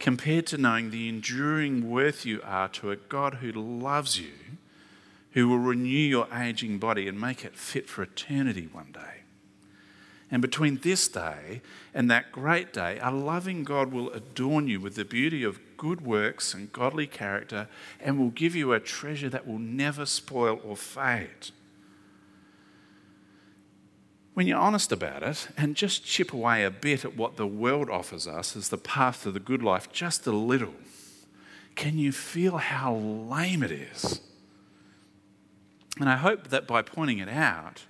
compared 0.00 0.46
to 0.46 0.58
knowing 0.58 0.90
the 0.90 1.08
enduring 1.08 1.88
worth 1.88 2.26
you 2.26 2.40
are 2.42 2.68
to 2.68 2.90
a 2.90 2.96
God 2.96 3.34
who 3.34 3.52
loves 3.52 4.18
you, 4.18 4.32
who 5.32 5.46
will 5.46 5.58
renew 5.58 5.90
your 5.90 6.26
aging 6.34 6.78
body 6.78 7.06
and 7.06 7.20
make 7.20 7.44
it 7.44 7.54
fit 7.54 7.88
for 7.88 8.02
eternity 8.02 8.68
one 8.72 8.90
day. 8.92 9.19
And 10.30 10.40
between 10.40 10.76
this 10.78 11.08
day 11.08 11.60
and 11.92 12.10
that 12.10 12.30
great 12.30 12.72
day, 12.72 12.98
a 13.02 13.10
loving 13.10 13.64
God 13.64 13.92
will 13.92 14.10
adorn 14.10 14.68
you 14.68 14.80
with 14.80 14.94
the 14.94 15.04
beauty 15.04 15.42
of 15.42 15.60
good 15.76 16.02
works 16.02 16.54
and 16.54 16.72
godly 16.72 17.06
character 17.06 17.68
and 18.00 18.18
will 18.18 18.30
give 18.30 18.54
you 18.54 18.72
a 18.72 18.80
treasure 18.80 19.28
that 19.28 19.46
will 19.46 19.58
never 19.58 20.06
spoil 20.06 20.60
or 20.64 20.76
fade 20.76 21.50
when 24.40 24.46
you're 24.46 24.58
honest 24.58 24.90
about 24.90 25.22
it 25.22 25.48
and 25.58 25.76
just 25.76 26.02
chip 26.02 26.32
away 26.32 26.64
a 26.64 26.70
bit 26.70 27.04
at 27.04 27.14
what 27.14 27.36
the 27.36 27.46
world 27.46 27.90
offers 27.90 28.26
us 28.26 28.56
as 28.56 28.70
the 28.70 28.78
path 28.78 29.24
to 29.24 29.30
the 29.30 29.38
good 29.38 29.62
life, 29.62 29.92
just 29.92 30.26
a 30.26 30.32
little, 30.32 30.74
can 31.74 31.98
you 31.98 32.10
feel 32.10 32.56
how 32.56 32.94
lame 32.94 33.62
it 33.62 33.70
is? 33.70 34.22
And 35.98 36.08
I 36.08 36.16
hope 36.16 36.48
that 36.48 36.66
by 36.66 36.80
pointing 36.80 37.18
it 37.18 37.28
out, 37.28 37.84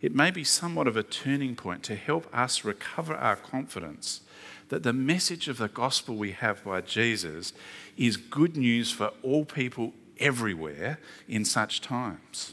it 0.00 0.14
may 0.14 0.30
be 0.30 0.44
somewhat 0.44 0.86
of 0.86 0.96
a 0.96 1.02
turning 1.02 1.56
point 1.56 1.82
to 1.84 1.96
help 1.96 2.32
us 2.34 2.64
recover 2.64 3.14
our 3.14 3.36
confidence 3.36 4.20
that 4.68 4.82
the 4.82 4.92
message 4.92 5.48
of 5.48 5.58
the 5.58 5.68
gospel 5.68 6.14
we 6.14 6.32
have 6.32 6.62
by 6.64 6.80
Jesus 6.80 7.52
is 7.96 8.16
good 8.16 8.56
news 8.56 8.92
for 8.92 9.12
all 9.22 9.44
people 9.44 9.92
everywhere 10.18 10.98
in 11.26 11.44
such 11.44 11.80
times. 11.80 12.52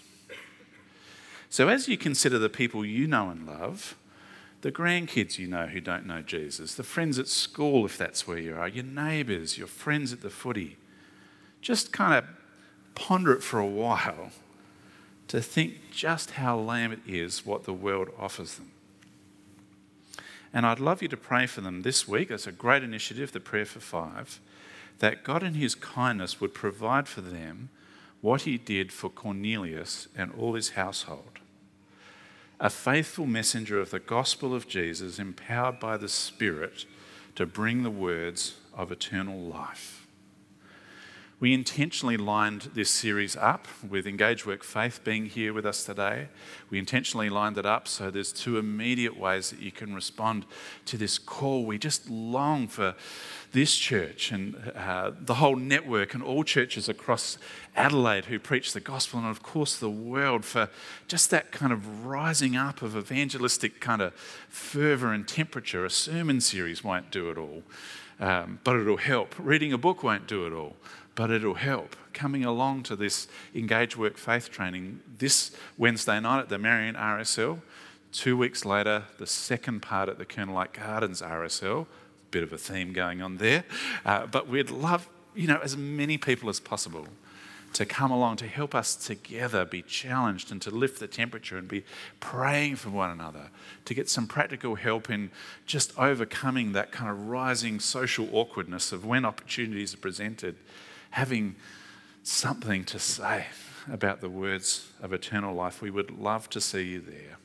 So, 1.49 1.69
as 1.69 1.87
you 1.87 1.97
consider 1.97 2.39
the 2.39 2.49
people 2.49 2.85
you 2.85 3.07
know 3.07 3.29
and 3.29 3.45
love, 3.45 3.95
the 4.61 4.71
grandkids 4.71 5.37
you 5.37 5.47
know 5.47 5.67
who 5.67 5.79
don't 5.79 6.05
know 6.05 6.21
Jesus, 6.21 6.75
the 6.75 6.83
friends 6.83 7.19
at 7.19 7.27
school, 7.27 7.85
if 7.85 7.97
that's 7.97 8.27
where 8.27 8.39
you 8.39 8.55
are, 8.55 8.67
your 8.67 8.83
neighbours, 8.83 9.57
your 9.57 9.67
friends 9.67 10.11
at 10.11 10.21
the 10.21 10.29
footy, 10.29 10.77
just 11.61 11.93
kind 11.93 12.15
of 12.15 12.25
ponder 12.95 13.33
it 13.33 13.43
for 13.43 13.59
a 13.59 13.65
while 13.65 14.31
to 15.27 15.41
think 15.41 15.91
just 15.91 16.31
how 16.31 16.59
lame 16.59 16.91
it 16.91 16.99
is 17.07 17.45
what 17.45 17.63
the 17.63 17.73
world 17.73 18.09
offers 18.19 18.55
them. 18.55 18.71
And 20.53 20.65
I'd 20.65 20.79
love 20.79 21.01
you 21.01 21.07
to 21.09 21.17
pray 21.17 21.47
for 21.47 21.61
them 21.61 21.81
this 21.81 22.07
week. 22.07 22.31
It's 22.31 22.47
a 22.47 22.51
great 22.51 22.83
initiative, 22.83 23.31
the 23.31 23.39
Prayer 23.39 23.65
for 23.65 23.81
Five, 23.81 24.39
that 24.99 25.23
God 25.23 25.43
in 25.43 25.55
His 25.55 25.75
kindness 25.75 26.39
would 26.39 26.53
provide 26.53 27.07
for 27.07 27.21
them 27.21 27.69
what 28.21 28.43
He 28.43 28.57
did 28.57 28.91
for 28.91 29.09
Cornelius 29.09 30.07
and 30.17 30.31
all 30.37 30.53
his 30.53 30.71
household. 30.71 31.39
A 32.59 32.69
faithful 32.69 33.25
messenger 33.25 33.79
of 33.79 33.91
the 33.91 33.99
gospel 33.99 34.55
of 34.55 34.67
Jesus, 34.67 35.19
empowered 35.19 35.79
by 35.79 35.97
the 35.97 36.07
Spirit 36.07 36.85
to 37.35 37.45
bring 37.45 37.83
the 37.83 37.91
words 37.91 38.55
of 38.73 38.91
eternal 38.91 39.39
life. 39.39 39.94
We 41.37 41.53
intentionally 41.53 42.15
lined 42.15 42.69
this 42.75 42.89
series 42.89 43.35
up 43.35 43.67
with 43.85 44.07
Engage 44.07 44.45
Work 44.45 44.63
Faith 44.63 45.01
being 45.03 45.25
here 45.25 45.51
with 45.51 45.65
us 45.65 45.83
today. 45.83 46.29
We 46.69 46.79
intentionally 46.79 47.29
lined 47.29 47.57
it 47.57 47.65
up 47.65 47.87
so 47.87 48.09
there's 48.09 48.33
two 48.33 48.57
immediate 48.57 49.17
ways 49.17 49.51
that 49.51 49.59
you 49.59 49.71
can 49.71 49.93
respond 49.93 50.45
to 50.85 50.97
this 50.97 51.17
call. 51.17 51.65
We 51.65 51.77
just 51.77 52.09
long 52.09 52.67
for 52.67 52.95
this 53.51 53.75
church 53.75 54.31
and 54.31 54.71
uh, 54.75 55.11
the 55.19 55.35
whole 55.35 55.55
network 55.55 56.13
and 56.13 56.23
all 56.23 56.43
churches 56.43 56.89
across 56.89 57.37
Adelaide 57.75 58.25
who 58.25 58.39
preach 58.39 58.73
the 58.73 58.79
gospel, 58.79 59.19
and 59.19 59.29
of 59.29 59.43
course 59.43 59.77
the 59.77 59.89
world 59.89 60.43
for 60.43 60.69
just 61.07 61.29
that 61.29 61.51
kind 61.51 61.71
of 61.71 62.05
rising 62.05 62.55
up 62.55 62.81
of 62.81 62.97
evangelistic 62.97 63.79
kind 63.79 64.01
of 64.01 64.13
fervour 64.49 65.13
and 65.13 65.27
temperature. 65.27 65.85
A 65.85 65.89
sermon 65.89 66.41
series 66.41 66.83
won't 66.83 67.11
do 67.11 67.29
it 67.29 67.37
all, 67.37 67.63
um, 68.19 68.59
but 68.63 68.75
it'll 68.75 68.97
help. 68.97 69.35
Reading 69.37 69.71
a 69.71 69.77
book 69.77 70.03
won't 70.03 70.27
do 70.27 70.45
it 70.47 70.53
all 70.53 70.75
but 71.15 71.31
it'll 71.31 71.55
help. 71.55 71.95
Coming 72.15 72.45
along 72.45 72.83
to 72.83 72.95
this 72.95 73.27
Engage 73.53 73.97
Work 73.97 74.17
Faith 74.17 74.49
training 74.49 75.01
this 75.17 75.51
Wednesday 75.77 76.17
night 76.21 76.39
at 76.39 76.47
the 76.47 76.57
Marion 76.57 76.95
RSL, 76.95 77.59
two 78.13 78.37
weeks 78.37 78.63
later, 78.63 79.03
the 79.17 79.27
second 79.27 79.81
part 79.81 80.07
at 80.07 80.17
the 80.17 80.23
Colonel 80.23 80.55
Light 80.55 80.71
Gardens 80.71 81.21
RSL. 81.21 81.85
Bit 82.31 82.43
of 82.43 82.53
a 82.53 82.57
theme 82.57 82.93
going 82.93 83.21
on 83.21 83.35
there. 83.35 83.65
Uh, 84.05 84.27
but 84.27 84.47
we'd 84.47 84.69
love, 84.69 85.09
you 85.35 85.45
know, 85.45 85.59
as 85.61 85.75
many 85.75 86.17
people 86.17 86.47
as 86.47 86.61
possible 86.61 87.05
to 87.73 87.85
come 87.85 88.11
along 88.11 88.37
to 88.37 88.47
help 88.47 88.73
us 88.73 88.95
together 88.95 89.65
be 89.65 89.81
challenged 89.81 90.53
and 90.53 90.61
to 90.61 90.71
lift 90.71 91.01
the 91.01 91.07
temperature 91.07 91.57
and 91.57 91.67
be 91.67 91.83
praying 92.21 92.77
for 92.77 92.91
one 92.91 93.11
another, 93.11 93.49
to 93.83 93.93
get 93.93 94.09
some 94.09 94.25
practical 94.25 94.75
help 94.75 95.09
in 95.09 95.31
just 95.65 95.91
overcoming 95.99 96.71
that 96.71 96.93
kind 96.93 97.11
of 97.11 97.27
rising 97.27 97.77
social 97.77 98.29
awkwardness 98.31 98.93
of 98.93 99.03
when 99.03 99.25
opportunities 99.25 99.93
are 99.93 99.97
presented 99.97 100.55
having 101.15 101.55
something 102.25 102.83
to 102.83 102.97
say 102.97 103.45
about 103.91 104.19
the 104.19 104.29
words 104.29 104.91
of 104.99 105.13
eternal 105.13 105.53
life, 105.53 105.79
we 105.79 105.91
would 105.91 106.09
love 106.09 106.49
to 106.49 106.59
see 106.59 106.81
you 106.81 106.99
there. 106.99 107.37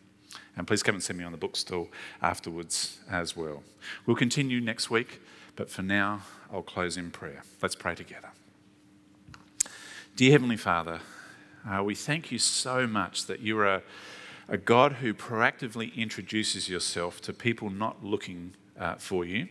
And 0.57 0.66
please 0.66 0.83
come 0.83 0.95
and 0.95 1.05
see 1.05 1.12
me 1.12 1.22
on 1.22 1.33
the 1.33 1.39
bookstall 1.39 1.89
afterwards 2.22 2.99
as 3.11 3.37
well. 3.37 3.62
We'll 4.07 4.16
continue 4.16 4.59
next 4.59 4.91
week, 4.91 5.20
but 5.55 5.70
for 5.70 5.83
now, 5.83 6.22
I'll 6.51 6.62
close 6.62 6.97
in 6.97 7.11
prayer. 7.11 7.43
Let's 7.61 7.74
pray 7.74 7.95
together. 7.95 8.31
Dear 10.16 10.33
Heavenly 10.33 10.57
Father, 10.57 11.01
uh, 11.68 11.85
we 11.85 11.95
thank 11.95 12.33
you 12.33 12.39
so 12.39 12.87
much 12.87 13.26
that 13.26 13.41
you 13.41 13.59
are 13.59 13.66
a, 13.66 13.83
a, 14.49 14.57
God 14.57 14.95
who 14.95 15.12
proactively 15.12 15.95
introduces 15.95 16.70
yourself 16.70 17.20
to 17.22 17.35
people 17.35 17.68
not 17.68 18.03
looking 18.03 18.55
uh, 18.78 18.95
for 18.95 19.26
you 19.26 19.49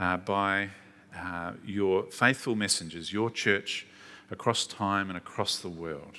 uh, 0.00 0.16
by 0.16 0.70
uh, 1.14 1.52
your 1.66 2.04
faithful 2.04 2.54
messengers, 2.54 3.12
your 3.12 3.30
church 3.30 3.86
across 4.32 4.66
time 4.66 5.10
and 5.10 5.16
across 5.16 5.58
the 5.58 5.68
world. 5.68 6.16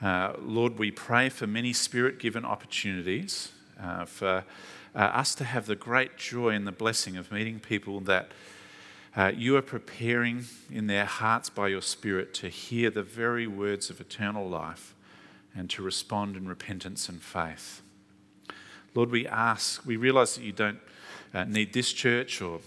Uh, 0.00 0.34
Lord, 0.38 0.78
we 0.78 0.90
pray 0.90 1.28
for 1.30 1.46
many 1.46 1.72
spirit 1.72 2.20
given 2.20 2.44
opportunities 2.44 3.52
uh, 3.82 4.04
for 4.04 4.44
uh, 4.94 4.98
us 4.98 5.34
to 5.36 5.44
have 5.44 5.66
the 5.66 5.74
great 5.74 6.16
joy 6.16 6.50
and 6.50 6.66
the 6.66 6.72
blessing 6.72 7.16
of 7.16 7.32
meeting 7.32 7.58
people 7.58 8.00
that 8.00 8.30
uh, 9.16 9.32
you 9.34 9.56
are 9.56 9.62
preparing 9.62 10.44
in 10.70 10.86
their 10.86 11.04
hearts 11.04 11.48
by 11.48 11.68
your 11.68 11.82
Spirit 11.82 12.34
to 12.34 12.48
hear 12.48 12.90
the 12.90 13.02
very 13.02 13.46
words 13.46 13.88
of 13.88 14.00
eternal 14.00 14.48
life 14.48 14.94
and 15.56 15.70
to 15.70 15.82
respond 15.82 16.36
in 16.36 16.48
repentance 16.48 17.08
and 17.08 17.22
faith. 17.22 17.80
Lord, 18.92 19.10
we 19.10 19.26
ask, 19.26 19.86
we 19.86 19.96
realize 19.96 20.34
that 20.34 20.42
you 20.42 20.52
don't 20.52 20.80
uh, 21.32 21.44
need 21.44 21.72
this 21.72 21.92
church 21.92 22.42
or 22.42 22.60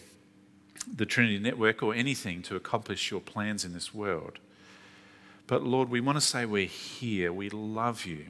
the 0.95 1.05
Trinity 1.05 1.39
Network 1.39 1.83
or 1.83 1.93
anything 1.93 2.41
to 2.43 2.55
accomplish 2.55 3.11
your 3.11 3.19
plans 3.19 3.65
in 3.65 3.73
this 3.73 3.93
world. 3.93 4.39
But 5.47 5.63
Lord, 5.63 5.89
we 5.89 6.01
want 6.01 6.17
to 6.17 6.21
say 6.21 6.45
we're 6.45 6.65
here, 6.65 7.31
we 7.31 7.49
love 7.49 8.05
you, 8.05 8.25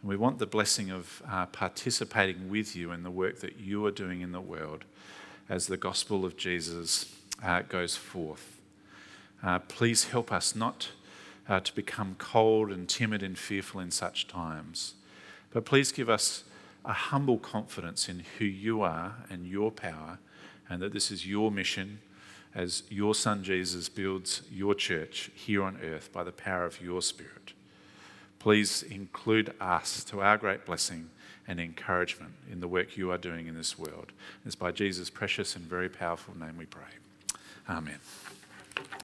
and 0.00 0.08
we 0.08 0.16
want 0.16 0.38
the 0.38 0.46
blessing 0.46 0.90
of 0.90 1.22
uh, 1.28 1.46
participating 1.46 2.50
with 2.50 2.76
you 2.76 2.92
in 2.92 3.02
the 3.02 3.10
work 3.10 3.40
that 3.40 3.58
you 3.58 3.86
are 3.86 3.90
doing 3.90 4.20
in 4.20 4.32
the 4.32 4.40
world 4.40 4.84
as 5.48 5.66
the 5.66 5.76
gospel 5.76 6.24
of 6.24 6.36
Jesus 6.36 7.16
uh, 7.42 7.62
goes 7.62 7.96
forth. 7.96 8.60
Uh, 9.42 9.58
please 9.60 10.04
help 10.04 10.30
us 10.30 10.54
not 10.54 10.90
uh, 11.48 11.60
to 11.60 11.74
become 11.74 12.16
cold 12.18 12.70
and 12.70 12.88
timid 12.88 13.22
and 13.22 13.38
fearful 13.38 13.80
in 13.80 13.90
such 13.90 14.28
times, 14.28 14.94
but 15.52 15.64
please 15.64 15.90
give 15.90 16.08
us 16.08 16.44
a 16.84 16.92
humble 16.92 17.38
confidence 17.38 18.08
in 18.08 18.24
who 18.38 18.44
you 18.44 18.82
are 18.82 19.16
and 19.30 19.46
your 19.46 19.70
power 19.70 20.18
and 20.72 20.80
that 20.80 20.92
this 20.92 21.10
is 21.10 21.26
your 21.26 21.50
mission 21.50 22.00
as 22.54 22.82
your 22.88 23.14
son 23.14 23.44
Jesus 23.44 23.90
builds 23.90 24.42
your 24.50 24.74
church 24.74 25.30
here 25.34 25.62
on 25.62 25.78
earth 25.82 26.10
by 26.12 26.24
the 26.24 26.32
power 26.32 26.64
of 26.64 26.80
your 26.80 27.02
Spirit. 27.02 27.52
Please 28.38 28.82
include 28.82 29.54
us 29.60 30.02
to 30.04 30.22
our 30.22 30.38
great 30.38 30.64
blessing 30.64 31.10
and 31.46 31.60
encouragement 31.60 32.32
in 32.50 32.60
the 32.60 32.68
work 32.68 32.96
you 32.96 33.10
are 33.10 33.18
doing 33.18 33.46
in 33.46 33.54
this 33.54 33.78
world. 33.78 34.12
It's 34.46 34.54
by 34.54 34.72
Jesus' 34.72 35.10
precious 35.10 35.56
and 35.56 35.64
very 35.64 35.90
powerful 35.90 36.36
name 36.38 36.56
we 36.56 36.66
pray. 36.66 36.82
Amen. 37.68 37.98